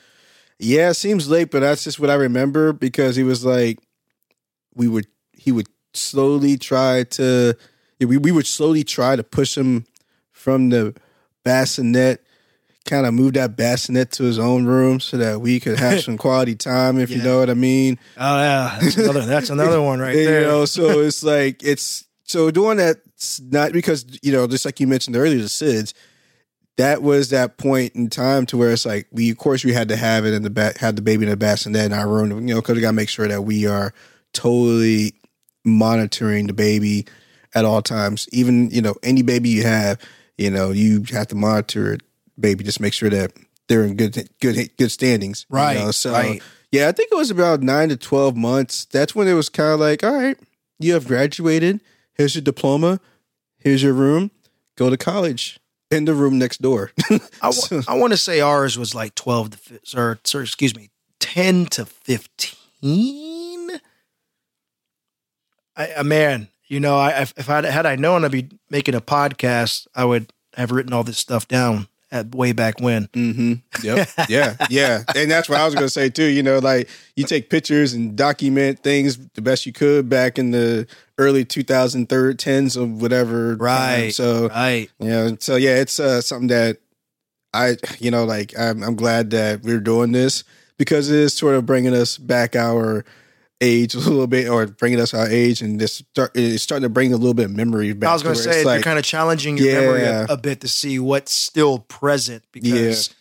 Yeah, 0.58 0.90
it 0.90 0.94
seems 0.94 1.28
late, 1.28 1.50
but 1.50 1.60
that's 1.60 1.84
just 1.84 2.00
what 2.00 2.08
I 2.08 2.14
remember 2.14 2.72
because 2.72 3.16
he 3.16 3.24
was 3.24 3.44
like, 3.44 3.78
we 4.74 4.88
would 4.88 5.06
he 5.32 5.52
would 5.52 5.68
slowly 5.92 6.56
try 6.56 7.04
to 7.04 7.54
we 8.00 8.16
we 8.16 8.32
would 8.32 8.46
slowly 8.46 8.84
try 8.84 9.16
to 9.16 9.22
push 9.22 9.58
him 9.58 9.84
from 10.44 10.68
the 10.68 10.94
bassinet, 11.42 12.22
kind 12.84 13.06
of 13.06 13.14
move 13.14 13.32
that 13.32 13.56
bassinet 13.56 14.12
to 14.12 14.24
his 14.24 14.38
own 14.38 14.66
room 14.66 15.00
so 15.00 15.16
that 15.16 15.40
we 15.40 15.58
could 15.58 15.78
have 15.78 16.00
some 16.04 16.18
quality 16.18 16.54
time, 16.54 16.98
if 17.00 17.08
you 17.08 17.22
know 17.22 17.38
what 17.38 17.48
I 17.48 17.54
mean. 17.54 17.98
Oh 18.18 18.38
yeah, 18.38 18.78
that's 18.78 18.98
another, 18.98 19.22
that's 19.22 19.48
another 19.48 19.80
one 19.80 20.00
right 20.00 20.14
you 20.16 20.26
there. 20.26 20.42
know, 20.42 20.66
so 20.66 21.00
it's 21.00 21.24
like 21.24 21.62
it's 21.62 22.04
so 22.24 22.50
doing 22.50 22.76
that 22.76 22.98
not 23.40 23.72
because 23.72 24.04
you 24.22 24.32
know, 24.32 24.46
just 24.46 24.66
like 24.66 24.80
you 24.80 24.86
mentioned 24.86 25.16
earlier, 25.16 25.38
the 25.38 25.44
SIDS. 25.44 25.94
That 26.76 27.02
was 27.02 27.30
that 27.30 27.56
point 27.56 27.94
in 27.94 28.10
time 28.10 28.46
to 28.46 28.56
where 28.56 28.72
it's 28.72 28.84
like 28.84 29.06
we, 29.12 29.30
of 29.30 29.38
course, 29.38 29.64
we 29.64 29.72
had 29.72 29.88
to 29.90 29.96
have 29.96 30.26
it 30.26 30.34
in 30.34 30.42
the 30.42 30.50
back, 30.50 30.76
had 30.76 30.96
the 30.96 31.02
baby 31.02 31.24
in 31.24 31.30
the 31.30 31.36
bassinet 31.36 31.86
in 31.86 31.92
our 31.92 32.08
room, 32.08 32.48
you 32.48 32.54
know, 32.54 32.60
because 32.60 32.74
we 32.74 32.80
got 32.80 32.88
to 32.88 32.94
make 32.96 33.08
sure 33.08 33.28
that 33.28 33.42
we 33.42 33.64
are 33.66 33.94
totally 34.32 35.14
monitoring 35.64 36.48
the 36.48 36.52
baby 36.52 37.06
at 37.54 37.64
all 37.64 37.80
times. 37.80 38.28
Even 38.32 38.70
you 38.70 38.82
know, 38.82 38.96
any 39.02 39.22
baby 39.22 39.48
you 39.50 39.62
have, 39.62 40.00
you 40.38 40.50
know, 40.50 40.70
you 40.70 41.04
have 41.12 41.28
to 41.28 41.34
monitor 41.34 41.92
it, 41.92 42.02
baby. 42.38 42.64
Just 42.64 42.80
make 42.80 42.92
sure 42.92 43.10
that 43.10 43.32
they're 43.68 43.84
in 43.84 43.96
good, 43.96 44.28
good, 44.40 44.76
good 44.76 44.90
standings. 44.90 45.46
you 45.50 45.56
Right, 45.56 45.78
know? 45.78 45.90
So 45.90 46.12
right. 46.12 46.42
yeah, 46.70 46.88
I 46.88 46.92
think 46.92 47.10
it 47.12 47.16
was 47.16 47.30
about 47.30 47.62
nine 47.62 47.88
to 47.90 47.96
twelve 47.96 48.36
months. 48.36 48.84
That's 48.86 49.14
when 49.14 49.28
it 49.28 49.34
was 49.34 49.48
kind 49.48 49.72
of 49.72 49.80
like, 49.80 50.02
all 50.04 50.14
right, 50.14 50.38
you 50.78 50.92
have 50.94 51.06
graduated. 51.06 51.80
Here's 52.14 52.34
your 52.34 52.42
diploma. 52.42 53.00
Here's 53.58 53.82
your 53.82 53.92
room. 53.94 54.30
Go 54.76 54.90
to 54.90 54.96
college 54.96 55.58
in 55.90 56.04
the 56.04 56.14
room 56.14 56.38
next 56.38 56.60
door. 56.60 56.90
I, 57.42 57.50
So- 57.50 57.80
wa- 57.88 57.96
want 57.96 58.12
to 58.12 58.16
say 58.16 58.40
ours 58.40 58.76
was 58.78 58.94
like 58.94 59.14
12 59.14 59.50
to, 59.50 59.58
fi- 59.58 59.78
or, 60.00 60.18
sorry, 60.24 60.44
excuse 60.44 60.74
me, 60.76 60.90
10 61.20 61.66
to 61.66 61.84
15. 61.86 63.70
I, 65.76 65.92
uh, 65.92 66.04
man, 66.04 66.48
you 66.74 66.80
know, 66.80 66.96
I, 66.98 67.22
if 67.22 67.32
if 67.36 67.48
I 67.48 67.64
had 67.66 67.86
I 67.86 67.96
known 67.96 68.24
I'd 68.24 68.32
be 68.32 68.48
making 68.70 68.94
a 68.94 69.00
podcast, 69.00 69.86
I 69.94 70.04
would 70.04 70.32
have 70.56 70.70
written 70.72 70.92
all 70.92 71.04
this 71.04 71.18
stuff 71.18 71.46
down 71.48 71.86
at 72.12 72.32
way 72.34 72.52
back 72.52 72.80
when. 72.80 73.08
hmm 73.14 73.54
Yep. 73.82 74.08
Yeah. 74.28 74.56
Yeah. 74.70 75.02
And 75.16 75.30
that's 75.30 75.48
what 75.48 75.58
I 75.60 75.64
was 75.64 75.74
going 75.74 75.86
to 75.86 75.90
say 75.90 76.08
too. 76.10 76.26
You 76.26 76.42
know, 76.44 76.58
like 76.58 76.88
you 77.16 77.24
take 77.24 77.50
pictures 77.50 77.92
and 77.92 78.14
document 78.16 78.80
things 78.84 79.18
the 79.34 79.42
best 79.42 79.66
you 79.66 79.72
could 79.72 80.08
back 80.08 80.38
in 80.38 80.50
the 80.52 80.86
early 81.18 81.44
2010s 81.44 82.76
or 82.76 82.86
whatever. 82.86 83.56
time. 83.56 83.64
Right. 83.64 84.14
So, 84.14 84.48
Right. 84.48 84.90
yeah. 85.00 85.30
So, 85.40 85.56
yeah, 85.56 85.76
it's 85.76 85.98
uh, 85.98 86.20
something 86.20 86.48
that 86.48 86.78
I, 87.52 87.76
you 87.98 88.10
know, 88.10 88.24
like 88.24 88.56
I'm, 88.58 88.82
I'm 88.82 88.96
glad 88.96 89.30
that 89.30 89.62
we're 89.62 89.80
doing 89.80 90.12
this 90.12 90.44
because 90.78 91.10
it 91.10 91.16
is 91.18 91.34
sort 91.34 91.54
of 91.56 91.66
bringing 91.66 91.94
us 91.94 92.16
back 92.18 92.54
our 92.56 93.04
age 93.60 93.94
a 93.94 93.98
little 93.98 94.26
bit 94.26 94.48
or 94.48 94.66
bringing 94.66 95.00
us 95.00 95.14
our 95.14 95.28
age 95.28 95.62
and 95.62 95.78
just 95.80 95.98
start, 95.98 96.32
it's 96.34 96.62
starting 96.62 96.82
to 96.82 96.88
bring 96.88 97.12
a 97.12 97.16
little 97.16 97.34
bit 97.34 97.46
of 97.46 97.52
memory 97.52 97.92
back. 97.92 98.10
I 98.10 98.12
was 98.12 98.22
going 98.22 98.34
to 98.34 98.42
say 98.42 98.64
like, 98.64 98.76
you're 98.76 98.82
kind 98.82 98.98
of 98.98 99.04
challenging 99.04 99.56
your 99.56 99.80
memory 99.80 100.02
a, 100.02 100.26
a 100.26 100.36
bit 100.36 100.60
to 100.62 100.68
see 100.68 100.98
what's 100.98 101.32
still 101.32 101.78
present 101.78 102.44
because 102.52 103.14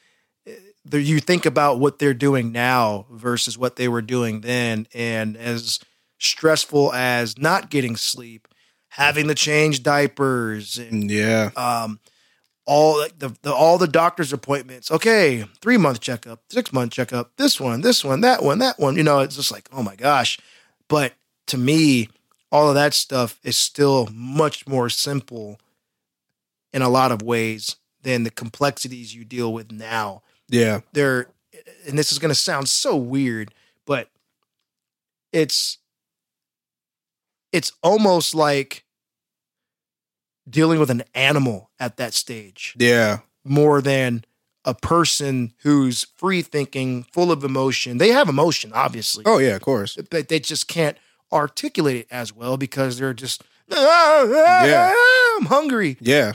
uh, 0.48 0.52
there, 0.86 1.00
you 1.00 1.19
think 1.19 1.46
about 1.46 1.80
what 1.80 2.00
they're 2.00 2.13
doing 2.13 2.52
now 2.52 3.06
versus 3.12 3.58
what 3.58 3.76
they 3.76 3.88
were 3.88 4.02
doing 4.02 4.41
then, 4.41 4.88
and 4.93 5.38
as 5.38 5.80
stressful 6.17 6.91
as 6.93 7.38
not 7.38 7.69
getting 7.69 7.96
sleep, 7.96 8.48
having 8.89 9.28
to 9.28 9.36
change 9.36 9.84
diapers, 9.84 10.78
and 10.78 11.10
yeah. 11.10 11.52
um, 11.56 12.00
all 12.65 12.99
like 12.99 13.19
the, 13.19 13.36
the 13.41 13.54
all 13.54 13.78
the 13.78 13.88
doctor's 13.88 14.34
appointments. 14.34 14.91
Okay, 14.91 15.45
three 15.62 15.78
month 15.78 15.99
checkup, 15.99 16.41
six 16.49 16.71
month 16.71 16.91
checkup, 16.91 17.32
this 17.38 17.60
one, 17.60 17.82
this 17.82 18.04
one, 18.04 18.21
that 18.21 18.43
one, 18.43 18.60
that 18.60 18.80
one. 18.80 18.95
You 18.95 19.04
know, 19.04 19.19
it's 19.19 19.36
just 19.36 19.52
like, 19.52 19.69
oh 19.71 19.84
my 19.84 19.95
gosh. 19.95 20.39
But 20.88 21.13
to 21.47 21.58
me, 21.58 22.10
all 22.52 22.69
of 22.69 22.76
that 22.76 22.93
stuff 22.93 23.39
is 23.43 23.58
still 23.58 24.08
much 24.13 24.67
more 24.67 24.89
simple 24.89 25.60
in 26.71 26.82
a 26.82 26.89
lot 26.89 27.12
of 27.12 27.21
ways 27.21 27.78
than 28.04 28.23
the 28.23 28.32
complexities 28.32 29.15
you 29.15 29.26
deal 29.26 29.52
with 29.54 29.71
now. 29.71 30.21
Yeah. 30.49 30.82
They're, 30.91 31.28
and 31.88 31.97
this 31.97 32.12
is 32.12 32.19
going 32.19 32.30
to 32.30 32.36
sound 32.36 32.69
so 32.69 32.95
weird, 32.95 33.54
but 33.86 34.10
it's 35.32 35.80
it's 37.52 37.71
almost 37.82 38.36
like 38.36 38.84
dealing 40.49 40.79
with 40.79 40.89
an 40.89 41.03
animal 41.15 41.69
at 41.79 41.97
that 41.97 42.13
stage 42.13 42.75
Yeah. 42.77 43.19
more 43.43 43.82
than 43.82 44.25
a 44.65 44.73
person 44.73 45.53
who's 45.63 46.06
free 46.15 46.41
thinking, 46.41 47.03
full 47.12 47.32
of 47.32 47.43
emotion. 47.43 47.97
They 47.97 48.10
have 48.10 48.29
emotion, 48.29 48.71
obviously, 48.73 49.23
Oh, 49.25 49.38
yeah, 49.38 49.56
of 49.56 49.62
course. 49.62 49.97
but 50.10 50.29
they 50.29 50.39
just 50.39 50.67
can't 50.67 50.97
articulate 51.32 51.97
it 51.97 52.08
as 52.12 52.34
well 52.34 52.56
because 52.58 52.97
they're 52.97 53.13
just, 53.13 53.43
ah, 53.71 53.75
ah, 54.25 54.65
Yeah, 54.65 54.93
ah, 54.95 55.38
I'm 55.39 55.45
hungry. 55.47 55.97
Yeah, 55.99 56.32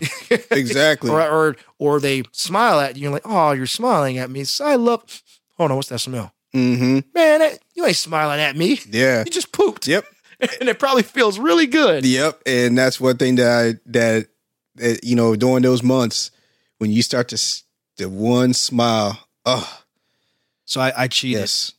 exactly. 0.50 1.10
Or, 1.14 1.22
or 1.22 1.56
or 1.78 2.00
they 2.00 2.22
smile 2.32 2.80
at 2.80 2.96
you. 2.96 3.02
You're 3.04 3.12
like, 3.12 3.22
oh, 3.24 3.52
you're 3.52 3.66
smiling 3.66 4.18
at 4.18 4.28
me. 4.30 4.44
So 4.44 4.66
I 4.66 4.74
love. 4.74 5.22
Hold 5.56 5.70
on, 5.70 5.76
what's 5.76 5.88
that 5.88 6.00
smell? 6.00 6.32
Mm-hmm. 6.54 7.00
Man, 7.14 7.38
that, 7.40 7.58
you 7.74 7.84
ain't 7.86 7.96
smiling 7.96 8.40
at 8.40 8.56
me. 8.56 8.80
Yeah. 8.90 9.22
You 9.24 9.30
just 9.30 9.52
pooped. 9.52 9.86
Yep. 9.86 10.04
and 10.60 10.68
it 10.68 10.78
probably 10.78 11.02
feels 11.02 11.38
really 11.38 11.66
good. 11.66 12.04
Yep. 12.04 12.42
And 12.46 12.76
that's 12.78 13.00
one 13.00 13.16
thing 13.16 13.36
that 13.36 13.46
I 13.50 13.80
that, 13.86 14.28
that 14.76 15.04
you 15.04 15.16
know 15.16 15.34
during 15.36 15.62
those 15.62 15.82
months 15.82 16.30
when 16.78 16.90
you 16.90 17.02
start 17.02 17.28
to 17.28 17.62
the 17.96 18.08
one 18.08 18.54
smile. 18.54 19.18
Oh 19.44 19.80
So 20.64 20.80
I, 20.80 20.92
I 21.04 21.08
cheated. 21.08 21.40
yes. 21.40 21.72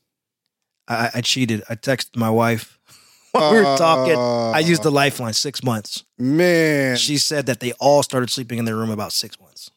I, 0.88 1.12
I 1.16 1.22
cheated. 1.22 1.64
I 1.70 1.76
texted 1.76 2.16
my 2.18 2.30
wife 2.32 2.80
while 3.32 3.52
we 3.52 3.58
were 3.60 3.78
talking. 3.78 4.16
Uh, 4.18 4.52
I 4.52 4.60
used 4.60 4.84
the 4.84 4.92
lifeline 4.92 5.34
six 5.34 5.64
months. 5.64 6.04
man. 6.18 6.98
She 6.98 7.18
said 7.18 7.46
that 7.46 7.60
they 7.60 7.74
all 7.74 8.02
started 8.04 8.30
sleeping 8.30 8.58
in 8.58 8.66
their 8.66 8.76
room 8.76 8.90
about 8.90 9.14
six 9.14 9.40
months. 9.40 9.70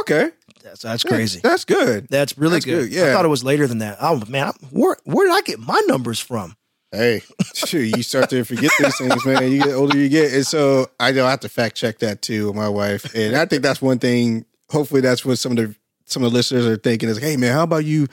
okay. 0.00 0.30
That's, 0.62 0.82
that's 0.82 1.04
Yeah, 1.04 1.10
crazy. 1.10 1.40
that's 1.42 1.64
good. 1.64 2.06
That's 2.08 2.38
really 2.38 2.56
That's 2.56 2.64
good. 2.66 2.90
good, 2.90 2.92
yeah. 2.92 3.10
I 3.10 3.12
thought 3.14 3.24
it 3.24 3.28
was 3.28 3.42
later 3.42 3.66
than 3.66 3.78
that. 3.78 3.96
Oh 4.00 4.22
man, 4.28 4.48
I- 4.48 4.66
where 4.70 4.96
where 5.04 5.26
did 5.26 5.34
I 5.34 5.40
get 5.40 5.58
my 5.58 5.80
numbers 5.86 6.20
from? 6.20 6.54
Hey, 6.92 7.22
shoot, 7.54 7.96
you 7.96 8.02
start 8.02 8.30
to 8.30 8.44
forget 8.44 8.70
these 8.78 8.98
things, 8.98 9.24
man. 9.24 9.50
You 9.50 9.62
get 9.64 9.72
older, 9.72 9.96
you 9.96 10.08
get, 10.08 10.32
and 10.32 10.46
so 10.46 10.90
I 11.00 11.12
know 11.12 11.26
I 11.26 11.30
have 11.30 11.40
to 11.40 11.48
fact 11.48 11.74
check 11.76 11.98
that 12.00 12.22
too 12.22 12.48
with 12.48 12.56
my 12.56 12.68
wife, 12.68 13.14
and 13.14 13.34
I 13.34 13.46
think 13.46 13.62
that's 13.62 13.80
one 13.80 13.98
thing. 13.98 14.44
Hopefully, 14.70 15.00
that's 15.00 15.24
what 15.24 15.38
some 15.38 15.52
of 15.52 15.58
the 15.58 15.74
some 16.04 16.22
of 16.22 16.30
the 16.30 16.36
listeners 16.36 16.66
are 16.66 16.76
thinking 16.76 17.08
is, 17.08 17.18
hey, 17.18 17.36
man, 17.36 17.52
how 17.52 17.62
about 17.62 17.84
you 17.84 18.08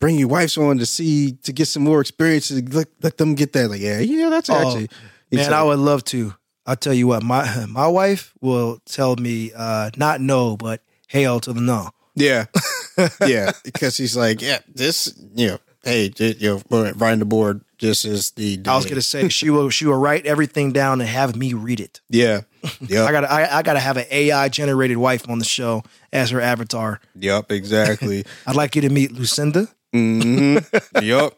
bring 0.00 0.18
your 0.18 0.28
wives 0.28 0.56
on 0.58 0.78
to 0.78 0.86
see 0.86 1.32
to 1.42 1.52
get 1.52 1.66
some 1.66 1.82
more 1.82 2.00
experiences, 2.00 2.62
let, 2.74 2.88
let 3.02 3.18
them 3.18 3.34
get 3.34 3.52
that. 3.52 3.68
Like, 3.68 3.80
yeah, 3.80 3.98
yeah, 3.98 4.28
that's 4.28 4.50
Oh, 4.50 4.54
actually 4.54 4.88
Man, 5.30 5.52
I 5.52 5.62
would 5.62 5.78
love 5.78 6.04
to. 6.04 6.34
I'll 6.66 6.76
tell 6.76 6.94
you 6.94 7.06
what, 7.08 7.22
my 7.22 7.66
my 7.68 7.86
wife 7.86 8.32
will 8.40 8.80
tell 8.86 9.16
me 9.16 9.52
uh, 9.54 9.90
not 9.96 10.20
no, 10.20 10.56
but 10.56 10.82
hail 11.08 11.40
to 11.40 11.52
the 11.52 11.60
no. 11.60 11.90
yeah, 12.14 12.46
yeah, 13.26 13.52
because 13.64 13.96
he's 13.96 14.16
like, 14.16 14.40
yeah, 14.40 14.58
this, 14.72 15.14
you 15.34 15.48
know, 15.48 15.58
hey, 15.84 16.12
you 16.16 16.62
know, 16.70 16.92
writing 16.96 17.18
the 17.18 17.24
board. 17.24 17.62
This 17.78 18.04
is 18.04 18.30
the. 18.32 18.60
I 18.66 18.76
was 18.76 18.86
gonna 18.86 19.02
say 19.02 19.28
she 19.28 19.50
will 19.50 19.68
she 19.70 19.84
will 19.86 19.98
write 19.98 20.24
everything 20.26 20.72
down 20.72 21.00
and 21.00 21.08
have 21.10 21.36
me 21.36 21.52
read 21.52 21.80
it. 21.80 22.00
yeah, 22.08 22.40
yeah. 22.80 23.04
I 23.04 23.12
gotta 23.12 23.30
I, 23.30 23.58
I 23.58 23.62
gotta 23.62 23.80
have 23.80 23.96
an 23.96 24.06
AI 24.10 24.48
generated 24.48 24.96
wife 24.96 25.28
on 25.28 25.38
the 25.38 25.44
show 25.44 25.82
as 26.12 26.30
her 26.30 26.40
avatar. 26.40 27.00
yep, 27.14 27.52
exactly. 27.52 28.24
I'd 28.46 28.56
like 28.56 28.74
you 28.76 28.82
to 28.82 28.88
meet 28.88 29.12
Lucinda. 29.12 29.68
hmm 29.92 30.58
yep. 31.02 31.34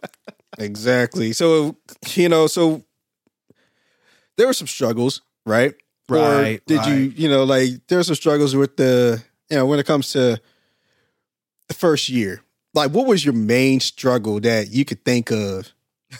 Exactly. 0.58 1.32
So 1.32 1.76
you 2.14 2.28
know, 2.28 2.46
so 2.46 2.82
there 4.36 4.46
were 4.46 4.52
some 4.54 4.66
struggles, 4.68 5.22
right? 5.44 5.74
Or 6.10 6.16
Right, 6.16 6.62
did 6.66 6.86
you, 6.86 6.92
right. 7.08 7.16
you 7.18 7.28
know, 7.28 7.44
like 7.44 7.68
there 7.88 7.98
were 7.98 8.04
some 8.04 8.14
struggles 8.14 8.56
with 8.56 8.76
the, 8.78 9.22
you 9.50 9.56
know, 9.56 9.66
when 9.66 9.78
it 9.78 9.84
comes 9.86 10.12
to 10.12 10.40
the 11.68 11.74
first 11.74 12.08
year. 12.08 12.40
Like, 12.74 12.92
what 12.92 13.06
was 13.06 13.24
your 13.24 13.34
main 13.34 13.80
struggle 13.80 14.40
that 14.40 14.70
you 14.70 14.84
could 14.86 15.04
think 15.04 15.30
of? 15.30 15.72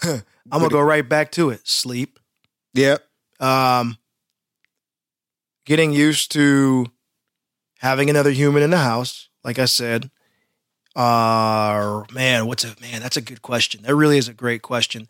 I'm 0.03 0.23
gonna 0.51 0.69
go 0.69 0.81
right 0.81 1.07
back 1.09 1.33
to 1.33 1.51
it. 1.51 1.67
Sleep. 1.67 2.19
Yep. 2.75 3.05
Um, 3.41 3.99
getting 5.65 5.93
used 5.93 6.33
to 6.33 6.87
having 7.79 8.11
another 8.11 8.31
human 8.31 8.63
in 8.63 8.71
the 8.71 8.79
house. 8.79 9.29
Like 9.45 9.59
I 9.59 9.67
said, 9.67 10.11
uh, 10.97 12.05
man, 12.13 12.47
what's 12.47 12.65
a 12.65 12.75
man? 12.81 13.01
That's 13.01 13.17
a 13.17 13.23
good 13.23 13.43
question. 13.43 13.83
That 13.83 13.95
really 13.95 14.19
is 14.19 14.29
a 14.29 14.35
great 14.35 14.63
question. 14.63 15.09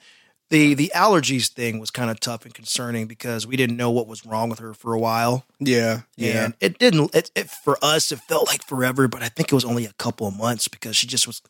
The 0.51 0.75
the 0.75 0.91
allergies 0.95 1.49
thing 1.49 1.79
was 1.79 1.91
kind 1.91 2.11
of 2.11 2.21
tough 2.21 2.45
and 2.45 2.55
concerning 2.55 3.07
because 3.07 3.47
we 3.47 3.57
didn't 3.57 3.77
know 3.77 3.91
what 3.91 4.07
was 4.07 4.25
wrong 4.25 4.49
with 4.49 4.61
her 4.61 4.73
for 4.73 4.95
a 4.95 4.99
while. 4.99 5.45
Yeah. 5.59 6.03
Yeah. 6.17 6.45
And 6.45 6.55
it 6.61 6.79
didn't, 6.79 7.15
it, 7.15 7.31
it, 7.35 7.51
for 7.51 7.77
us, 7.83 8.11
it 8.13 8.21
felt 8.21 8.47
like 8.47 8.63
forever, 8.65 9.09
but 9.09 9.23
I 9.23 9.29
think 9.29 9.53
it 9.53 9.55
was 9.55 9.65
only 9.67 9.85
a 9.85 9.93
couple 9.95 10.27
of 10.27 10.37
months 10.37 10.67
because 10.67 10.97
she 10.97 11.07
just 11.07 11.27
was, 11.27 11.43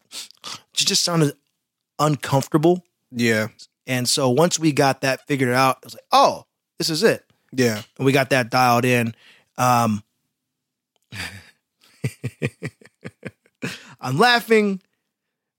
she 0.72 0.84
just 0.84 1.04
sounded 1.04 1.34
uncomfortable. 2.00 2.82
Yeah. 3.10 3.48
And 3.86 4.08
so 4.08 4.28
once 4.30 4.58
we 4.58 4.72
got 4.72 5.00
that 5.00 5.26
figured 5.26 5.54
out, 5.54 5.78
I 5.82 5.86
was 5.86 5.94
like, 5.94 6.04
oh, 6.12 6.44
this 6.78 6.90
is 6.90 7.02
it. 7.02 7.24
Yeah. 7.52 7.80
And 7.96 8.04
we 8.04 8.12
got 8.12 8.30
that 8.30 8.50
dialed 8.50 8.84
in. 8.84 9.14
Um, 9.56 10.02
I'm 14.00 14.18
laughing 14.18 14.80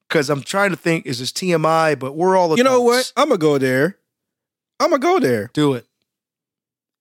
because 0.08 0.30
I'm 0.30 0.41
trying 0.41 0.70
to 0.72 0.76
think, 0.76 1.06
is 1.06 1.20
this 1.20 1.32
TMI? 1.32 1.97
But 2.00 2.16
we're 2.16 2.38
all 2.38 2.56
You 2.58 2.64
know 2.64 2.82
what? 2.82 3.12
I'm 3.18 3.30
gonna 3.30 3.38
go 3.38 3.58
there. 3.58 3.97
I'm 4.80 4.89
gonna 4.91 5.00
go 5.02 5.20
there. 5.20 5.50
Do 5.54 5.74
it. 5.74 5.86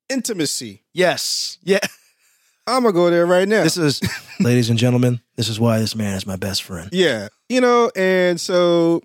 intimacy. 0.08 0.82
Yes. 0.92 1.58
Yeah. 1.62 1.78
I'm 2.66 2.82
gonna 2.82 2.92
go 2.92 3.08
there 3.10 3.24
right 3.26 3.48
now. 3.48 3.62
This 3.62 3.76
is, 3.78 4.00
ladies 4.40 4.68
and 4.68 4.78
gentlemen, 4.78 5.20
this 5.36 5.48
is 5.48 5.58
why 5.60 5.78
this 5.78 5.94
man 5.94 6.14
is 6.16 6.26
my 6.26 6.36
best 6.36 6.62
friend. 6.62 6.88
yeah, 6.92 7.28
you 7.48 7.60
know, 7.62 7.90
and 7.96 8.38
so 8.38 9.00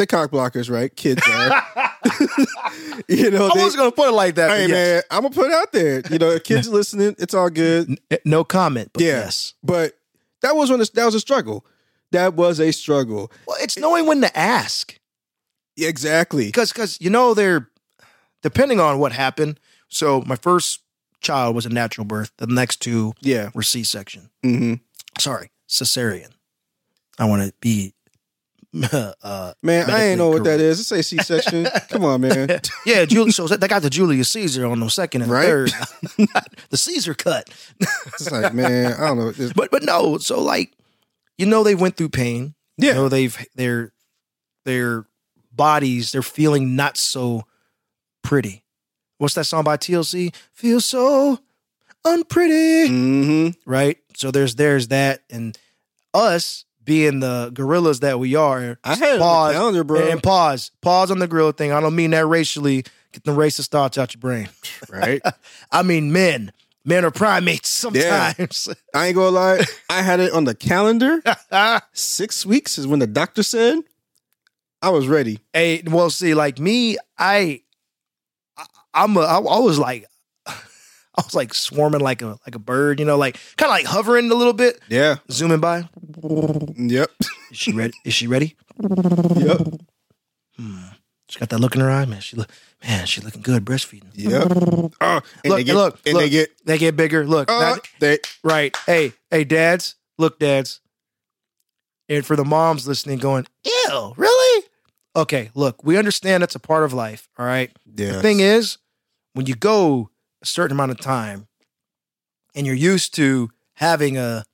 the 0.00 0.06
cock 0.06 0.30
blockers, 0.30 0.70
right? 0.70 0.94
Kids 0.96 1.22
are. 1.28 1.62
you 3.08 3.30
know, 3.30 3.48
I 3.48 3.54
they, 3.56 3.64
was 3.64 3.74
to 3.74 3.92
put 3.92 4.08
it 4.08 4.12
like 4.12 4.34
that. 4.36 4.50
hey 4.50 4.66
yes. 4.66 4.70
man, 4.70 5.02
I'm 5.10 5.22
gonna 5.22 5.34
put 5.34 5.46
it 5.46 5.52
out 5.52 5.72
there. 5.72 6.02
You 6.10 6.18
know, 6.18 6.30
if 6.30 6.44
kids 6.44 6.68
listening, 6.78 7.14
it's 7.18 7.34
all 7.34 7.50
good. 7.50 7.98
N- 8.10 8.18
No 8.24 8.42
comment, 8.44 8.90
but 8.92 9.02
Yeah. 9.02 9.20
yes. 9.20 9.54
But 9.62 9.94
that 10.42 10.56
was 10.56 10.70
when 10.70 10.80
that 10.80 11.04
was 11.04 11.14
a 11.14 11.20
struggle. 11.20 11.64
That 12.12 12.34
was 12.34 12.58
a 12.58 12.72
struggle. 12.72 13.30
Well, 13.46 13.56
it's 13.60 13.78
knowing 13.78 14.06
when 14.06 14.20
to 14.22 14.36
ask. 14.38 14.98
Exactly. 15.76 16.46
because 16.46 16.72
because 16.72 17.00
you 17.00 17.10
know 17.10 17.34
they're 17.34 17.68
depending 18.42 18.80
on 18.80 18.98
what 18.98 19.12
happened. 19.12 19.60
So 19.88 20.22
my 20.26 20.36
first 20.36 20.80
child 21.20 21.54
was 21.54 21.66
a 21.66 21.70
natural 21.70 22.04
birth. 22.04 22.32
The 22.38 22.46
next 22.46 22.80
two 22.80 23.12
Yeah. 23.20 23.50
were 23.54 23.62
C 23.62 23.82
section. 23.84 24.30
hmm 24.42 24.74
Sorry, 25.18 25.50
cesarean. 25.68 26.30
I 27.18 27.24
want 27.26 27.42
to 27.42 27.52
be. 27.60 27.94
Uh, 29.22 29.52
Man, 29.62 29.90
I 29.90 30.04
ain't 30.06 30.18
know 30.18 30.28
what 30.28 30.44
that 30.44 30.58
correct. 30.58 30.60
is. 30.62 30.80
It 30.80 30.84
say 30.84 31.02
C 31.02 31.18
section. 31.18 31.66
Come 31.88 32.04
on, 32.04 32.20
man. 32.20 32.48
yeah. 32.86 33.04
So 33.30 33.46
they 33.48 33.66
got 33.68 33.82
the 33.82 33.90
Julius 33.90 34.28
Caesar 34.30 34.64
on 34.66 34.78
the 34.80 34.88
second 34.88 35.22
and 35.22 35.30
Right. 35.30 35.44
third. 35.46 35.72
the 36.70 36.76
Caesar 36.76 37.14
cut. 37.14 37.50
It's 37.80 38.30
like, 38.30 38.54
man, 38.54 38.92
I 38.92 39.08
don't 39.08 39.18
know. 39.18 39.28
It's- 39.30 39.52
But 39.54 39.70
but 39.72 39.82
no. 39.82 40.18
So 40.18 40.40
like, 40.40 40.72
you 41.36 41.46
know, 41.46 41.64
they 41.64 41.74
went 41.74 41.96
through 41.96 42.10
pain. 42.10 42.54
Yeah. 42.78 42.90
You 42.90 42.94
know, 42.94 43.08
they've 43.08 43.36
their 43.56 43.92
their 44.64 45.04
bodies. 45.52 46.12
They're 46.12 46.22
feeling 46.22 46.76
not 46.76 46.96
so 46.96 47.42
pretty. 48.22 48.64
What's 49.18 49.34
that 49.34 49.44
song 49.44 49.64
by 49.64 49.76
TLC? 49.78 50.32
Feel 50.52 50.80
so 50.80 51.40
unpretty. 52.04 52.88
Mhm. 52.88 53.54
right? 53.66 53.98
So 54.16 54.30
there's 54.30 54.54
there's 54.54 54.88
that, 54.88 55.22
and 55.28 55.58
us 56.14 56.64
being 56.84 57.20
the 57.20 57.50
gorillas 57.52 58.00
that 58.00 58.18
we 58.18 58.34
are. 58.34 58.78
I 58.84 58.94
had 58.94 59.02
it 59.02 59.12
on 59.12 59.18
the 59.18 59.24
pause 59.24 59.52
calendar, 59.54 59.84
bro. 59.84 60.08
And 60.08 60.22
pause, 60.22 60.70
pause 60.80 61.10
on 61.10 61.18
the 61.18 61.28
gorilla 61.28 61.52
thing. 61.52 61.72
I 61.72 61.80
don't 61.80 61.94
mean 61.94 62.10
that 62.10 62.26
racially. 62.26 62.84
Get 63.12 63.24
the 63.24 63.32
racist 63.32 63.68
thoughts 63.68 63.98
out 63.98 64.14
your 64.14 64.20
brain. 64.20 64.48
Right. 64.88 65.20
I 65.72 65.82
mean 65.82 66.10
men. 66.12 66.52
Men 66.84 67.04
are 67.04 67.10
primates 67.10 67.68
sometimes. 67.68 68.68
I 68.94 69.08
ain't 69.08 69.14
gonna 69.14 69.30
lie. 69.30 69.64
I 69.90 70.00
had 70.02 70.20
it 70.20 70.32
on 70.32 70.44
the 70.44 70.54
calendar. 70.54 71.22
Six 71.92 72.46
weeks 72.46 72.78
is 72.78 72.86
when 72.86 72.98
the 72.98 73.06
doctor 73.06 73.42
said 73.42 73.80
I 74.82 74.88
was 74.88 75.06
ready. 75.06 75.40
hey, 75.52 75.82
well, 75.86 76.08
see, 76.08 76.32
like 76.32 76.58
me, 76.58 76.96
I, 77.18 77.60
I 78.56 78.64
I'm 78.94 79.16
a, 79.18 79.20
I, 79.20 79.36
I 79.36 79.58
was 79.58 79.78
like, 79.78 80.06
I 81.20 81.26
was 81.26 81.34
like 81.34 81.54
swarming 81.54 82.00
like 82.00 82.22
a 82.22 82.38
like 82.46 82.54
a 82.54 82.58
bird, 82.58 82.98
you 83.00 83.06
know, 83.06 83.16
like 83.18 83.38
kind 83.56 83.70
of 83.70 83.74
like 83.74 83.86
hovering 83.86 84.30
a 84.30 84.34
little 84.34 84.52
bit, 84.52 84.80
Yeah. 84.88 85.16
zooming 85.30 85.60
by. 85.60 85.88
Yep. 86.76 87.10
Is 87.50 87.58
she 87.58 87.72
ready? 87.72 87.94
Is 88.04 88.14
she 88.14 88.26
ready? 88.26 88.56
Yep. 88.80 89.80
She 91.28 91.38
got 91.38 91.48
that 91.50 91.58
look 91.60 91.74
in 91.76 91.80
her 91.80 91.90
eye, 91.90 92.06
man. 92.06 92.20
She 92.20 92.36
look, 92.36 92.50
man, 92.82 93.06
she 93.06 93.20
looking 93.20 93.42
good 93.42 93.64
breastfeeding. 93.64 94.10
Yep. 94.14 94.92
Oh, 95.00 95.20
and 95.44 95.50
Look, 95.50 95.58
they 95.58 95.64
get, 95.64 95.74
look, 95.76 96.00
and 96.04 96.14
look. 96.14 96.22
they 96.24 96.28
get 96.30 96.50
They 96.66 96.78
get 96.78 96.96
bigger. 96.96 97.24
Look, 97.26 97.48
uh, 97.50 97.58
not- 97.60 97.88
they 98.00 98.18
right? 98.42 98.76
Hey, 98.86 99.12
hey, 99.30 99.44
dads, 99.44 99.94
look, 100.18 100.38
dads. 100.40 100.80
And 102.08 102.26
for 102.26 102.34
the 102.34 102.44
moms 102.44 102.88
listening, 102.88 103.18
going, 103.18 103.46
ew, 103.64 104.12
really? 104.16 104.66
Okay, 105.14 105.50
look, 105.54 105.84
we 105.84 105.96
understand 105.96 106.42
that's 106.42 106.56
a 106.56 106.60
part 106.60 106.82
of 106.82 106.92
life. 106.92 107.28
All 107.38 107.46
right. 107.46 107.70
yeah. 107.94 108.12
The 108.14 108.22
thing 108.22 108.40
is, 108.40 108.78
when 109.34 109.46
you 109.46 109.54
go 109.54 110.09
a 110.42 110.46
certain 110.46 110.76
amount 110.76 110.90
of 110.92 111.00
time, 111.00 111.46
and 112.54 112.66
you're 112.66 112.74
used 112.76 113.14
to 113.16 113.50
having 113.74 114.16
a 114.18 114.44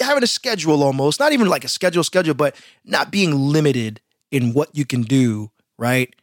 having 0.00 0.22
a 0.22 0.26
schedule 0.26 0.82
almost, 0.82 1.20
not 1.20 1.32
even 1.32 1.48
like 1.48 1.64
a 1.64 1.68
schedule 1.68 2.04
schedule, 2.04 2.34
but 2.34 2.56
not 2.84 3.10
being 3.10 3.34
limited 3.34 4.00
in 4.30 4.52
what 4.52 4.68
you 4.74 4.84
can 4.84 5.02
do, 5.02 5.50
right? 5.78 6.14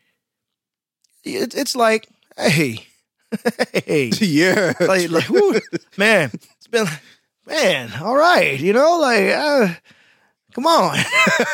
It, 1.23 1.55
it's 1.55 1.75
like, 1.75 2.07
hey, 2.37 2.85
hey, 3.73 4.11
yeah. 4.19 4.73
like, 4.79 5.09
like 5.09 5.29
man, 5.97 6.29
it's 6.33 6.67
been, 6.69 6.87
man, 7.47 7.91
all 8.01 8.15
right, 8.15 8.59
you 8.59 8.73
know, 8.73 8.99
like, 8.99 9.29
uh, 9.31 9.73
come 10.53 10.67
on, 10.67 10.97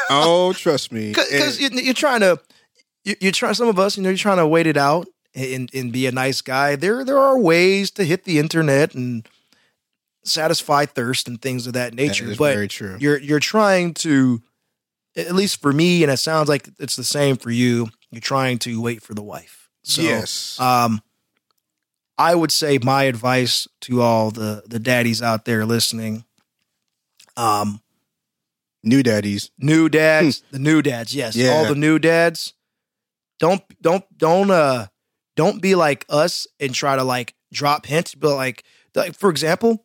oh, 0.10 0.54
trust 0.58 0.92
me. 0.92 1.10
because 1.10 1.60
And- 1.62 1.76
you, 1.76 1.82
you're 1.84 1.94
trying 1.94 2.22
to, 2.22 2.40
you, 3.04 3.16
you're 3.22 3.32
trying. 3.32 3.54
Some 3.56 3.68
of 3.68 3.80
us, 3.80 3.98
you 3.98 4.04
know, 4.04 4.10
you're 4.10 4.18
trying 4.18 4.38
to 4.38 4.48
wait 4.48 4.68
it 4.68 4.78
out 4.78 5.08
and 5.36 5.70
and 5.74 5.92
be 5.92 6.06
a 6.08 6.12
nice 6.12 6.42
guy. 6.42 6.76
There, 6.76 7.04
there 7.06 7.18
are 7.20 7.38
ways 7.40 7.92
to 7.92 8.04
hit 8.04 8.24
the 8.26 8.40
internet 8.40 8.94
and 8.96 9.28
satisfy 10.24 10.86
thirst 10.86 11.28
and 11.28 11.42
things 11.42 11.66
of 11.68 11.74
that 11.74 11.92
that 11.92 11.96
nature, 11.96 12.32
is 12.32 12.38
but 12.38 12.54
very 12.54 12.68
true. 12.68 12.96
you're 13.00 13.18
you're 13.18 13.40
trying 13.40 13.94
to 13.96 14.42
at 15.16 15.34
least 15.34 15.62
for 15.62 15.74
me 15.74 16.04
and 16.04 16.12
it 16.12 16.18
sounds 16.18 16.48
like 16.48 16.70
it's 16.80 16.96
the 16.96 17.04
same 17.04 17.36
for 17.38 17.50
you 17.50 17.88
you're 18.12 18.22
trying 18.22 18.60
to 18.60 18.80
wait 18.80 19.02
for 19.02 19.14
the 19.16 19.24
wife 19.24 19.68
so 19.84 20.02
yes. 20.04 20.60
um 20.60 21.02
i 22.20 22.36
would 22.36 22.52
say 22.52 22.78
my 22.78 23.04
advice 23.06 23.68
to 23.82 24.02
all 24.02 24.30
the 24.30 24.62
the 24.68 24.78
daddies 24.80 25.22
out 25.24 25.46
there 25.46 25.66
listening 25.66 26.24
um 27.36 27.82
New 28.84 29.02
daddies. 29.04 29.50
new 29.58 29.90
dads 29.90 30.44
the 30.52 30.60
new 30.60 30.82
dads 30.84 31.16
yes 31.16 31.36
Yeah. 31.36 31.50
all 31.52 31.66
the 31.66 31.76
new 31.76 31.98
dads 32.00 32.54
don't 33.40 33.64
don't 33.82 34.06
don't 34.18 34.52
uh 34.52 34.86
don't 35.36 35.62
be 35.62 35.76
like 35.76 36.06
us 36.10 36.48
and 36.60 36.74
try 36.74 36.96
to 36.96 37.04
like 37.04 37.34
drop 37.54 37.86
hints 37.86 38.16
but 38.16 38.36
like 38.36 38.64
like 38.96 39.16
for 39.18 39.30
example 39.30 39.84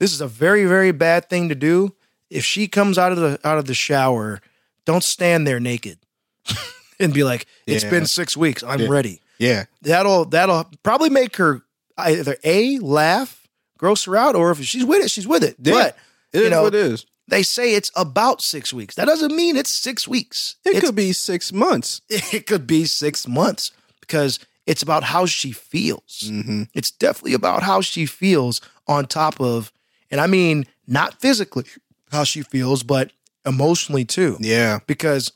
this 0.00 0.12
is 0.12 0.20
a 0.20 0.28
very 0.28 0.64
very 0.66 0.92
bad 0.92 1.28
thing 1.28 1.48
to 1.48 1.54
do 1.54 1.94
if 2.30 2.44
she 2.44 2.68
comes 2.68 2.98
out 2.98 3.12
of 3.12 3.18
the 3.18 3.38
out 3.44 3.58
of 3.58 3.64
the 3.66 3.74
shower 3.74 4.40
don't 4.84 5.02
stand 5.04 5.46
there 5.46 5.60
naked 5.60 5.98
and 7.00 7.12
be 7.12 7.24
like 7.24 7.46
it's 7.66 7.84
Yeah. 7.84 7.90
been 7.90 8.06
six 8.06 8.36
weeks 8.36 8.62
i'm 8.62 8.80
Yeah. 8.80 8.88
ready 8.88 9.20
Yeah. 9.38 9.64
that'll 9.82 10.24
that'll 10.26 10.70
probably 10.82 11.10
make 11.10 11.36
her 11.36 11.62
either 11.96 12.36
a 12.44 12.78
laugh 12.78 13.46
gross 13.78 14.04
her 14.04 14.16
out 14.16 14.34
or 14.36 14.50
if 14.50 14.62
she's 14.64 14.84
with 14.84 15.04
it 15.04 15.10
she's 15.10 15.26
with 15.26 15.42
it 15.44 15.56
Yeah. 15.62 15.72
but 15.72 15.96
It 16.32 16.38
You 16.40 16.44
is 16.44 16.50
know, 16.50 16.62
what 16.64 16.74
it 16.74 16.80
is. 16.92 17.06
they 17.26 17.42
say 17.42 17.74
it's 17.74 17.90
about 17.96 18.42
six 18.42 18.72
weeks 18.72 18.94
that 18.96 19.06
doesn't 19.06 19.34
mean 19.34 19.56
it's 19.56 19.72
six 19.72 20.06
weeks 20.06 20.56
It 20.64 20.70
It's- 20.70 20.82
could 20.84 20.94
be 20.94 21.12
six 21.12 21.52
months. 21.52 22.00
it 22.08 22.46
could 22.46 22.66
be 22.66 22.84
six 22.84 23.26
months 23.26 23.72
because 24.00 24.38
it's 24.68 24.82
about 24.82 25.02
how 25.02 25.24
she 25.26 25.50
feels. 25.50 26.24
Mm-hmm. 26.26 26.64
It's 26.74 26.90
definitely 26.90 27.32
about 27.32 27.62
how 27.62 27.80
she 27.80 28.04
feels 28.06 28.60
on 28.86 29.06
top 29.06 29.40
of, 29.40 29.72
and 30.10 30.20
I 30.20 30.26
mean, 30.26 30.66
not 30.86 31.20
physically 31.20 31.64
how 32.12 32.24
she 32.24 32.42
feels, 32.42 32.82
but 32.82 33.10
emotionally 33.46 34.04
too. 34.04 34.36
Yeah. 34.40 34.80
Because 34.86 35.32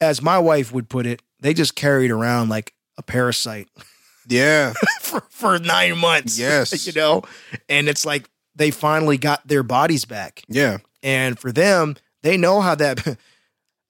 as 0.00 0.20
my 0.22 0.38
wife 0.38 0.72
would 0.72 0.88
put 0.90 1.06
it, 1.06 1.22
they 1.40 1.54
just 1.54 1.74
carried 1.74 2.10
around 2.10 2.50
like 2.50 2.74
a 2.98 3.02
parasite 3.02 3.68
Yeah. 4.28 4.74
for, 5.00 5.22
for 5.30 5.58
nine 5.58 5.96
months. 5.96 6.38
Yes. 6.38 6.86
you 6.86 6.92
know? 6.92 7.22
And 7.68 7.88
it's 7.88 8.04
like 8.04 8.28
they 8.54 8.70
finally 8.70 9.16
got 9.16 9.46
their 9.48 9.62
bodies 9.62 10.04
back. 10.04 10.42
Yeah. 10.48 10.78
And 11.02 11.38
for 11.38 11.50
them, 11.50 11.96
they 12.22 12.36
know 12.36 12.60
how 12.60 12.74
that. 12.74 13.16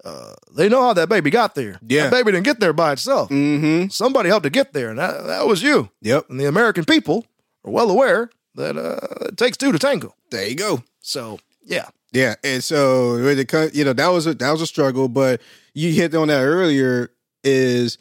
Uh, 0.08 0.34
they 0.56 0.68
know 0.68 0.82
how 0.82 0.92
that 0.94 1.08
baby 1.08 1.30
got 1.30 1.54
there. 1.54 1.78
Yeah. 1.86 2.04
that 2.04 2.10
baby 2.12 2.32
didn't 2.32 2.44
get 2.44 2.60
there 2.60 2.72
by 2.72 2.92
itself 2.92 3.28
Mm-hmm. 3.30 3.88
somebody 3.88 4.28
helped 4.28 4.44
to 4.44 4.50
get 4.50 4.72
there, 4.72 4.90
and 4.90 4.98
that, 4.98 5.26
that 5.26 5.46
was 5.46 5.62
you. 5.62 5.90
Yep. 6.02 6.30
And 6.30 6.40
the 6.40 6.46
American 6.46 6.84
people 6.84 7.26
are 7.64 7.70
well 7.70 7.90
aware 7.90 8.30
that 8.54 8.76
uh, 8.76 9.26
it 9.28 9.36
takes 9.36 9.56
two 9.56 9.72
to 9.72 9.78
tango. 9.78 10.14
There 10.30 10.46
you 10.48 10.54
go. 10.56 10.82
So, 11.00 11.38
yeah. 11.64 11.88
Yeah, 12.12 12.36
and 12.42 12.64
so 12.64 13.22
when 13.22 13.38
it 13.38 13.48
comes, 13.48 13.74
you 13.76 13.84
know, 13.84 13.92
that 13.92 14.08
was 14.08 14.26
a 14.26 14.32
that 14.34 14.50
was 14.50 14.62
a 14.62 14.66
struggle, 14.66 15.08
but 15.10 15.42
you 15.74 15.92
hit 15.92 16.14
on 16.14 16.28
that 16.28 16.40
earlier. 16.42 17.10
Is 17.44 17.98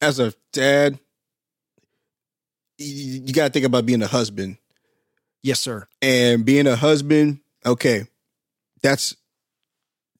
as 0.00 0.20
a 0.20 0.32
dad, 0.52 0.98
you, 2.78 3.22
you 3.26 3.32
got 3.32 3.48
to 3.48 3.52
think 3.52 3.66
about 3.66 3.86
being 3.86 4.02
a 4.02 4.06
husband, 4.06 4.56
Yes, 5.42 5.60
sir. 5.60 5.86
and 6.00 6.44
being 6.44 6.66
a 6.66 6.76
husband. 6.76 7.40
Okay, 7.66 8.06
that's 8.82 9.16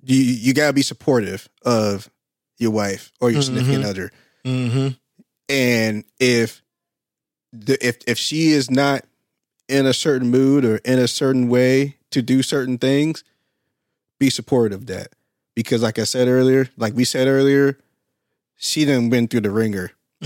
you. 0.03 0.17
You 0.17 0.55
got 0.55 0.69
to 0.69 0.73
be 0.73 0.83
supportive 0.83 1.49
of 1.65 2.11
your 2.59 2.71
wife 2.71 3.13
or 3.21 3.31
your 3.31 3.43
significant 3.43 3.85
Mhm. 3.85 3.89
other, 3.89 4.13
Mm-hmm. 4.45 4.89
and 5.49 6.05
if 6.21 6.63
the 7.53 7.85
if 7.87 7.99
if 8.07 8.19
she 8.19 8.49
is 8.53 8.71
not 8.71 9.05
in 9.69 9.87
a 9.87 9.93
certain 9.95 10.29
mood 10.31 10.65
or 10.65 10.77
in 10.79 10.99
a 10.99 11.09
certain 11.09 11.49
way 11.49 11.97
to 12.11 12.23
do 12.23 12.43
certain 12.43 12.79
things, 12.79 13.25
be 14.19 14.29
supportive 14.31 14.81
of 14.83 14.87
that. 14.87 15.09
Because 15.55 15.83
like 15.83 15.99
I 15.99 16.05
said 16.05 16.29
earlier, 16.29 16.69
like 16.77 16.95
we 16.95 17.05
said 17.05 17.29
earlier, 17.29 17.79
she 18.57 18.85
done 18.85 19.11
been 19.11 19.29
through 19.29 19.41
the 19.43 19.51
ringer. 19.51 19.93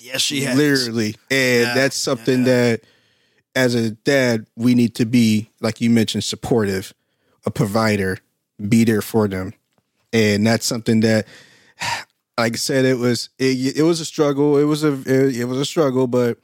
yes, 0.00 0.20
she 0.22 0.42
has. 0.42 0.56
Literally. 0.56 1.16
And 1.30 1.62
Yeah, 1.68 1.74
that's 1.74 1.96
something 1.96 2.40
yeah. 2.40 2.44
that 2.44 2.80
as 3.54 3.74
a 3.74 3.90
dad, 3.90 4.46
we 4.56 4.74
need 4.74 4.94
to 4.96 5.04
be, 5.06 5.50
like 5.60 5.80
you 5.80 5.90
mentioned, 5.90 6.24
supportive, 6.24 6.92
a 7.44 7.50
provider, 7.50 8.18
be 8.68 8.84
there 8.84 9.02
for 9.02 9.28
them. 9.28 9.54
And 10.12 10.46
that's 10.46 10.66
something 10.66 11.00
that 11.00 11.26
like 12.38 12.52
I 12.52 12.56
said, 12.56 12.84
it 12.84 12.98
was 12.98 13.30
it, 13.38 13.76
it 13.76 13.82
was 13.82 14.00
a 14.00 14.04
struggle. 14.04 14.58
It 14.58 14.64
was 14.64 14.84
a 14.84 14.92
it, 14.92 15.36
it 15.36 15.44
was 15.46 15.58
a 15.58 15.64
struggle, 15.64 16.06
but 16.06 16.38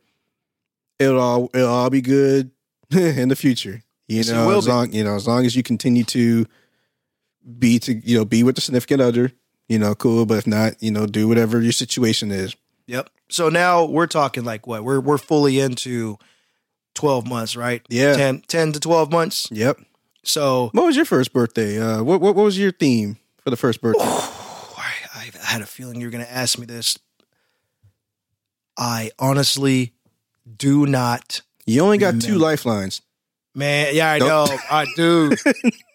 it'll 0.98 1.20
all 1.20 1.50
it'll 1.54 1.68
all 1.68 1.90
be 1.90 2.00
good 2.00 2.50
in 2.90 3.28
the 3.28 3.36
future. 3.36 3.82
You 4.08 4.24
know, 4.24 4.50
as 4.50 4.66
be. 4.66 4.72
long 4.72 4.92
you 4.92 5.04
know, 5.04 5.14
as 5.14 5.26
long 5.26 5.46
as 5.46 5.56
you 5.56 5.62
continue 5.62 6.04
to 6.04 6.46
be 7.58 7.78
to 7.80 7.94
you 7.94 8.18
know 8.18 8.24
be 8.24 8.42
with 8.42 8.56
the 8.56 8.60
significant 8.60 9.00
other, 9.00 9.32
you 9.68 9.78
know, 9.78 9.94
cool. 9.94 10.26
But 10.26 10.38
if 10.38 10.46
not, 10.46 10.82
you 10.82 10.90
know, 10.90 11.06
do 11.06 11.28
whatever 11.28 11.60
your 11.60 11.72
situation 11.72 12.30
is. 12.30 12.54
Yep. 12.86 13.10
So 13.28 13.48
now 13.48 13.84
we're 13.84 14.06
talking 14.06 14.44
like 14.44 14.66
what? 14.66 14.84
We're 14.84 15.00
we're 15.00 15.18
fully 15.18 15.60
into 15.60 16.18
12 16.94 17.26
months, 17.26 17.56
right? 17.56 17.82
Yeah. 17.88 18.14
10, 18.14 18.42
10 18.46 18.72
to 18.72 18.80
12 18.80 19.10
months. 19.10 19.48
Yep. 19.50 19.80
So 20.24 20.70
What 20.72 20.86
was 20.86 20.96
your 20.96 21.04
first 21.04 21.32
birthday? 21.32 21.80
Uh, 21.80 22.02
what 22.02 22.20
what, 22.20 22.34
what 22.34 22.44
was 22.44 22.58
your 22.58 22.72
theme 22.72 23.16
for 23.42 23.50
the 23.50 23.56
first 23.56 23.80
birthday? 23.80 24.04
I, 24.04 24.94
I 25.14 25.30
had 25.44 25.62
a 25.62 25.66
feeling 25.66 26.00
you 26.00 26.06
were 26.06 26.10
going 26.12 26.24
to 26.24 26.32
ask 26.32 26.58
me 26.58 26.66
this. 26.66 26.98
I 28.78 29.10
honestly 29.18 29.92
do 30.56 30.86
not, 30.86 31.42
You 31.66 31.82
only 31.82 31.98
got 31.98 32.20
two 32.20 32.38
lifelines. 32.38 33.02
man. 33.54 33.94
Yeah, 33.94 34.10
I 34.10 34.18
Don't- 34.18 34.28
know, 34.28 34.58
I 34.70 34.86
dude, 34.96 35.38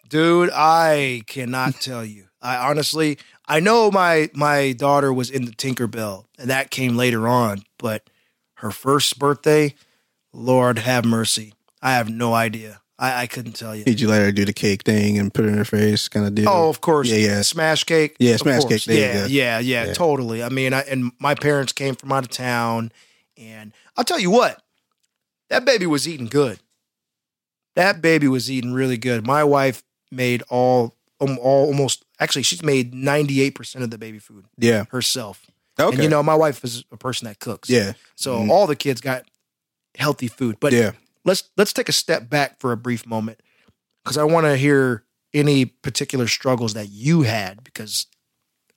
dude. 0.10 0.50
I 0.54 1.24
cannot 1.28 1.76
tell 1.76 2.06
you. 2.06 2.26
I 2.42 2.70
honestly, 2.70 3.18
I 3.48 3.60
know 3.60 3.90
my 3.92 4.30
my 4.36 4.74
daughter 4.74 5.12
was 5.12 5.30
in 5.32 5.46
the 5.46 5.52
Tinkerbell, 5.52 6.26
and 6.38 6.50
that 6.50 6.70
came 6.70 6.96
later 6.96 7.28
on. 7.28 7.64
But 7.80 8.10
her 8.56 8.72
first 8.72 9.18
birthday, 9.18 9.74
Lord 10.34 10.78
have 10.80 11.04
mercy. 11.04 11.54
I 11.82 11.94
have 11.94 12.10
no 12.10 12.34
idea. 12.36 12.82
I, 13.00 13.24
I 13.24 13.28
couldn't 13.28 13.54
tell 13.54 13.76
you. 13.76 13.84
Did 13.84 14.00
you 14.02 14.08
let 14.08 14.22
her 14.22 14.32
do 14.32 14.44
the 14.44 14.54
cake 14.54 14.84
thing 14.84 15.20
and 15.20 15.32
put 15.34 15.46
it 15.46 15.50
in 15.50 15.58
her 15.58 15.66
face, 15.66 16.08
kind 16.08 16.26
of 16.26 16.34
deal? 16.34 16.50
Oh, 16.50 16.68
of 16.70 16.82
course. 16.82 17.08
Yeah, 17.10 17.18
yeah. 17.18 17.42
Smash 17.44 17.84
cake. 17.84 18.16
Yeah, 18.20 18.38
smash 18.38 18.64
course. 18.66 18.86
cake. 18.86 18.98
Yeah, 18.98 19.26
yeah, 19.28 19.60
yeah, 19.60 19.86
Yeah. 19.86 19.94
totally. 19.94 20.42
I 20.44 20.50
mean, 20.50 20.74
I, 20.74 20.82
and 20.82 21.12
my 21.20 21.36
parents 21.36 21.74
came 21.74 21.94
from 21.96 22.12
out 22.12 22.24
of 22.24 22.30
town, 22.30 22.92
and 23.38 23.72
I'll 23.96 24.04
tell 24.04 24.20
you 24.20 24.32
what, 24.32 24.64
that 25.50 25.64
baby 25.64 25.86
was 25.86 26.08
eating 26.08 26.26
good. 26.28 26.60
That 27.76 28.02
baby 28.02 28.28
was 28.28 28.50
eating 28.50 28.74
really 28.74 28.98
good. 28.98 29.28
My 29.28 29.44
wife 29.44 29.84
made 30.12 30.42
all, 30.50 30.96
um, 31.22 31.38
all 31.40 31.68
almost 31.68 32.04
actually, 32.20 32.42
she's 32.44 32.64
made 32.64 32.94
ninety 32.94 33.42
eight 33.42 33.54
percent 33.54 33.84
of 33.84 33.92
the 33.92 33.98
baby 34.00 34.18
food 34.20 34.46
yeah. 34.58 34.86
herself. 34.90 35.46
Okay. 35.80 35.94
And 35.94 36.04
you 36.04 36.10
know, 36.10 36.24
my 36.24 36.34
wife 36.34 36.64
is 36.64 36.84
a 36.92 36.98
person 36.98 37.28
that 37.28 37.38
cooks. 37.40 37.70
yeah. 37.70 37.94
So 38.16 38.40
Mhm. 38.40 38.50
all 38.50 38.66
the 38.66 38.76
kids 38.76 39.00
got 39.02 39.26
healthy 39.96 40.28
food. 40.28 40.58
But 40.60 40.74
yeah. 40.74 40.94
Let's 41.28 41.50
let's 41.58 41.74
take 41.74 41.90
a 41.90 41.94
step 41.94 42.30
back 42.30 42.60
for 42.60 42.72
a 42.72 42.78
brief 42.78 43.06
moment 43.06 43.42
because 44.04 44.18
I 44.18 44.24
want 44.24 44.46
to 44.46 44.56
hear 44.58 45.04
any 45.34 45.66
particular 45.66 46.28
struggles 46.28 46.74
that 46.74 46.88
you 46.90 47.24
had 47.24 47.64
because 47.64 48.08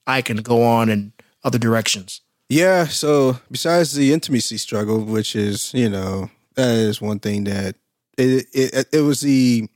I 0.05 0.21
can 0.21 0.37
go 0.37 0.63
on 0.63 0.89
in 0.89 1.13
other 1.43 1.57
directions. 1.57 2.21
Yeah. 2.49 2.85
So 2.85 3.39
besides 3.49 3.93
the 3.93 4.13
intimacy 4.13 4.57
struggle, 4.57 5.03
which 5.03 5.35
is 5.35 5.73
you 5.73 5.89
know 5.89 6.29
that 6.55 6.75
is 6.75 7.01
one 7.01 7.19
thing 7.19 7.45
that 7.45 7.77
it 8.17 8.45
it, 8.53 8.87
it 8.91 9.01
was 9.01 9.21
the 9.21 9.69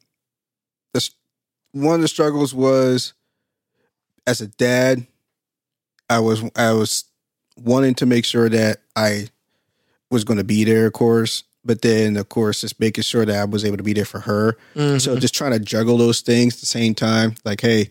the 0.94 1.10
one 1.72 1.96
of 1.96 2.02
the 2.02 2.08
struggles 2.08 2.54
was 2.54 3.14
as 4.28 4.42
a 4.42 4.48
dad, 4.48 5.08
I 6.10 6.20
was 6.20 6.44
I 6.56 6.74
was 6.74 7.06
wanting 7.58 7.96
to 7.96 8.06
make 8.06 8.26
sure 8.26 8.50
that 8.50 8.82
I 8.96 9.30
was 10.12 10.24
going 10.24 10.38
to 10.38 10.44
be 10.44 10.64
there, 10.66 10.86
of 10.88 10.94
course. 10.94 11.44
But 11.66 11.82
then, 11.82 12.16
of 12.16 12.30
course, 12.30 12.62
just 12.62 12.80
making 12.80 13.04
sure 13.04 13.26
that 13.26 13.36
I 13.36 13.44
was 13.46 13.66
able 13.66 13.78
to 13.78 13.84
be 13.84 13.94
there 13.94 14.06
for 14.06 14.20
her. 14.22 14.56
So 15.00 15.18
just 15.18 15.34
trying 15.34 15.52
to 15.54 15.60
juggle 15.60 15.98
those 15.98 16.22
things 16.22 16.54
at 16.56 16.60
the 16.60 16.66
same 16.68 16.94
time. 16.94 17.36
Like, 17.44 17.62
hey, 17.62 17.90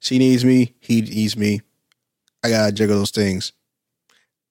she 0.00 0.18
needs 0.18 0.44
me, 0.44 0.74
he 0.80 1.02
needs 1.02 1.36
me. 1.36 1.60
I 2.42 2.48
gotta 2.50 2.72
juggle 2.72 2.98
those 2.98 3.12
things. 3.12 3.52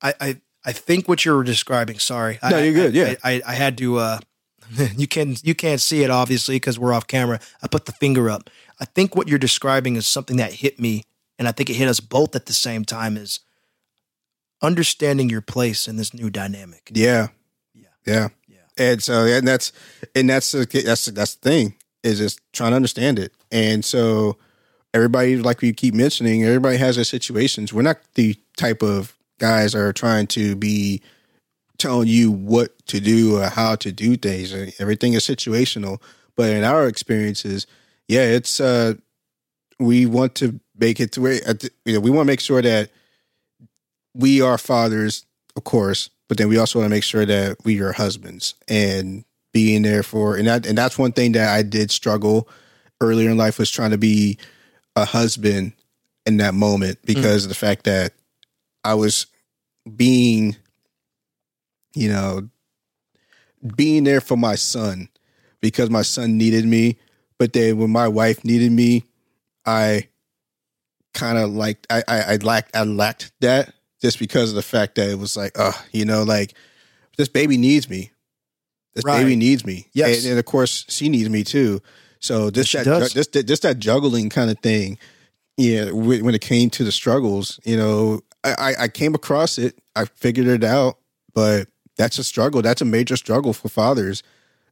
I, 0.02 0.14
I 0.22 0.42
I 0.64 0.72
think 0.72 1.10
what 1.10 1.26
you're 1.26 1.44
describing. 1.44 2.00
Sorry, 2.00 2.40
No, 2.42 2.58
I, 2.58 2.64
you're 2.64 2.74
good, 2.74 2.96
I- 2.96 2.98
yeah. 2.98 3.16
I, 3.24 3.32
I, 3.34 3.42
I 3.48 3.54
had 3.56 3.78
to. 3.80 3.98
uh 3.98 4.20
You 4.96 5.08
can 5.08 5.36
you 5.44 5.54
can't 5.54 5.82
see 5.82 6.04
it 6.04 6.10
obviously 6.10 6.56
because 6.56 6.80
we're 6.80 6.94
off 6.94 7.08
camera. 7.08 7.42
I 7.62 7.68
put 7.68 7.86
the 7.88 7.92
finger 7.92 8.30
up. 8.30 8.50
I 8.80 8.86
think 8.86 9.16
what 9.18 9.28
you're 9.28 9.38
describing 9.38 9.98
is 9.98 10.08
something 10.08 10.38
that 10.38 10.54
hit 10.54 10.80
me, 10.80 11.04
and 11.38 11.48
I 11.48 11.52
think 11.52 11.70
it 11.70 11.74
hit 11.76 11.90
us 11.90 12.00
both 12.00 12.36
at 12.38 12.46
the 12.46 12.54
same 12.54 12.86
time. 12.86 13.18
Is 13.18 13.42
understanding 14.62 15.30
your 15.30 15.42
place 15.42 15.88
in 15.88 15.98
this 15.98 16.14
new 16.14 16.30
dynamic. 16.30 16.90
Yeah. 16.94 17.28
yeah, 17.74 17.88
Yeah. 18.06 18.28
And 18.78 19.02
so, 19.02 19.26
and 19.26 19.48
that's 19.48 19.72
and 20.16 20.30
that's 20.30 20.52
the 20.52 20.66
that's 20.66 21.06
that's 21.06 21.36
the 21.36 21.50
thing 21.50 21.76
is 22.04 22.20
just 22.20 22.40
trying 22.54 22.72
to 22.72 22.76
understand 22.76 23.20
it. 23.20 23.34
And 23.52 23.84
so, 23.84 24.38
everybody, 24.94 25.38
like 25.38 25.62
we 25.62 25.74
keep 25.74 25.94
mentioning, 25.94 26.44
everybody 26.44 26.78
has 26.78 26.96
their 26.96 27.06
situations. 27.06 27.74
We're 27.74 27.82
not 27.82 28.00
the 28.16 28.36
type 28.58 28.82
of 28.82 29.16
guys 29.40 29.76
are 29.76 29.92
trying 29.92 30.28
to 30.28 30.56
be 30.56 31.02
telling 31.78 32.08
you 32.08 32.32
what 32.32 32.86
to 32.88 33.00
do 33.00 33.38
or 33.38 33.50
how 33.50 33.76
to 33.76 33.92
do 33.92 34.16
things. 34.16 34.54
Everything 34.80 35.14
is 35.14 35.26
situational. 35.26 36.02
But 36.36 36.52
in 36.52 36.64
our 36.64 36.88
experiences, 36.88 37.68
yeah, 38.08 38.24
it's 38.24 38.60
uh 38.60 38.94
we 39.80 40.06
want 40.06 40.36
to 40.36 40.60
make 40.78 41.00
it 41.00 41.12
to 41.14 41.22
where 41.22 41.34
you 41.86 41.94
know, 41.94 42.00
we 42.00 42.12
want 42.12 42.28
to 42.28 42.32
make 42.32 42.40
sure 42.40 42.62
that 42.62 42.92
we 44.14 44.42
are 44.42 44.58
fathers, 44.58 45.26
of 45.56 45.64
course, 45.64 46.10
but 46.32 46.38
then 46.38 46.48
we 46.48 46.58
also 46.58 46.80
want 46.80 46.86
to 46.90 46.96
make 46.96 47.04
sure 47.04 47.26
that 47.26 47.58
we 47.66 47.82
are 47.82 47.92
husbands 47.92 48.56
and 48.70 49.26
being 49.52 49.82
there 49.82 50.02
for 50.02 50.38
and 50.38 50.48
that 50.48 50.66
and 50.66 50.78
that's 50.78 50.98
one 50.98 51.12
thing 51.12 51.34
that 51.34 51.54
I 51.54 51.62
did 51.62 51.92
struggle 51.92 52.48
earlier 53.02 53.30
in 53.30 53.36
life 53.36 53.60
was 53.60 53.70
trying 53.70 53.92
to 53.92 53.98
be 53.98 54.38
a 54.96 55.04
husband 55.04 55.74
in 56.26 56.38
that 56.38 56.54
moment 56.54 57.02
mm. 57.02 57.06
because 57.06 57.44
of 57.44 57.50
the 57.50 57.56
fact 57.56 57.84
that 57.84 58.14
I 58.86 58.94
was 58.94 59.26
being 59.94 60.56
you 61.96 62.08
know 62.08 62.48
being 63.76 64.06
there 64.06 64.22
for 64.22 64.38
my 64.38 64.56
son 64.56 65.10
because 65.60 65.90
my 65.90 66.02
son 66.02 66.38
needed 66.38 66.64
me 66.64 66.98
but 67.40 67.52
then 67.52 67.78
when 67.78 67.90
my 67.90 68.08
wife 68.08 68.46
needed 68.46 68.72
me 68.72 69.04
I 69.66 70.08
kind 71.14 71.38
of 71.38 71.50
like 71.50 71.86
I, 71.90 72.04
I 72.08 72.22
I 72.22 72.36
lacked 72.38 72.74
I 72.74 72.84
lacked 72.84 73.34
that 73.42 73.74
just 74.02 74.20
because 74.20 74.50
of 74.50 74.56
the 74.56 74.62
fact 74.62 74.96
that 74.96 75.10
it 75.10 75.20
was 75.20 75.36
like 75.38 75.58
uh 75.58 75.72
you 75.92 76.06
know 76.06 76.24
like 76.24 76.54
this 77.18 77.28
baby 77.30 77.58
needs 77.58 77.90
me 77.90 78.12
this 78.94 79.06
Right. 79.06 79.20
baby 79.24 79.36
needs 79.36 79.66
me 79.66 79.88
Yes. 79.94 80.24
and, 80.24 80.32
and 80.32 80.40
of 80.40 80.46
course 80.46 80.86
she 80.90 81.10
needs 81.10 81.30
me 81.30 81.44
too 81.44 81.82
so 82.20 82.50
just 82.52 82.72
that 82.74 82.86
does. 82.86 83.14
just 83.14 83.34
that- 83.34 83.44
just 83.48 83.62
that 83.64 83.80
juggling 83.80 84.30
kind 84.30 84.50
of 84.52 84.60
thing 84.60 84.98
yeah 85.58 85.86
wh- 85.90 86.24
when 86.24 86.36
it 86.36 86.42
came 86.42 86.70
to 86.72 86.84
the 86.84 86.92
struggles 86.92 87.60
you 87.64 87.78
know 87.78 88.22
I, 88.44 88.54
I 88.58 88.74
I 88.84 88.88
came 88.88 89.14
across 89.16 89.58
it 89.58 89.78
I 89.96 90.06
figured 90.06 90.48
it 90.48 90.64
out 90.64 90.98
but 91.34 91.68
that's 91.98 92.18
a 92.18 92.24
struggle 92.24 92.62
that's 92.62 92.82
a 92.82 92.86
major 92.86 93.16
struggle 93.18 93.54
for 93.54 93.70
fathers 93.70 94.24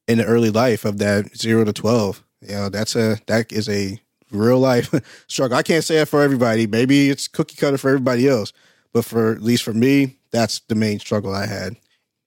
in 0.07 0.17
the 0.17 0.25
early 0.25 0.49
life 0.49 0.85
of 0.85 0.97
that 0.99 1.35
zero 1.37 1.63
to 1.63 1.73
twelve 1.73 2.23
you 2.41 2.55
know 2.55 2.69
that's 2.69 2.95
a 2.95 3.17
that 3.27 3.51
is 3.51 3.67
a 3.69 3.99
real 4.31 4.59
life 4.59 4.93
struggle. 5.27 5.57
I 5.57 5.63
can't 5.63 5.83
say 5.83 5.95
that 5.95 6.05
for 6.07 6.21
everybody. 6.21 6.67
Maybe 6.67 7.09
it's 7.09 7.27
cookie 7.27 7.55
cutter 7.55 7.77
for 7.79 7.89
everybody 7.89 8.27
else, 8.27 8.53
but 8.93 9.05
for 9.05 9.31
at 9.31 9.41
least 9.41 9.63
for 9.63 9.73
me, 9.73 10.17
that's 10.31 10.59
the 10.67 10.75
main 10.75 10.99
struggle 10.99 11.33
I 11.33 11.45
had. 11.45 11.75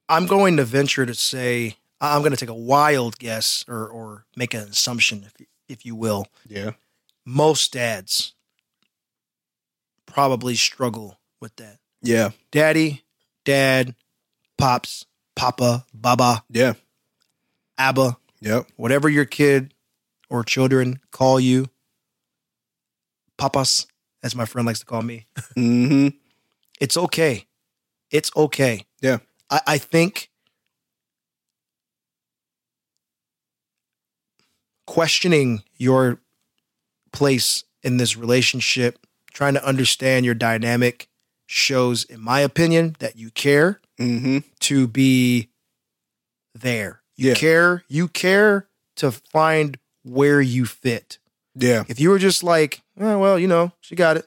I'm 0.09 0.27
going 0.27 0.57
to 0.59 0.65
venture 0.65 1.07
to 1.07 1.15
say 1.15 1.77
I'm 2.01 2.21
going 2.21 2.33
to 2.33 2.37
take 2.37 2.49
a 2.49 2.55
wild 2.55 3.19
guess 3.19 3.65
or 3.69 3.87
or 3.89 4.27
make 4.37 4.55
an 4.55 4.61
assumption, 4.69 5.25
if 5.25 5.47
if 5.69 5.87
you 5.87 5.95
will. 5.95 6.27
Yeah. 6.49 6.73
Most 7.25 7.73
dads 7.73 8.35
probably 10.07 10.55
struggle 10.55 11.19
with 11.41 11.55
that. 11.57 11.79
Yeah. 12.03 12.31
Daddy, 12.51 13.05
dad, 13.45 13.95
pops, 14.59 15.07
papa, 15.37 15.87
baba, 15.95 16.45
Yeah. 16.51 16.75
abba, 17.79 18.17
Yep. 18.41 18.67
whatever 18.77 19.09
your 19.09 19.25
kid 19.25 19.73
or 20.29 20.43
children 20.43 21.01
call 21.13 21.39
you, 21.39 21.67
papas, 23.39 23.87
as 24.23 24.35
my 24.35 24.45
friend 24.45 24.67
likes 24.67 24.81
to 24.81 24.87
call 24.87 25.03
me. 25.03 25.27
hmm 25.55 26.09
It's 26.81 26.97
okay. 26.97 27.47
It's 28.11 28.31
okay. 28.37 28.85
Yeah. 29.01 29.19
I, 29.51 29.61
I 29.67 29.79
think 29.79 30.31
questioning 34.87 35.63
your 35.77 36.19
place 37.13 37.65
in 37.83 37.97
this 37.97 38.17
relationship, 38.17 38.99
trying 39.33 39.55
to 39.55 39.65
understand 39.65 40.25
your 40.25 40.35
dynamic 40.35 41.09
shows, 41.47 42.05
in 42.05 42.21
my 42.21 42.41
opinion, 42.41 42.97
that 42.99 43.17
you 43.17 43.31
care 43.31 43.81
hmm 43.99 44.39
to 44.61 44.89
be 44.89 45.49
there. 46.55 47.03
You 47.17 47.29
Yeah. 47.31 47.35
care, 47.35 47.85
you 47.89 48.09
care 48.09 48.69
to 48.97 49.13
find 49.13 49.79
where 50.03 50.41
you 50.41 50.65
fit. 50.65 51.19
Yeah. 51.55 51.85
If 51.89 52.01
you 52.01 52.09
were 52.11 52.19
just 52.19 52.43
like, 52.43 52.83
oh, 52.99 53.19
well, 53.19 53.39
you 53.39 53.47
know, 53.47 53.73
she 53.81 53.95
got 53.95 54.17
it. 54.17 54.27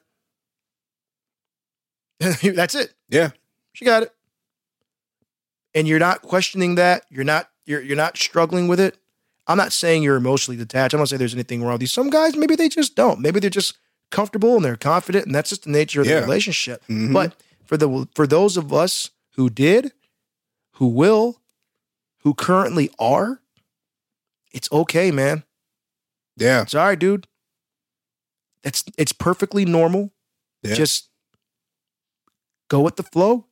That's 2.19 2.75
it. 2.75 2.93
Yeah. 3.09 3.31
She 3.73 3.85
got 3.85 4.03
it. 4.03 4.11
And 5.73 5.87
you're 5.87 5.99
not 5.99 6.21
questioning 6.21 6.75
that. 6.75 7.05
You're 7.09 7.23
not 7.25 7.49
you're 7.65 7.81
you're 7.81 7.97
not 7.97 8.17
struggling 8.17 8.67
with 8.67 8.79
it. 8.79 8.97
I'm 9.47 9.57
not 9.57 9.73
saying 9.73 10.01
you're 10.03 10.15
emotionally 10.15 10.57
detached. 10.57 10.93
I'm 10.93 10.99
not 10.99 11.09
saying 11.09 11.19
there's 11.19 11.33
anything 11.33 11.61
wrong 11.61 11.73
with 11.73 11.81
you. 11.81 11.87
Some 11.87 12.09
guys 12.09 12.35
maybe 12.35 12.55
they 12.55 12.69
just 12.69 12.95
don't. 12.95 13.19
Maybe 13.19 13.39
they're 13.39 13.49
just 13.49 13.77
comfortable 14.11 14.55
and 14.55 14.63
they're 14.63 14.77
confident, 14.77 15.25
and 15.25 15.35
that's 15.35 15.49
just 15.49 15.63
the 15.63 15.69
nature 15.71 16.01
of 16.01 16.07
Yeah. 16.07 16.15
the 16.21 16.25
relationship. 16.25 16.83
Mhm. 16.87 17.11
But 17.13 17.35
for 17.65 17.75
the 17.77 18.07
for 18.15 18.25
those 18.25 18.55
of 18.57 18.71
us 18.73 19.09
who 19.35 19.49
did, 19.49 19.91
who 20.73 20.87
will, 20.87 21.41
who 22.19 22.33
currently 22.33 22.89
are, 22.97 23.41
it's 24.53 24.71
okay, 24.71 25.11
man. 25.11 25.43
yeah, 26.37 26.61
It's 26.61 26.73
all 26.73 26.85
right, 26.85 26.97
dude. 26.97 27.27
That's 28.63 28.83
it's 28.97 29.11
perfectly 29.11 29.65
normal. 29.65 30.11
Yeah. 30.63 30.75
Just 30.75 31.09
go 32.67 32.81
with 32.81 32.95
the 32.95 33.03
flow. 33.03 33.45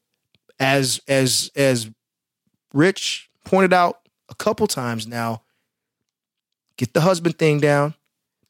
As 0.60 1.02
as 1.08 1.52
as 1.56 1.90
Rich 2.74 3.30
pointed 3.46 3.74
out 3.74 4.00
a 4.30 4.36
couple 4.36 4.68
times 4.68 5.08
now, 5.08 5.42
get 6.78 6.94
the 6.94 7.02
husband 7.02 7.38
thing 7.38 7.60
down, 7.60 7.94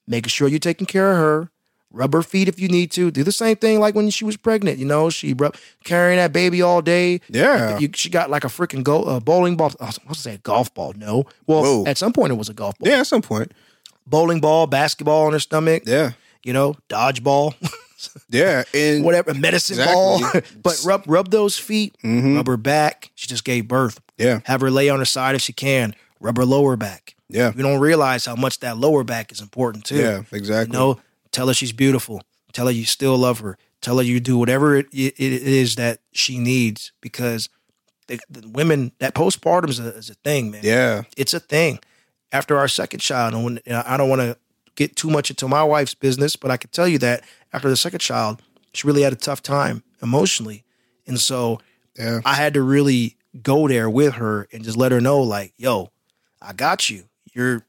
making 0.08 0.30
sure 0.30 0.48
you're 0.48 0.60
taking 0.60 0.88
care 0.88 1.12
of 1.12 1.18
her. 1.18 1.50
Rub 1.96 2.12
her 2.14 2.24
feet 2.24 2.48
if 2.48 2.60
you 2.60 2.68
need 2.70 2.90
to. 2.94 3.12
Do 3.12 3.24
the 3.24 3.32
same 3.32 3.56
thing 3.56 3.80
like 3.80 3.94
when 3.94 4.10
she 4.10 4.26
was 4.26 4.36
pregnant. 4.36 4.80
You 4.80 4.86
know, 4.86 5.12
she 5.12 5.34
rub, 5.34 5.56
carrying 5.84 6.18
that 6.18 6.34
baby 6.34 6.60
all 6.60 6.82
day. 6.82 7.22
yeah. 7.30 7.78
You, 7.78 7.88
she 7.94 8.10
got 8.10 8.32
like 8.32 8.44
a 8.44 8.48
freaking 8.48 8.84
go, 8.84 9.04
uh, 9.04 9.20
bowling 9.20 9.56
ball. 9.58 9.72
I 9.80 9.86
was 9.86 9.96
supposed 9.96 10.16
to 10.18 10.22
say 10.24 10.34
a 10.34 10.38
golf 10.40 10.74
ball. 10.74 10.94
No. 10.98 11.26
Well, 11.46 11.62
Whoa. 11.62 11.84
at 11.86 12.00
some 12.00 12.12
point 12.12 12.32
it 12.32 12.36
was 12.36 12.50
a 12.50 12.54
golf 12.56 12.76
ball. 12.80 12.90
Yeah, 12.90 13.02
at 13.02 13.08
some 13.08 13.22
point. 13.22 13.52
Bowling 14.08 14.40
ball, 14.42 14.66
basketball 14.66 15.28
on 15.28 15.34
her 15.34 15.40
stomach 15.40 15.84
Yeah. 15.86 16.14
you 16.44 16.52
know, 16.52 16.76
dodgeball, 16.90 17.54
Yeah. 18.30 18.64
And 18.74 19.04
whatever, 19.04 19.34
medicine 19.34 19.76
Exactly. 19.80 19.94
ball. 19.96 20.42
but 20.64 20.82
rub 20.86 21.04
rub 21.08 21.30
those 21.32 21.58
feet, 21.58 21.96
Mhm. 22.04 22.36
rub 22.38 22.48
her 22.48 22.58
back. 22.58 23.12
She 23.16 23.28
just 23.28 23.44
gave 23.44 23.68
birth. 23.68 24.00
Yeah. 24.18 24.40
Have 24.46 24.62
her 24.62 24.72
lay 24.72 24.90
on 24.90 25.00
her 25.00 25.06
side 25.06 25.36
if 25.36 25.42
she 25.42 25.54
can. 25.54 25.96
Rub 26.20 26.38
her 26.38 26.46
lower 26.46 26.76
back. 26.76 27.16
Yeah. 27.30 27.52
We 27.56 27.64
don't 27.64 27.80
realize 27.80 28.26
how 28.26 28.36
much 28.36 28.60
that 28.60 28.78
lower 28.78 29.04
back 29.04 29.32
is 29.32 29.42
important 29.42 29.86
too. 29.86 29.98
Yeah, 29.98 30.18
You 30.20 30.26
exactly. 30.38 30.78
know, 30.78 31.00
tell 31.32 31.48
her 31.48 31.54
she's 31.54 31.74
beautiful. 31.74 32.22
Tell 32.54 32.68
her 32.68 32.72
you 32.72 32.86
still 32.86 33.18
love 33.18 33.40
her. 33.40 33.58
Tell 33.82 33.98
her 33.98 34.04
you 34.04 34.20
do 34.20 34.38
whatever 34.38 34.76
it, 34.78 34.86
it, 34.94 35.16
it 35.18 35.34
is 35.44 35.76
that 35.76 36.00
she 36.14 36.38
needs 36.38 36.92
because 37.02 37.50
the, 38.08 38.20
the 38.30 38.48
women 38.48 38.92
that 39.00 39.14
postpartum 39.16 39.70
is 39.70 39.80
a, 39.80 39.96
is 39.96 40.10
a 40.10 40.14
thing, 40.24 40.52
man 40.52 40.62
Yeah. 40.64 41.04
it's 41.18 41.34
a 41.34 41.40
thing. 41.40 41.80
After 42.32 42.58
our 42.58 42.68
second 42.68 43.00
child, 43.00 43.34
and 43.36 43.44
when 43.44 43.60
I 43.72 43.96
don't 43.98 44.10
want 44.10 44.22
to 44.22 44.38
get 44.76 44.96
too 44.96 45.10
much 45.10 45.30
into 45.30 45.48
my 45.48 45.64
wife's 45.64 45.94
business, 45.96 46.36
but 46.36 46.52
I 46.52 46.58
can 46.58 46.70
tell 46.72 46.88
you 46.88 46.98
that 47.00 47.24
after 47.52 47.70
the 47.70 47.78
second 47.78 48.00
child, 48.00 48.42
she 48.74 48.88
really 48.88 49.02
had 49.04 49.14
a 49.14 49.18
tough 49.18 49.42
time 49.44 49.84
emotionally, 50.02 50.64
and 51.08 51.20
so 51.20 51.60
Yeah. 51.98 52.22
I 52.26 52.34
had 52.36 52.54
to 52.56 52.62
really 52.64 53.18
go 53.42 53.68
there 53.68 53.90
with 53.90 54.14
her 54.16 54.48
and 54.52 54.64
just 54.64 54.78
let 54.78 54.92
her 54.92 55.00
know, 55.02 55.20
like, 55.22 55.54
"Yo, 55.58 55.92
I 56.42 56.54
got 56.54 56.90
you. 56.90 57.06
You're 57.34 57.66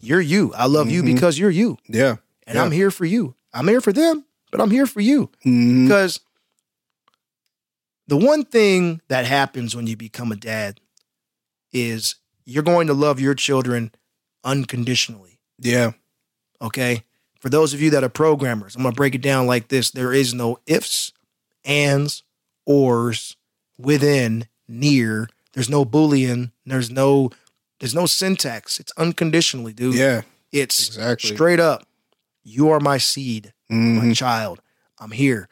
you're 0.00 0.20
you. 0.20 0.52
I 0.54 0.66
love 0.66 0.90
you 0.90 1.02
Mhm. 1.02 1.06
because 1.14 1.38
you're 1.38 1.50
you, 1.50 1.78
Yeah. 1.88 2.16
and 2.46 2.56
Yeah. 2.56 2.62
I'm 2.62 2.70
here 2.70 2.90
for 2.90 3.04
you. 3.06 3.34
I'm 3.52 3.66
here 3.66 3.80
for 3.80 3.92
them, 3.92 4.24
but 4.52 4.60
I'm 4.60 4.70
here 4.70 4.86
for 4.86 5.00
you 5.00 5.30
Mhm. 5.44 5.84
because 5.84 6.20
the 8.06 8.16
one 8.16 8.44
thing 8.44 9.00
that 9.08 9.24
happens 9.26 9.74
when 9.74 9.86
you 9.86 9.96
become 9.96 10.30
a 10.32 10.36
dad 10.36 10.80
is 11.72 12.16
you're 12.44 12.62
going 12.62 12.86
to 12.86 12.94
love 12.94 13.18
your 13.20 13.34
children 13.34 13.90
unconditionally. 14.44 15.40
Yeah. 15.58 15.92
Okay. 16.60 17.02
For 17.40 17.48
those 17.50 17.74
of 17.74 17.80
you 17.80 17.90
that 17.90 18.02
are 18.04 18.08
programmers, 18.08 18.74
I'm 18.74 18.82
going 18.82 18.92
to 18.94 18.96
break 18.96 19.14
it 19.14 19.20
down 19.22 19.46
like 19.46 19.68
this 19.68 19.90
there 19.90 20.12
is 20.12 20.32
no 20.34 20.58
ifs, 20.66 21.12
ands, 21.64 22.22
ors, 22.64 23.36
within, 23.78 24.46
near. 24.66 25.28
There's 25.52 25.68
no 25.70 25.84
Boolean. 25.84 26.50
There's 26.64 26.90
no. 26.90 27.30
There's 27.78 27.94
no 27.94 28.06
syntax. 28.06 28.80
It's 28.80 28.92
unconditionally, 28.96 29.74
dude. 29.74 29.94
Yeah. 29.96 30.22
It's 30.50 30.88
Exactly. 30.88 31.34
straight 31.34 31.60
up. 31.60 31.86
You 32.42 32.70
are 32.70 32.80
my 32.80 32.96
seed 32.98 33.52
my 33.68 33.76
Mhm. 34.06 34.16
child. 34.16 34.62
I'm 34.98 35.10
here. 35.10 35.48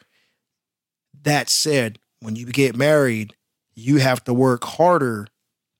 That 1.22 1.48
said, 1.50 1.98
when 2.20 2.36
you 2.36 2.46
get 2.46 2.76
married, 2.76 3.34
you 3.74 3.98
have 3.98 4.24
to 4.24 4.32
work 4.34 4.64
harder 4.64 5.26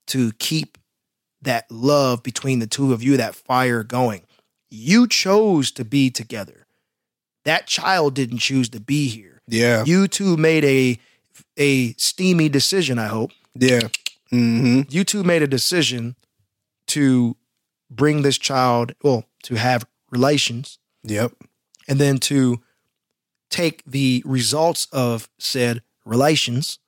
to 0.07 0.33
keep 0.33 0.77
that 1.41 1.69
love 1.71 2.21
between 2.23 2.59
the 2.59 2.67
two 2.67 2.93
of 2.93 3.01
you, 3.01 3.17
that 3.17 3.35
fire 3.35 3.83
going. 3.83 4.21
You 4.69 5.07
chose 5.07 5.71
to 5.71 5.85
be 5.85 6.09
together. 6.09 6.65
That 7.45 7.67
child 7.67 8.15
didn't 8.15 8.39
choose 8.39 8.69
to 8.69 8.79
be 8.79 9.07
here. 9.07 9.41
Yeah. 9.47 9.83
You 9.85 10.07
two 10.07 10.37
made 10.37 10.65
a 10.65 10.99
a 11.57 11.93
steamy 11.93 12.49
decision, 12.49 12.97
I 12.97 13.07
hope. 13.07 13.31
Yeah. 13.53 13.87
hmm 14.29 14.81
You 14.89 15.03
two 15.03 15.23
made 15.23 15.41
a 15.43 15.47
decision 15.47 16.15
to 16.87 17.35
bring 17.89 18.21
this 18.23 18.37
child, 18.37 18.93
well, 19.03 19.25
to 19.43 19.55
have 19.55 19.85
relations 20.11 20.79
Yep. 21.03 21.33
and 21.87 21.99
then 21.99 22.17
to 22.19 22.61
take 23.49 23.83
the 23.85 24.23
results 24.25 24.87
of 24.91 25.29
said 25.37 25.81
relations 26.05 26.79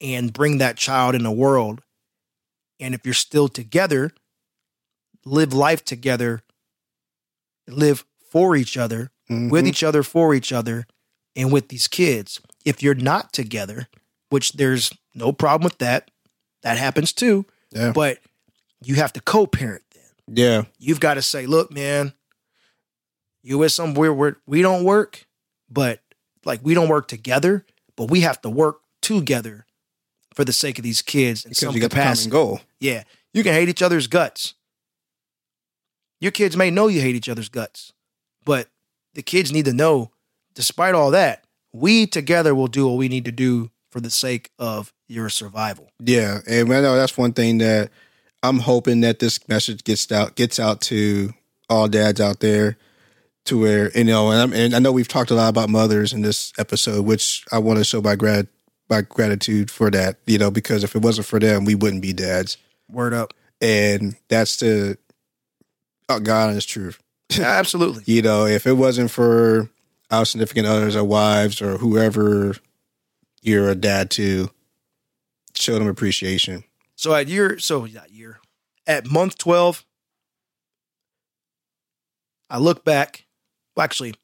and 0.00 0.32
bring 0.32 0.58
that 0.58 0.76
child 0.76 1.14
in 1.14 1.22
the 1.24 1.30
world. 1.30 1.82
And 2.80 2.94
if 2.94 3.04
you're 3.04 3.14
still 3.14 3.48
together, 3.48 4.12
live 5.24 5.52
life 5.52 5.84
together, 5.84 6.42
live 7.68 8.04
for 8.30 8.56
each 8.56 8.76
other, 8.76 9.10
Mhm. 9.30 9.50
with 9.50 9.66
each 9.66 9.82
other, 9.82 10.02
for 10.02 10.34
each 10.34 10.52
other, 10.52 10.86
and 11.36 11.52
with 11.52 11.68
these 11.68 11.88
kids. 11.88 12.40
If 12.64 12.82
you're 12.82 12.94
not 12.94 13.32
together, 13.32 13.88
which 14.30 14.52
there's 14.54 14.90
no 15.14 15.32
problem 15.32 15.64
with 15.64 15.78
that, 15.78 16.10
that 16.62 16.76
happens 16.78 17.12
too, 17.12 17.46
Yeah. 17.70 17.92
but 17.92 18.18
you 18.82 18.96
have 18.96 19.12
to 19.14 19.20
co 19.20 19.46
parent 19.46 19.82
then 19.90 20.36
Yeah. 20.36 20.62
you've 20.78 21.00
got 21.00 21.14
to 21.14 21.22
say, 21.22 21.46
look, 21.46 21.70
man, 21.72 22.12
you 23.42 23.58
with 23.58 23.72
somewhere 23.72 24.12
where 24.12 24.36
we 24.46 24.62
don't 24.62 24.84
work, 24.84 25.26
but 25.70 26.02
like 26.44 26.60
we 26.62 26.74
don't 26.74 26.88
work 26.88 27.08
together, 27.08 27.64
but 27.96 28.10
we 28.10 28.20
have 28.20 28.40
to 28.42 28.50
work 28.50 28.80
together 29.00 29.66
for 30.34 30.44
the 30.44 30.52
sake 30.52 30.78
of 30.78 30.82
these 30.84 31.02
kids 31.02 31.44
in 31.44 31.50
Because 31.50 31.58
some 31.60 31.74
you 31.74 31.80
got 31.80 31.90
the 31.90 31.96
common 31.96 32.06
capacity. 32.08 32.30
goal. 32.30 32.60
Yeah, 32.80 33.04
you 33.32 33.42
can 33.42 33.54
hate 33.54 33.68
each 33.68 33.82
other's 33.82 34.06
guts. 34.06 34.54
Your 36.20 36.32
kids 36.32 36.56
may 36.56 36.70
know 36.70 36.88
you 36.88 37.00
hate 37.00 37.14
each 37.14 37.28
other's 37.28 37.48
guts, 37.48 37.92
but 38.44 38.68
the 39.14 39.22
kids 39.22 39.52
need 39.52 39.66
to 39.66 39.72
know, 39.72 40.10
despite 40.54 40.94
all 40.94 41.10
that, 41.12 41.44
we 41.72 42.06
together 42.06 42.54
will 42.54 42.66
do 42.66 42.88
what 42.88 42.96
we 42.96 43.08
need 43.08 43.24
to 43.26 43.32
do 43.32 43.70
for 43.90 44.00
the 44.00 44.10
sake 44.10 44.50
of 44.58 44.92
your 45.06 45.28
survival. 45.28 45.90
Yeah, 46.00 46.38
and 46.46 46.72
I 46.72 46.80
know 46.80 46.96
that's 46.96 47.16
one 47.16 47.32
thing 47.32 47.58
that 47.58 47.90
I'm 48.42 48.58
hoping 48.58 49.00
that 49.00 49.18
this 49.18 49.46
message 49.48 49.84
gets 49.84 50.10
out 50.12 50.34
gets 50.34 50.58
out 50.58 50.80
to 50.82 51.32
all 51.70 51.88
dads 51.88 52.20
out 52.20 52.40
there, 52.40 52.76
to 53.46 53.58
where 53.60 53.90
you 53.96 54.04
know, 54.04 54.30
and, 54.30 54.40
I'm, 54.40 54.52
and 54.52 54.74
I 54.74 54.78
know 54.78 54.92
we've 54.92 55.08
talked 55.08 55.30
a 55.30 55.34
lot 55.34 55.48
about 55.48 55.68
mothers 55.70 56.12
in 56.12 56.22
this 56.22 56.52
episode, 56.58 57.04
which 57.06 57.44
I 57.52 57.58
want 57.58 57.78
to 57.78 57.84
show 57.84 58.00
my 58.00 58.16
grat 58.16 58.46
my 58.90 59.02
gratitude 59.02 59.70
for 59.70 59.90
that. 59.90 60.16
You 60.26 60.38
know, 60.38 60.50
because 60.50 60.84
if 60.84 60.94
it 60.96 61.02
wasn't 61.02 61.26
for 61.26 61.38
them, 61.38 61.64
we 61.64 61.74
wouldn't 61.74 62.02
be 62.02 62.12
dads, 62.12 62.56
Word 62.88 63.14
up. 63.14 63.34
and 63.60 64.16
that's 64.28 64.56
the 64.58 64.98
oh, 66.08 66.20
God 66.20 66.50
honest 66.50 66.68
truth. 66.68 66.98
Absolutely. 67.38 68.04
You 68.06 68.22
know, 68.22 68.46
if 68.46 68.66
it 68.66 68.74
wasn't 68.74 69.10
for 69.10 69.68
our 70.10 70.24
significant 70.24 70.66
others 70.66 70.96
our 70.96 71.04
wives 71.04 71.60
or 71.60 71.78
whoever 71.78 72.56
you're 73.42 73.68
a 73.68 73.74
dad 73.74 74.10
to, 74.12 74.50
show 75.54 75.78
them 75.78 75.88
appreciation. 75.88 76.64
So 76.96 77.14
at 77.14 77.28
year, 77.28 77.58
so 77.58 77.86
not 77.86 78.10
year, 78.10 78.40
at 78.86 79.06
month 79.06 79.38
12, 79.38 79.84
I 82.50 82.58
look 82.58 82.84
back, 82.84 83.26
well, 83.76 83.84
actually, 83.84 84.14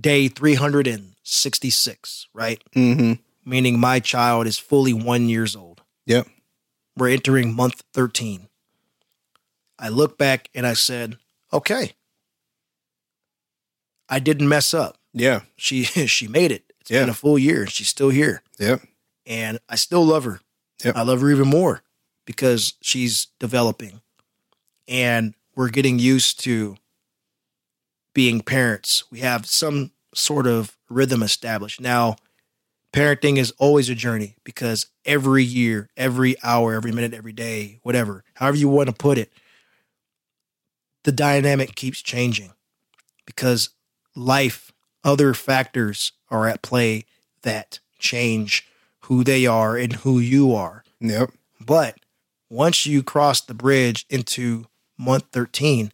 day 0.00 0.28
366, 0.28 2.28
right? 2.32 2.62
Mm-hmm. 2.74 3.12
Meaning 3.48 3.78
my 3.78 4.00
child 4.00 4.46
is 4.46 4.58
fully 4.58 4.92
one 4.92 5.28
years 5.28 5.56
old. 5.56 5.82
Yep. 6.06 6.28
We're 6.96 7.10
entering 7.10 7.54
month 7.54 7.82
13. 7.92 8.48
I 9.78 9.88
look 9.90 10.16
back 10.18 10.48
and 10.54 10.66
I 10.66 10.72
said, 10.74 11.18
okay, 11.52 11.92
I 14.08 14.18
didn't 14.18 14.48
mess 14.48 14.72
up. 14.74 14.96
Yeah. 15.12 15.40
She 15.56 15.82
she 15.84 16.28
made 16.28 16.52
it. 16.52 16.72
It's 16.80 16.90
Yeah. 16.90 17.00
been 17.02 17.10
a 17.10 17.14
full 17.14 17.38
year 17.38 17.62
and 17.62 17.70
she's 17.70 17.88
still 17.88 18.10
here. 18.10 18.42
Yep. 18.58 18.82
and 19.26 19.58
I 19.68 19.74
still 19.76 20.04
love 20.04 20.24
her. 20.24 20.40
Yep. 20.84 20.96
I 20.96 21.02
love 21.02 21.20
her 21.20 21.30
even 21.30 21.48
more 21.48 21.82
because 22.26 22.74
she's 22.80 23.28
developing 23.40 24.00
and 24.88 25.34
we're 25.56 25.68
getting 25.70 25.98
used 25.98 26.40
to 26.44 26.76
being 28.14 28.40
parents. 28.40 29.04
We 29.10 29.20
have 29.20 29.46
some 29.46 29.90
sort 30.14 30.46
of 30.46 30.76
rhythm 30.88 31.22
established. 31.22 31.80
Now, 31.80 32.16
parenting 32.92 33.36
is 33.36 33.52
always 33.58 33.88
a 33.90 33.94
journey 33.94 34.36
because 34.44 34.86
every 35.04 35.44
year, 35.44 35.88
every 35.96 36.36
hour, 36.42 36.74
every 36.74 36.92
minute, 36.92 37.12
every 37.14 37.32
day, 37.32 37.80
whatever, 37.82 38.22
however 38.34 38.56
you 38.56 38.68
want 38.68 38.88
to 38.88 38.94
put 38.94 39.18
it, 39.18 39.30
the 41.06 41.12
dynamic 41.12 41.76
keeps 41.76 42.02
changing 42.02 42.52
because 43.26 43.70
life, 44.16 44.72
other 45.04 45.34
factors 45.34 46.10
are 46.30 46.48
at 46.48 46.62
play 46.62 47.04
that 47.42 47.78
change 48.00 48.68
who 49.02 49.22
they 49.22 49.46
are 49.46 49.76
and 49.76 49.92
who 49.92 50.18
you 50.18 50.52
are. 50.52 50.82
Yep. 50.98 51.30
But 51.64 52.00
once 52.50 52.86
you 52.86 53.04
cross 53.04 53.40
the 53.40 53.54
bridge 53.54 54.04
into 54.10 54.66
month 54.98 55.26
13, 55.30 55.92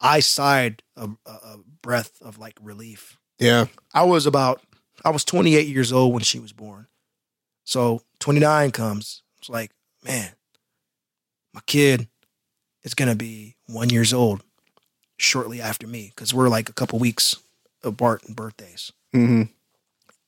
I 0.00 0.20
sighed 0.20 0.82
a, 0.96 1.10
a, 1.26 1.58
breath 1.82 2.22
of 2.22 2.38
like 2.38 2.56
relief. 2.62 3.18
Yeah. 3.38 3.66
I 3.92 4.04
was 4.04 4.24
about 4.24 4.62
I 5.04 5.10
was 5.10 5.24
28 5.24 5.66
years 5.66 5.92
old 5.92 6.14
when 6.14 6.22
she 6.22 6.38
was 6.38 6.54
born. 6.54 6.86
So 7.64 8.00
29 8.18 8.70
comes. 8.70 9.22
It's 9.38 9.50
like, 9.50 9.72
man, 10.02 10.30
my 11.52 11.60
kid 11.66 12.08
is 12.82 12.94
gonna 12.94 13.14
be 13.16 13.56
one 13.66 13.90
years 13.90 14.12
old 14.12 14.42
shortly 15.16 15.60
after 15.60 15.86
me 15.86 16.12
because 16.14 16.32
we're 16.32 16.48
like 16.48 16.68
a 16.68 16.72
couple 16.72 16.98
weeks 16.98 17.36
apart 17.82 18.22
in 18.26 18.34
birthdays. 18.34 18.92
hmm 19.12 19.42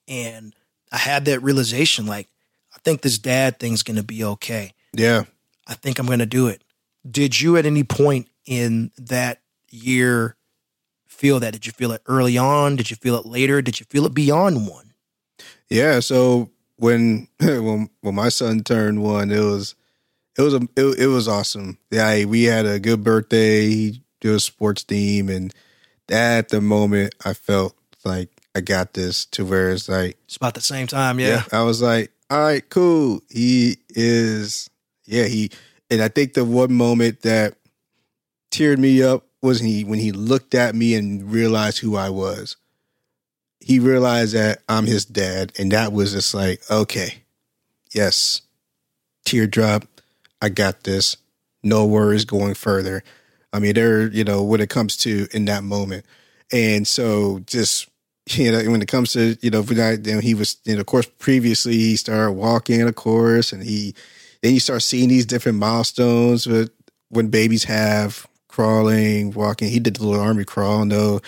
And 0.09 0.55
I 0.91 0.99
had 0.99 1.25
that 1.25 1.41
realization, 1.43 2.07
like, 2.07 2.29
I 2.75 2.79
think 2.85 3.01
this 3.03 3.19
dad 3.19 3.59
thing's 3.59 3.83
gonna 3.83 4.03
be 4.03 4.23
okay. 4.25 4.73
Yeah. 4.95 5.25
I 5.67 5.75
think 5.75 5.99
I'm 5.99 6.07
gonna 6.07 6.27
do 6.27 6.47
it. 6.49 6.63
Did 7.09 7.41
you 7.41 7.57
at 7.57 7.67
any 7.67 7.85
point 7.85 8.29
in 8.47 8.91
that 8.99 9.41
year 9.71 10.37
feel 11.09 11.41
that? 11.41 11.53
Did 11.53 11.67
you 11.67 11.73
feel 11.73 11.93
it 11.93 12.03
early 12.07 12.37
on? 12.37 12.77
Did 12.77 12.91
you 12.91 12.97
feel 12.97 13.17
it 13.17 13.27
later? 13.27 13.63
Did 13.63 13.81
you 13.81 13.87
feel 13.89 14.05
it 14.07 14.15
beyond 14.15 14.69
one? 14.69 14.93
Yeah. 15.69 16.01
So 16.01 16.51
when 16.77 17.29
when 17.41 17.89
when 18.01 18.15
my 18.15 18.29
son 18.29 18.61
turned 18.63 19.03
one, 19.03 19.31
it 19.31 19.41
was 19.41 19.75
it 20.37 20.43
was 20.43 20.55
a 20.55 20.61
it, 20.77 20.99
it 20.99 21.07
was 21.07 21.29
awesome. 21.29 21.79
Yeah, 21.91 22.25
we 22.25 22.45
had 22.45 22.67
a 22.67 22.81
good 22.81 23.05
birthday. 23.05 23.69
He 23.69 24.03
did 24.21 24.35
a 24.35 24.41
sports 24.41 24.85
team, 24.85 25.29
and 25.29 25.53
at 26.11 26.49
the 26.49 26.61
moment, 26.61 27.15
I 27.25 27.35
felt 27.35 27.75
like 28.05 28.31
I 28.55 28.61
got 28.61 28.95
this. 28.95 29.25
To 29.27 29.45
where 29.45 29.71
it's 29.71 29.89
like, 29.89 30.17
It's 30.25 30.37
about 30.37 30.55
the 30.55 30.61
same 30.61 30.87
time, 30.87 31.21
yeah, 31.21 31.45
yeah. 31.53 31.59
I 31.59 31.63
was 31.63 31.83
like, 31.83 32.13
all 32.31 32.41
right, 32.41 32.67
cool. 32.69 33.21
He 33.31 33.79
is, 33.91 34.71
yeah, 35.05 35.25
he. 35.25 35.51
And 35.91 36.01
I 36.01 36.09
think 36.09 36.33
the 36.35 36.45
one 36.45 36.73
moment 36.73 37.21
that 37.23 37.57
teared 38.51 38.79
me 38.79 39.03
up 39.03 39.27
was 39.43 39.61
he 39.61 39.85
when 39.85 39.99
he 39.99 40.13
looked 40.13 40.55
at 40.55 40.75
me 40.75 40.95
and 40.95 41.31
realized 41.31 41.79
who 41.79 41.97
I 41.97 42.09
was. 42.11 42.57
He 43.61 43.79
realized 43.79 44.35
that 44.35 44.63
I'm 44.69 44.87
his 44.87 45.05
dad, 45.05 45.53
and 45.59 45.71
that 45.73 45.93
was 45.93 46.13
just 46.13 46.35
like, 46.35 46.63
okay, 46.71 47.23
yes, 47.93 48.43
teardrop, 49.25 49.85
I 50.43 50.51
got 50.51 50.83
this. 50.83 51.17
No 51.63 51.87
worries 51.87 52.27
going 52.27 52.55
further. 52.55 53.03
I 53.53 53.61
mean, 53.61 53.75
there, 53.75 54.09
you 54.09 54.25
know, 54.25 54.43
when 54.43 54.61
it 54.61 54.69
comes 54.69 54.97
to 54.99 55.29
in 55.33 55.45
that 55.47 55.63
moment, 55.63 56.05
and 56.53 56.87
so 56.87 57.39
just 57.47 57.89
you 58.31 58.53
know, 58.53 58.71
when 58.71 58.83
it 58.83 58.89
comes 58.89 59.13
to 59.13 59.37
you 59.41 59.51
know, 59.51 59.63
you 59.63 60.21
he 60.21 60.35
was, 60.35 60.59
you 60.65 60.75
know, 60.75 60.81
of 60.81 60.87
course, 60.87 61.07
previously 61.19 61.75
he 61.75 61.97
started 61.97 62.33
walking, 62.33 62.83
of 62.83 62.95
course, 62.95 63.53
and 63.53 63.63
he 63.63 63.95
then 64.43 64.53
you 64.53 64.61
start 64.61 64.83
seeing 64.83 65.09
these 65.09 65.25
different 65.27 65.59
milestones 65.59 66.47
with 66.47 66.71
when 67.11 67.29
babies 67.29 67.65
have 67.65 68.27
crawling, 68.49 69.31
walking. 69.33 69.69
He 69.69 69.79
did 69.79 69.97
the 69.97 70.05
little 70.05 70.23
army 70.23 70.45
crawl. 70.45 70.85
No, 70.85 71.21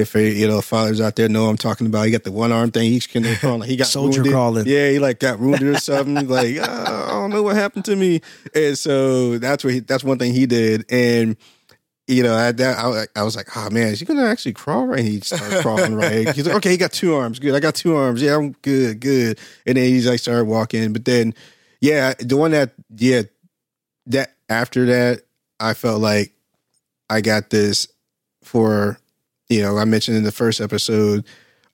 if 0.00 0.14
you 0.14 0.48
know 0.48 0.60
fathers 0.60 1.00
out 1.00 1.16
there 1.16 1.28
know 1.28 1.44
what 1.44 1.50
I'm 1.50 1.56
talking 1.56 1.86
about, 1.86 2.06
he 2.06 2.10
got 2.12 2.24
the 2.24 2.32
one 2.32 2.52
arm 2.52 2.70
thing. 2.70 2.90
He's 2.90 3.06
kind 3.06 3.26
of 3.26 3.38
crawling. 3.38 3.68
He 3.68 3.76
got 3.76 3.86
Soldier 3.86 4.20
wounded. 4.20 4.32
crawling. 4.32 4.66
Yeah, 4.66 4.90
he 4.90 4.98
like 4.98 5.20
got 5.20 5.38
wounded 5.38 5.62
or 5.68 5.78
something. 5.78 6.14
like 6.28 6.56
"Ah, 6.60 7.08
I 7.08 7.10
don't 7.12 7.30
know 7.30 7.42
what 7.42 7.56
happened 7.56 7.84
to 7.86 7.96
me. 7.96 8.20
And 8.54 8.76
so 8.76 9.38
that's 9.38 9.62
what 9.64 9.74
he, 9.74 9.80
that's 9.80 10.02
one 10.02 10.18
thing 10.18 10.32
he 10.34 10.46
did. 10.46 10.84
And 10.90 11.36
you 12.06 12.24
know, 12.24 12.36
at 12.36 12.56
that 12.56 12.78
I, 12.78 13.06
I 13.14 13.22
was 13.22 13.36
like, 13.36 13.56
oh 13.56 13.70
man, 13.70 13.88
is 13.88 14.00
he 14.00 14.06
gonna 14.06 14.24
actually 14.24 14.54
crawl 14.54 14.86
right? 14.86 15.04
He 15.04 15.20
started 15.20 15.62
crawling 15.62 15.94
right. 15.94 16.28
He's 16.34 16.46
like, 16.46 16.56
okay, 16.56 16.70
he 16.70 16.76
got 16.76 16.92
two 16.92 17.14
arms. 17.14 17.38
Good, 17.38 17.54
I 17.54 17.60
got 17.60 17.76
two 17.76 17.94
arms. 17.94 18.20
Yeah, 18.20 18.36
I'm 18.36 18.52
good, 18.62 19.00
good. 19.00 19.38
And 19.64 19.76
then 19.76 19.84
he's 19.84 20.08
like 20.08 20.18
started 20.18 20.46
walking. 20.46 20.92
But 20.92 21.04
then, 21.04 21.34
yeah, 21.80 22.14
the 22.18 22.36
one 22.36 22.50
that 22.50 22.72
yeah, 22.96 23.22
that 24.06 24.34
after 24.48 24.86
that, 24.86 25.22
I 25.60 25.74
felt 25.74 26.00
like 26.00 26.32
I 27.08 27.20
got 27.20 27.50
this 27.50 27.86
for 28.42 28.98
you 29.50 29.60
know, 29.60 29.76
I 29.76 29.84
mentioned 29.84 30.16
in 30.16 30.22
the 30.22 30.32
first 30.32 30.60
episode, 30.60 31.26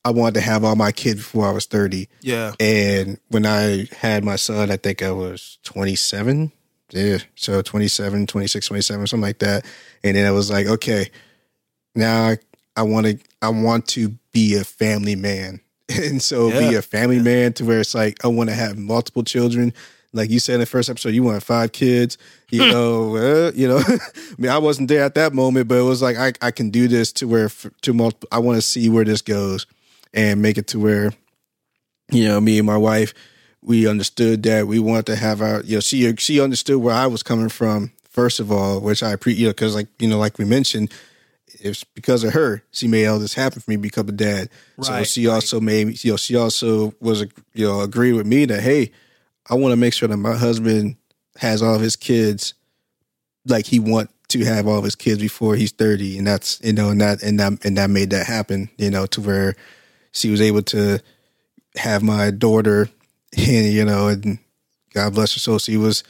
I 0.04 0.10
wanted 0.10 0.34
to 0.34 0.40
have 0.40 0.64
all 0.64 0.76
my 0.76 0.92
kids 0.92 1.20
before 1.20 1.46
I 1.46 1.52
was 1.52 1.66
30. 1.66 2.08
Yeah. 2.22 2.54
And 2.58 3.20
when 3.28 3.44
I 3.44 3.86
had 3.96 4.24
my 4.24 4.36
son, 4.36 4.70
I 4.70 4.76
think 4.76 5.02
I 5.02 5.10
was 5.10 5.58
27. 5.64 6.50
Yeah. 6.90 7.18
So 7.34 7.60
27, 7.60 8.26
26, 8.26 8.66
27, 8.66 9.06
something 9.06 9.22
like 9.22 9.40
that. 9.40 9.66
And 10.02 10.16
then 10.16 10.26
I 10.26 10.30
was 10.30 10.50
like, 10.50 10.66
okay, 10.66 11.10
now 11.94 12.28
I, 12.28 12.38
I 12.76 12.82
want 12.82 13.06
to, 13.06 13.18
I 13.42 13.50
want 13.50 13.88
to 13.88 14.10
be 14.32 14.56
a 14.56 14.64
family 14.64 15.14
man. 15.14 15.60
And 15.88 16.20
so 16.20 16.50
be 16.50 16.74
a 16.74 16.82
family 16.82 17.20
man 17.20 17.52
to 17.54 17.64
where 17.64 17.78
it's 17.78 17.94
like, 17.94 18.24
I 18.24 18.28
want 18.28 18.50
to 18.50 18.56
have 18.56 18.76
multiple 18.76 19.22
children. 19.22 19.72
Like 20.12 20.30
you 20.30 20.40
said 20.40 20.54
in 20.54 20.60
the 20.60 20.66
first 20.66 20.88
episode, 20.88 21.10
you 21.10 21.22
want 21.22 21.42
five 21.42 21.72
kids, 21.72 22.16
you 22.50 22.60
know, 22.60 23.16
uh, 23.16 23.52
you 23.54 23.68
know, 23.68 23.78
I 23.86 23.98
mean, 24.38 24.50
I 24.50 24.58
wasn't 24.58 24.88
there 24.88 25.04
at 25.04 25.14
that 25.14 25.34
moment, 25.34 25.68
but 25.68 25.78
it 25.78 25.82
was 25.82 26.00
like, 26.00 26.16
I, 26.16 26.32
I 26.40 26.50
can 26.50 26.70
do 26.70 26.88
this 26.88 27.12
to 27.14 27.28
where, 27.28 27.50
to 27.82 27.92
multiple, 27.92 28.28
I 28.32 28.38
want 28.38 28.56
to 28.56 28.62
see 28.62 28.88
where 28.88 29.04
this 29.04 29.20
goes 29.20 29.66
and 30.14 30.40
make 30.40 30.56
it 30.56 30.68
to 30.68 30.78
where 30.78 31.12
you 32.10 32.24
know, 32.24 32.40
me 32.40 32.58
and 32.58 32.66
my 32.66 32.76
wife, 32.76 33.14
we 33.62 33.88
understood 33.88 34.42
that 34.44 34.66
we 34.66 34.78
wanted 34.78 35.06
to 35.06 35.16
have 35.16 35.42
our, 35.42 35.62
you 35.62 35.76
know, 35.76 35.80
she 35.80 36.14
she 36.16 36.40
understood 36.40 36.78
where 36.78 36.94
I 36.94 37.06
was 37.06 37.22
coming 37.22 37.48
from. 37.48 37.92
First 38.08 38.40
of 38.40 38.50
all, 38.50 38.80
which 38.80 39.02
I 39.02 39.10
appreciate, 39.10 39.40
you 39.40 39.46
know, 39.48 39.52
because 39.52 39.74
like 39.74 39.88
you 39.98 40.08
know, 40.08 40.18
like 40.18 40.38
we 40.38 40.44
mentioned, 40.44 40.92
it's 41.48 41.84
because 41.84 42.22
of 42.24 42.32
her 42.32 42.62
she 42.70 42.86
made 42.86 43.06
all 43.06 43.18
this 43.18 43.34
happen 43.34 43.60
for 43.60 43.70
me 43.70 43.76
become 43.76 44.08
a 44.08 44.12
dad. 44.12 44.48
so 44.80 45.02
she 45.02 45.26
right. 45.26 45.34
also 45.34 45.60
made, 45.60 46.02
you 46.04 46.12
know, 46.12 46.16
she 46.16 46.36
also 46.36 46.94
was, 47.00 47.22
you 47.54 47.66
know, 47.66 47.80
agreed 47.80 48.12
with 48.12 48.26
me 48.26 48.44
that 48.44 48.62
hey, 48.62 48.92
I 49.48 49.54
want 49.54 49.72
to 49.72 49.76
make 49.76 49.92
sure 49.92 50.08
that 50.08 50.16
my 50.16 50.34
husband 50.34 50.96
has 51.38 51.62
all 51.62 51.74
of 51.74 51.80
his 51.80 51.96
kids 51.96 52.54
like 53.46 53.66
he 53.66 53.78
want 53.78 54.10
to 54.28 54.44
have 54.44 54.66
all 54.66 54.78
of 54.78 54.84
his 54.84 54.94
kids 54.94 55.20
before 55.20 55.54
he's 55.54 55.72
30 55.72 56.18
and 56.18 56.26
that's 56.26 56.60
you 56.62 56.72
know 56.72 56.90
and 56.90 57.00
that 57.00 57.22
and 57.22 57.38
that 57.38 57.64
and 57.64 57.76
that 57.76 57.90
made 57.90 58.10
that 58.10 58.26
happen 58.26 58.68
you 58.76 58.90
know 58.90 59.06
to 59.06 59.20
where 59.20 59.54
she 60.12 60.30
was 60.30 60.40
able 60.40 60.62
to 60.62 60.98
have 61.76 62.02
my 62.02 62.30
daughter 62.30 62.88
and 63.36 63.66
you 63.66 63.84
know 63.84 64.08
and 64.08 64.38
god 64.94 65.14
bless 65.14 65.34
her 65.34 65.38
soul 65.38 65.58
she 65.58 65.76
was 65.76 66.02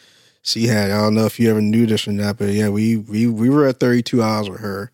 she 0.43 0.67
had 0.67 0.91
i 0.91 0.97
don't 0.97 1.15
know 1.15 1.27
if 1.27 1.39
you 1.39 1.51
ever 1.51 1.61
knew 1.61 1.87
this 1.87 2.09
or 2.09 2.13
not 2.13 2.39
but 2.39 2.49
yeah 2.49 2.69
we 2.69 2.97
we 2.97 3.27
we 3.27 3.51
were 3.51 3.67
at 3.67 3.81
32 3.81 4.23
hours 4.23 4.49
with 4.49 4.61
her 4.61 4.91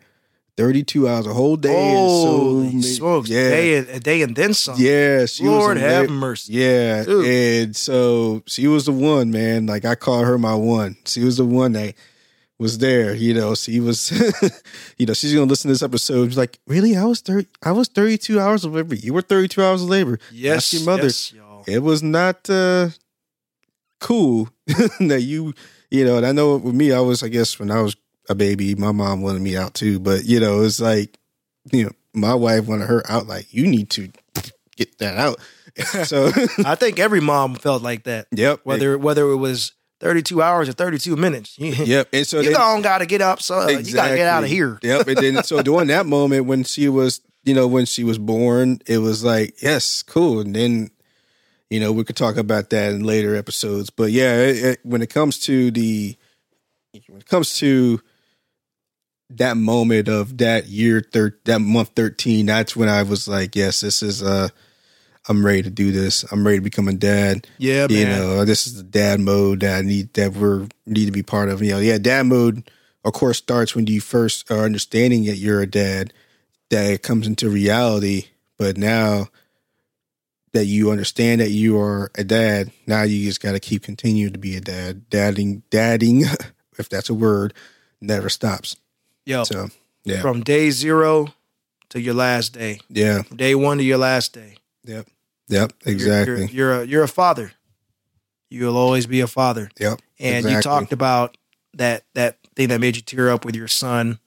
32 0.57 1.09
hours 1.09 1.27
a 1.27 1.33
whole 1.33 1.57
day 1.57 1.75
and 1.75 2.09
so 2.11 2.27
Holy 2.27 2.83
smokes. 2.83 3.29
yeah 3.31 3.49
Day 3.51 3.77
and, 3.79 3.89
a 3.89 4.01
day 4.01 4.23
and 4.23 4.37
then 4.37 4.53
some. 4.55 4.75
yeah 4.79 5.25
she 5.27 5.45
Lord 5.45 5.77
was 5.77 5.83
have 5.83 6.11
mercy. 6.11 6.53
yeah, 6.53 7.05
Dude. 7.05 7.27
and 7.27 7.77
so 7.77 8.43
she 8.47 8.67
was 8.69 8.85
the 8.85 8.93
one, 8.93 9.31
man. 9.31 9.67
Like 9.67 9.85
I 9.85 9.95
call 9.95 10.25
her 10.25 10.37
my 10.39 10.55
one. 10.55 10.97
She 11.07 11.25
was 11.25 11.39
the 11.39 11.47
one 11.47 11.73
that 11.73 11.95
was 12.59 12.79
there. 12.79 13.15
You 13.15 13.35
know, 13.35 13.55
she 13.55 13.81
was. 13.81 14.11
you 14.99 15.07
know, 15.07 15.15
she's 15.15 15.33
gonna 15.35 15.47
listen 15.47 15.69
to 15.69 15.73
this 15.75 15.83
episode. 15.83 16.27
She's 16.29 16.39
like, 16.39 16.59
really? 16.67 16.97
I 16.97 17.05
was 17.07 17.21
thirty. 17.21 17.49
I 17.63 17.73
was 17.73 17.89
thirty-two 17.89 18.39
hours 18.39 18.65
of 18.65 18.75
labor. 18.75 18.95
You 18.95 19.15
were 19.15 19.23
thirty-two 19.23 19.63
hours 19.65 19.83
of 19.83 19.89
labor. 19.89 20.19
Yes. 20.31 20.57
Ask 20.59 20.73
your 20.75 20.83
mother. 20.85 21.05
Yes. 21.05 21.35
It 21.67 21.79
was 21.83 22.03
not 22.03 22.49
uh, 22.51 22.91
cool 24.01 24.49
that 24.67 25.23
you. 25.23 25.55
You 25.91 26.05
know, 26.07 26.17
and 26.19 26.25
I 26.27 26.33
know 26.33 26.57
with 26.57 26.75
me, 26.75 26.93
I 26.93 27.01
was. 27.01 27.23
I 27.23 27.29
guess 27.29 27.59
when 27.59 27.71
I 27.71 27.81
was 27.83 27.97
a 28.29 28.35
baby, 28.35 28.75
my 28.75 28.93
mom 28.93 29.23
wanted 29.23 29.43
me 29.43 29.57
out 29.57 29.75
too. 29.75 29.99
But 29.99 30.25
you 30.25 30.41
know, 30.41 30.63
it's 30.63 30.81
like, 30.81 31.19
you 31.71 31.85
know, 31.85 31.93
my 32.15 32.35
wife 32.35 32.67
wanted 32.67 32.89
her 32.89 33.03
out. 33.11 33.27
Like, 33.27 33.53
you 33.53 33.67
need 33.67 33.91
to 33.91 34.11
get 34.77 34.99
that 34.99 35.17
out. 35.19 35.39
So. 36.05 36.27
I 36.67 36.75
think 36.75 36.99
every 36.99 37.21
mom 37.21 37.55
felt 37.55 37.83
like 37.83 38.05
that. 38.05 38.27
Yep. 38.31 38.61
Whether 38.65 38.99
whether 38.99 39.31
it 39.31 39.37
was 39.37 39.73
32 40.01 40.43
hours 40.43 40.69
or 40.69 40.73
32 40.73 41.17
minutes. 41.17 41.57
Yep. 41.59 42.09
And 42.13 42.27
so 42.27 42.41
you 42.41 42.51
don't 42.51 42.83
got 42.83 42.99
to 42.99 43.07
get 43.07 43.23
up. 43.23 43.41
So 43.41 43.69
you 43.69 43.95
got 43.95 44.09
to 44.09 44.17
get 44.17 44.29
out 44.29 44.45
of 44.45 44.51
here. 44.51 44.79
Yep. 44.83 45.07
And 45.09 45.17
then 45.17 45.45
so 45.45 45.63
during 45.63 45.89
that 45.89 46.05
moment 46.05 46.45
when 46.45 46.65
she 46.65 46.91
was, 46.91 47.23
you 47.45 47.55
know, 47.55 47.67
when 47.67 47.87
she 47.87 48.05
was 48.05 48.19
born, 48.19 48.81
it 48.87 48.99
was 48.99 49.25
like, 49.25 49.63
yes, 49.63 50.03
cool. 50.03 50.41
And 50.41 50.55
then, 50.55 50.91
you 51.71 51.81
know, 51.81 51.91
we 51.91 52.05
could 52.05 52.17
talk 52.17 52.37
about 52.37 52.69
that 52.71 52.93
in 52.93 53.05
later 53.05 53.35
episodes. 53.35 53.89
But 53.89 54.11
yeah, 54.11 54.37
it, 54.41 54.65
it, 54.65 54.81
when 54.83 55.01
it 55.01 55.09
comes 55.09 55.39
to 55.47 55.71
the, 55.71 56.17
when 57.09 57.21
it 57.21 57.27
comes 57.27 57.57
to 57.61 57.99
that 59.39 59.57
moment 59.57 60.09
of 60.09 60.39
that 60.39 60.67
year, 60.67 61.01
thir- 61.01 61.39
that 61.45 61.61
month 61.61 61.91
13, 61.97 62.47
that's 62.47 62.77
when 62.77 62.89
I 62.89 63.03
was 63.03 63.29
like, 63.29 63.57
yes, 63.57 63.81
this 63.81 64.03
is, 64.03 64.23
uh, 64.23 64.49
I'm 65.29 65.45
ready 65.45 65.63
to 65.63 65.71
do 65.71 65.93
this. 65.93 66.25
I'm 66.33 66.45
ready 66.45 66.59
to 66.59 66.65
become 66.65 66.89
a 66.89 66.93
dad. 66.93 67.47
Yeah, 67.59 67.87
man. 67.87 67.99
you 67.99 68.07
know 68.07 68.45
this 68.45 68.67
is 68.67 68.77
the 68.77 68.83
dad 68.83 69.21
mode 69.21 69.61
that 69.61 69.79
I 69.79 69.83
need 69.83 70.13
that 70.15 70.33
we're 70.33 70.67
need 70.87 71.07
to 71.07 71.13
be 71.13 71.23
part 71.23 71.49
of. 71.49 71.63
You 71.63 71.73
know, 71.73 71.79
yeah, 71.79 71.99
dad 71.99 72.27
mode 72.27 72.69
of 73.05 73.13
course 73.13 73.39
starts 73.39 73.75
when 73.75 73.87
you 73.87 74.01
first 74.01 74.51
are 74.51 74.65
understanding 74.65 75.25
that 75.27 75.37
you're 75.37 75.61
a 75.61 75.67
dad, 75.67 76.13
that 76.71 76.91
it 76.91 77.03
comes 77.03 77.27
into 77.27 77.49
reality. 77.49 78.27
But 78.59 78.77
now 78.77 79.29
that 80.53 80.67
you 80.67 80.91
understand 80.91 81.41
that 81.41 81.51
you 81.51 81.81
are 81.81 82.11
a 82.17 82.25
dad, 82.25 82.71
now 82.87 83.03
you 83.03 83.25
just 83.25 83.41
got 83.41 83.53
to 83.53 83.61
keep 83.61 83.83
continuing 83.83 84.33
to 84.33 84.39
be 84.39 84.57
a 84.57 84.61
dad. 84.61 85.09
Dadding, 85.09 85.63
dadding, 85.71 86.25
if 86.79 86.89
that's 86.89 87.11
a 87.11 87.15
word, 87.15 87.55
never 88.01 88.29
stops. 88.29 88.77
Yo, 89.25 89.45
So 89.45 89.69
yeah, 90.05 90.21
from 90.21 90.43
day 90.43 90.71
zero 90.71 91.29
to 91.91 92.01
your 92.01 92.15
last 92.15 92.53
day, 92.53 92.81
yeah, 92.89 93.23
from 93.23 93.37
day 93.37 93.55
one 93.55 93.79
to 93.79 93.85
your 93.85 93.99
last 93.99 94.33
day. 94.33 94.57
yep, 94.85 95.07
yep, 95.49 95.73
You're- 95.85 95.93
exactly. 95.95 96.37
You're, 96.47 96.49
you're, 96.51 96.83
a 96.83 96.85
you're 96.87 97.03
a 97.05 97.09
father. 97.09 97.53
You'll 98.51 98.77
always 98.77 99.07
be 99.07 99.21
a 99.21 99.27
father. 99.27 99.71
yep, 99.79 100.01
And 100.19 100.45
you 100.51 100.61
talked 100.61 100.93
about 100.93 101.37
that 101.75 102.05
that 102.15 102.39
thing 102.55 102.69
that 102.69 102.81
made 102.81 102.97
you 102.97 103.03
tear 103.03 103.31
up 103.31 103.45
with 103.45 103.57
your 103.57 103.69
son 103.69 104.19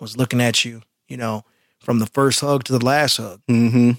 was 0.00 0.16
looking 0.16 0.40
at 0.40 0.64
you, 0.64 0.82
you 1.06 1.16
know, 1.16 1.44
from 1.78 1.98
the 2.00 2.06
first 2.06 2.40
hug 2.40 2.64
to 2.64 2.72
the 2.76 2.84
last 2.84 3.18
hug. 3.18 3.40
Mm-hmm. 3.48 3.92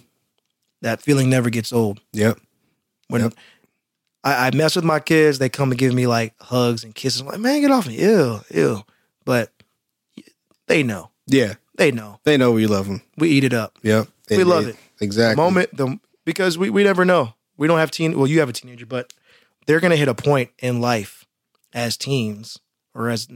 That 0.81 1.01
feeling 1.01 1.29
never 1.29 1.49
gets 1.49 1.71
old. 1.71 2.01
Yep. 2.13 2.39
When 3.07 3.21
Yep. 3.21 3.33
I, 4.23 4.47
I 4.47 4.51
mess 4.55 4.75
with 4.75 4.83
my 4.85 4.99
kids, 4.99 5.37
they 5.39 5.47
come 5.49 5.71
and 5.71 5.79
give 5.79 5.93
me 5.93 6.05
like 6.07 6.33
hugs 6.41 6.83
and 6.83 6.93
kisses. 6.93 7.21
I'm 7.21 7.27
like, 7.27 7.39
man, 7.39 7.61
get 7.61 7.71
off 7.71 7.87
me. 7.87 7.97
Ew, 8.01 8.39
ew. 8.53 8.83
But 9.23 9.51
they 10.71 10.83
know. 10.83 11.11
Yeah. 11.27 11.55
They 11.75 11.91
know. 11.91 12.19
They 12.23 12.37
know 12.37 12.51
we 12.51 12.67
love 12.67 12.87
them. 12.87 13.01
We 13.17 13.29
eat 13.29 13.43
it 13.43 13.53
up. 13.53 13.77
Yep. 13.83 14.07
We 14.29 14.43
love 14.43 14.67
it. 14.67 14.75
Exactly. 14.99 15.35
The 15.35 15.41
moment 15.41 15.75
the 15.75 15.99
because 16.25 16.57
we, 16.57 16.69
we 16.69 16.83
never 16.83 17.03
know. 17.05 17.33
We 17.57 17.67
don't 17.67 17.79
have 17.79 17.91
teen 17.91 18.17
well, 18.17 18.27
you 18.27 18.39
have 18.39 18.49
a 18.49 18.53
teenager, 18.53 18.85
but 18.85 19.11
they're 19.67 19.79
gonna 19.79 19.95
hit 19.95 20.07
a 20.07 20.13
point 20.15 20.51
in 20.59 20.79
life 20.81 21.25
as 21.73 21.97
teens 21.97 22.59
or 22.93 23.09
as 23.09 23.27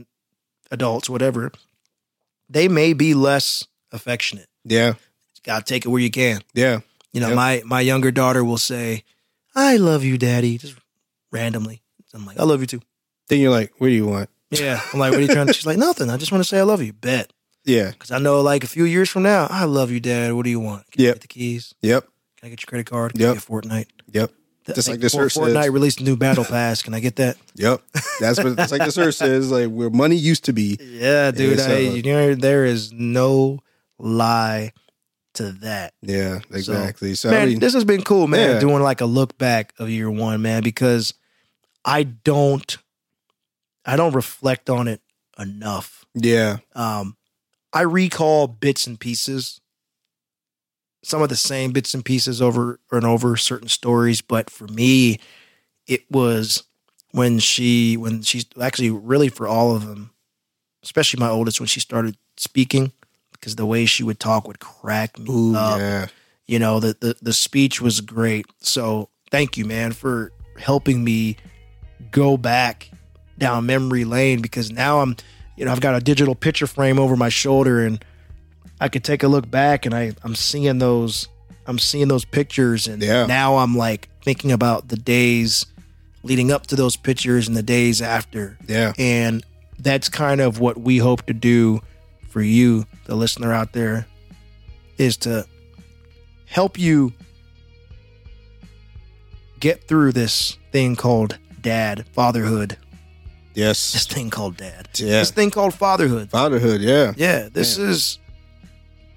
adults, 0.70 1.08
whatever. 1.10 1.52
They 2.48 2.68
may 2.68 2.92
be 2.92 3.14
less 3.14 3.66
affectionate. 3.92 4.48
Yeah. 4.64 4.94
Gotta 5.44 5.64
take 5.64 5.84
it 5.84 5.88
where 5.88 6.00
you 6.02 6.10
can. 6.10 6.40
Yeah. 6.54 6.80
You 7.12 7.20
know, 7.20 7.28
Yep. 7.28 7.36
my 7.36 7.62
my 7.64 7.80
younger 7.80 8.10
daughter 8.10 8.44
will 8.44 8.58
say, 8.58 9.04
I 9.54 9.76
love 9.76 10.04
you, 10.04 10.18
daddy, 10.18 10.58
just 10.58 10.76
randomly. 11.30 11.82
I'm 12.14 12.24
like, 12.24 12.38
I 12.38 12.44
love 12.44 12.60
you 12.60 12.66
too. 12.66 12.80
Then 13.28 13.40
you're 13.40 13.50
like, 13.50 13.72
what 13.78 13.88
do 13.88 13.92
you 13.92 14.06
want? 14.06 14.30
Yeah. 14.50 14.80
I'm 14.92 14.98
like, 14.98 15.10
what 15.12 15.18
are 15.18 15.22
you 15.22 15.28
trying 15.28 15.46
to? 15.48 15.52
She's 15.52 15.66
like, 15.66 15.78
nothing. 15.78 16.10
I 16.10 16.16
just 16.16 16.32
want 16.32 16.42
to 16.42 16.48
say 16.48 16.58
I 16.58 16.62
love 16.62 16.82
you. 16.82 16.92
Bet. 16.92 17.32
Yeah. 17.64 17.90
Because 17.90 18.10
I 18.10 18.18
know, 18.18 18.40
like, 18.42 18.62
a 18.64 18.68
few 18.68 18.84
years 18.84 19.08
from 19.10 19.24
now, 19.24 19.46
I 19.50 19.64
love 19.64 19.90
you, 19.90 20.00
dad. 20.00 20.32
What 20.34 20.44
do 20.44 20.50
you 20.50 20.60
want? 20.60 20.90
Can 20.92 21.02
I 21.02 21.08
get 21.12 21.20
the 21.20 21.28
keys? 21.28 21.74
Yep. 21.82 22.04
Can 22.38 22.46
I 22.46 22.50
get 22.50 22.62
your 22.62 22.66
credit 22.68 22.86
card? 22.86 23.12
Can 23.12 23.20
Yep. 23.22 23.30
I 23.30 23.34
get 23.34 23.42
Fortnite? 23.42 23.86
Yep. 24.12 24.30
Just 24.74 24.88
like 24.88 24.98
the 25.00 25.08
shirt 25.08 25.30
Fortnite 25.30 25.62
says. 25.64 25.70
released 25.70 26.00
a 26.00 26.04
new 26.04 26.16
battle 26.16 26.44
pass. 26.44 26.82
Can 26.82 26.92
I 26.92 27.00
get 27.00 27.16
that? 27.16 27.36
Yep. 27.54 27.82
That's 28.18 28.38
what 28.38 28.58
it's 28.58 28.72
like 28.72 28.84
the 28.84 28.90
sir 28.90 29.12
says, 29.12 29.50
like 29.50 29.68
where 29.70 29.90
money 29.90 30.16
used 30.16 30.44
to 30.46 30.52
be. 30.52 30.76
Yeah, 30.80 31.30
dude. 31.30 31.60
I, 31.60 31.78
you 31.78 32.02
know, 32.02 32.34
there 32.34 32.64
is 32.64 32.92
no 32.92 33.60
lie 33.98 34.72
to 35.34 35.52
that. 35.52 35.94
Yeah, 36.02 36.40
exactly. 36.50 37.14
So, 37.14 37.30
man, 37.30 37.42
I 37.42 37.46
mean, 37.46 37.60
this 37.60 37.74
has 37.74 37.84
been 37.84 38.02
cool, 38.02 38.26
man. 38.26 38.54
Yeah. 38.54 38.58
Doing 38.58 38.82
like 38.82 39.00
a 39.00 39.06
look 39.06 39.38
back 39.38 39.72
of 39.78 39.88
year 39.88 40.10
one, 40.10 40.42
man, 40.42 40.64
because 40.64 41.14
I 41.84 42.02
don't, 42.02 42.76
I 43.86 43.96
don't 43.96 44.14
reflect 44.14 44.68
on 44.68 44.88
it 44.88 45.00
enough. 45.38 46.04
yeah. 46.14 46.58
Um, 46.74 47.16
I 47.72 47.82
recall 47.82 48.46
bits 48.46 48.86
and 48.86 48.98
pieces, 48.98 49.60
some 51.02 51.22
of 51.22 51.28
the 51.28 51.36
same 51.36 51.72
bits 51.72 51.94
and 51.94 52.04
pieces 52.04 52.40
over 52.40 52.80
and 52.90 53.04
over 53.04 53.36
certain 53.36 53.68
stories, 53.68 54.22
but 54.22 54.50
for 54.50 54.66
me, 54.66 55.20
it 55.86 56.10
was 56.10 56.64
when 57.12 57.38
she, 57.38 57.96
when 57.96 58.22
she's 58.22 58.46
actually 58.60 58.90
really 58.90 59.28
for 59.28 59.46
all 59.46 59.76
of 59.76 59.86
them, 59.86 60.10
especially 60.82 61.20
my 61.20 61.28
oldest, 61.28 61.60
when 61.60 61.66
she 61.66 61.80
started 61.80 62.16
speaking, 62.36 62.92
because 63.46 63.56
the 63.56 63.66
way 63.66 63.86
she 63.86 64.02
would 64.02 64.18
talk 64.18 64.48
would 64.48 64.58
crack 64.58 65.18
me 65.18 65.30
Ooh, 65.30 65.56
up 65.56 65.78
yeah. 65.78 66.06
you 66.46 66.58
know 66.58 66.80
the, 66.80 66.96
the 67.00 67.16
the 67.22 67.32
speech 67.32 67.80
was 67.80 68.00
great 68.00 68.46
so 68.60 69.08
thank 69.30 69.56
you 69.56 69.64
man 69.64 69.92
for 69.92 70.32
helping 70.58 71.04
me 71.04 71.36
go 72.10 72.36
back 72.36 72.90
down 73.38 73.66
memory 73.66 74.04
lane 74.04 74.40
because 74.40 74.70
now 74.70 75.00
i'm 75.00 75.16
you 75.56 75.64
know 75.64 75.72
i've 75.72 75.80
got 75.80 75.94
a 75.94 76.00
digital 76.00 76.34
picture 76.34 76.66
frame 76.66 76.98
over 76.98 77.16
my 77.16 77.28
shoulder 77.28 77.84
and 77.84 78.04
i 78.80 78.88
could 78.88 79.04
take 79.04 79.22
a 79.22 79.28
look 79.28 79.50
back 79.50 79.84
and 79.86 79.94
i 79.94 80.12
i'm 80.22 80.34
seeing 80.34 80.78
those 80.78 81.28
i'm 81.66 81.78
seeing 81.78 82.08
those 82.08 82.24
pictures 82.24 82.86
and 82.86 83.02
Yeah. 83.02 83.26
now 83.26 83.56
i'm 83.56 83.76
like 83.76 84.08
thinking 84.24 84.52
about 84.52 84.88
the 84.88 84.96
days 84.96 85.66
leading 86.22 86.50
up 86.50 86.66
to 86.68 86.76
those 86.76 86.96
pictures 86.96 87.46
and 87.46 87.56
the 87.56 87.62
days 87.62 88.00
after 88.02 88.56
Yeah. 88.66 88.92
and 88.98 89.44
that's 89.78 90.08
kind 90.08 90.40
of 90.40 90.58
what 90.58 90.78
we 90.80 90.96
hope 90.98 91.26
to 91.26 91.34
do 91.34 91.82
for 92.30 92.40
you, 92.42 92.86
the 93.04 93.14
listener 93.14 93.52
out 93.52 93.72
there, 93.74 94.06
is 94.98 95.16
to 95.18 95.46
help 96.46 96.78
you 96.78 97.12
get 99.60 99.86
through 99.88 100.12
this 100.12 100.56
thing 100.72 100.96
called 100.96 101.38
dad, 101.60 102.06
fatherhood. 102.12 102.76
This 103.64 104.06
thing 104.06 104.30
called 104.30 104.56
dad. 104.56 104.88
Yeah. 104.94 105.20
This 105.20 105.30
thing 105.30 105.50
called 105.50 105.74
fatherhood. 105.74 106.30
Fatherhood. 106.30 106.80
Yeah. 106.80 107.14
Yeah, 107.16 107.48
this 107.52 107.78
is 107.78 108.18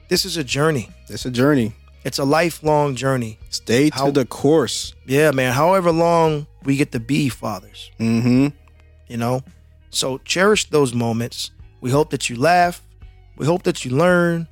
this 0.07 0.25
is 0.25 0.37
a 0.37 0.43
journey. 0.43 0.89
It's 1.09 1.25
a 1.25 1.31
journey. 1.31 1.73
It's 2.05 2.17
a 2.19 2.23
lifelong 2.23 2.95
journey. 2.95 3.37
Stay 3.49 3.89
to 3.89 3.95
How- 3.95 4.11
the 4.11 4.25
course. 4.25 4.93
Yeah, 5.05 5.31
man. 5.31 5.53
However 5.53 5.91
long 5.91 6.47
we 6.63 6.77
get 6.77 6.91
to 6.93 6.99
be 6.99 7.29
fathers, 7.29 7.91
Mm-hmm. 7.99 8.47
you 9.07 9.17
know? 9.17 9.43
So 9.89 10.17
cherish 10.19 10.69
those 10.69 10.93
moments. 10.93 11.51
We 11.81 11.91
hope 11.91 12.11
that 12.11 12.29
you 12.29 12.35
laugh. 12.37 12.81
We 13.37 13.45
hope 13.45 13.63
that 13.63 13.83
you 13.83 13.91
learn. 13.91 14.47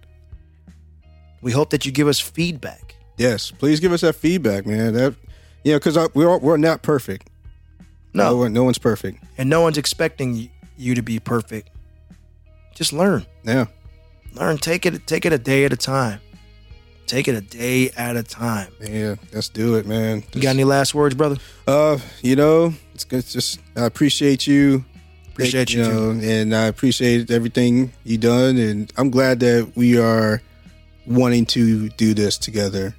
We 1.42 1.52
hope 1.52 1.70
that 1.70 1.86
you 1.86 1.92
give 1.92 2.08
us 2.08 2.20
feedback. 2.20 2.96
Yes. 3.18 3.52
Please 3.52 3.80
give 3.80 3.92
us 3.94 4.02
that 4.02 4.14
feedback, 4.14 4.66
man. 4.66 4.94
That 4.94 5.16
you 5.64 5.72
know, 5.74 5.80
because 5.80 5.98
we're 6.14 6.38
we're 6.38 6.58
not 6.58 6.82
perfect. 6.82 7.30
No, 8.18 8.36
one- 8.38 8.54
no 8.54 8.64
one's 8.64 8.78
perfect. 8.78 9.24
and 9.38 9.50
no 9.50 9.62
one's 9.62 9.78
expecting 9.78 10.50
you 10.78 10.96
to 10.96 11.02
be 11.02 11.20
perfect. 11.20 11.70
Just 12.76 12.94
learn. 12.94 13.26
Yeah. 13.44 13.66
Learn. 14.34 14.58
Take 14.58 14.86
it. 14.86 15.08
Take 15.08 15.26
it 15.26 15.34
a 15.34 15.38
day 15.38 15.66
at 15.66 15.74
a 15.74 15.78
time. 15.78 16.20
Take 17.08 17.28
it 17.28 17.36
a 17.36 17.42
day 17.42 17.90
at 17.98 18.16
a 18.18 18.22
time. 18.24 18.72
Yeah. 18.82 19.16
Let's 19.34 19.50
do 19.50 19.76
it, 19.76 19.88
man. 19.88 20.24
You 20.34 20.42
got 20.42 20.50
any 20.52 20.64
last 20.66 20.94
words, 20.94 21.16
brother? 21.16 21.38
Uh, 21.66 21.98
you 22.22 22.36
know, 22.36 22.74
it's 22.94 23.04
good. 23.06 23.20
It's 23.20 23.34
just 23.34 23.60
I 23.76 23.86
appreciate 23.86 24.46
you. 24.46 24.84
Appreciate 25.30 25.72
you, 25.72 25.84
know, 25.84 26.10
and 26.12 26.56
I 26.56 26.66
appreciate 26.66 27.30
everything 27.30 27.94
you 28.04 28.18
done, 28.18 28.58
and 28.58 28.92
I'm 28.98 29.12
glad 29.12 29.40
that 29.42 29.72
we 29.76 30.00
are 30.00 30.42
wanting 31.06 31.46
to 31.48 31.90
do 31.90 32.16
this 32.16 32.40
together. 32.40 32.96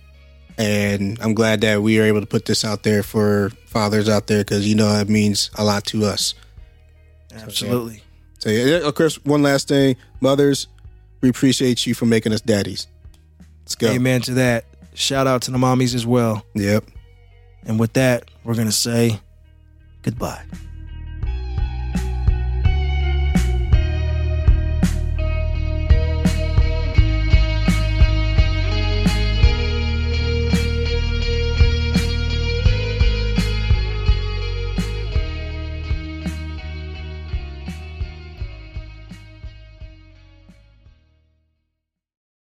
And 0.59 1.19
I'm 1.21 1.35
glad 1.35 1.61
that 1.61 1.83
we 1.83 2.01
are 2.01 2.05
able 2.05 2.21
to 2.21 2.27
put 2.27 2.45
this 2.45 2.65
out 2.65 2.83
there 2.83 3.05
for 3.05 3.51
fathers 3.67 4.09
out 4.09 4.27
there 4.27 4.41
because 4.41 4.67
you 4.67 4.75
know 4.75 4.93
it 4.99 5.09
means 5.09 5.51
a 5.57 5.65
lot 5.65 5.85
to 5.87 6.05
us. 6.05 6.35
Absolutely. 7.33 8.03
So, 8.41 8.51
yeah, 8.51 8.79
of 8.79 8.95
course, 8.95 9.25
one 9.25 9.43
last 9.43 9.69
thing, 9.69 9.97
mothers, 10.21 10.67
we 11.21 11.29
appreciate 11.29 11.87
you 11.87 11.95
for 11.95 12.07
making 12.07 12.33
us 12.33 12.41
daddies. 12.41 12.89
Let's 13.63 13.77
go. 13.77 13.89
Amen 13.89 14.21
to 14.23 14.35
that. 14.35 14.65
Shout 14.95 15.29
out 15.29 15.43
to 15.43 15.53
the 15.53 15.59
mommies 15.59 15.95
as 15.95 16.07
well. 16.07 16.45
Yep. 16.55 16.85
And 17.65 17.79
with 17.79 17.93
that, 17.93 18.29
we're 18.43 18.55
gonna 18.55 18.73
say 18.73 19.21
goodbye. 20.03 20.43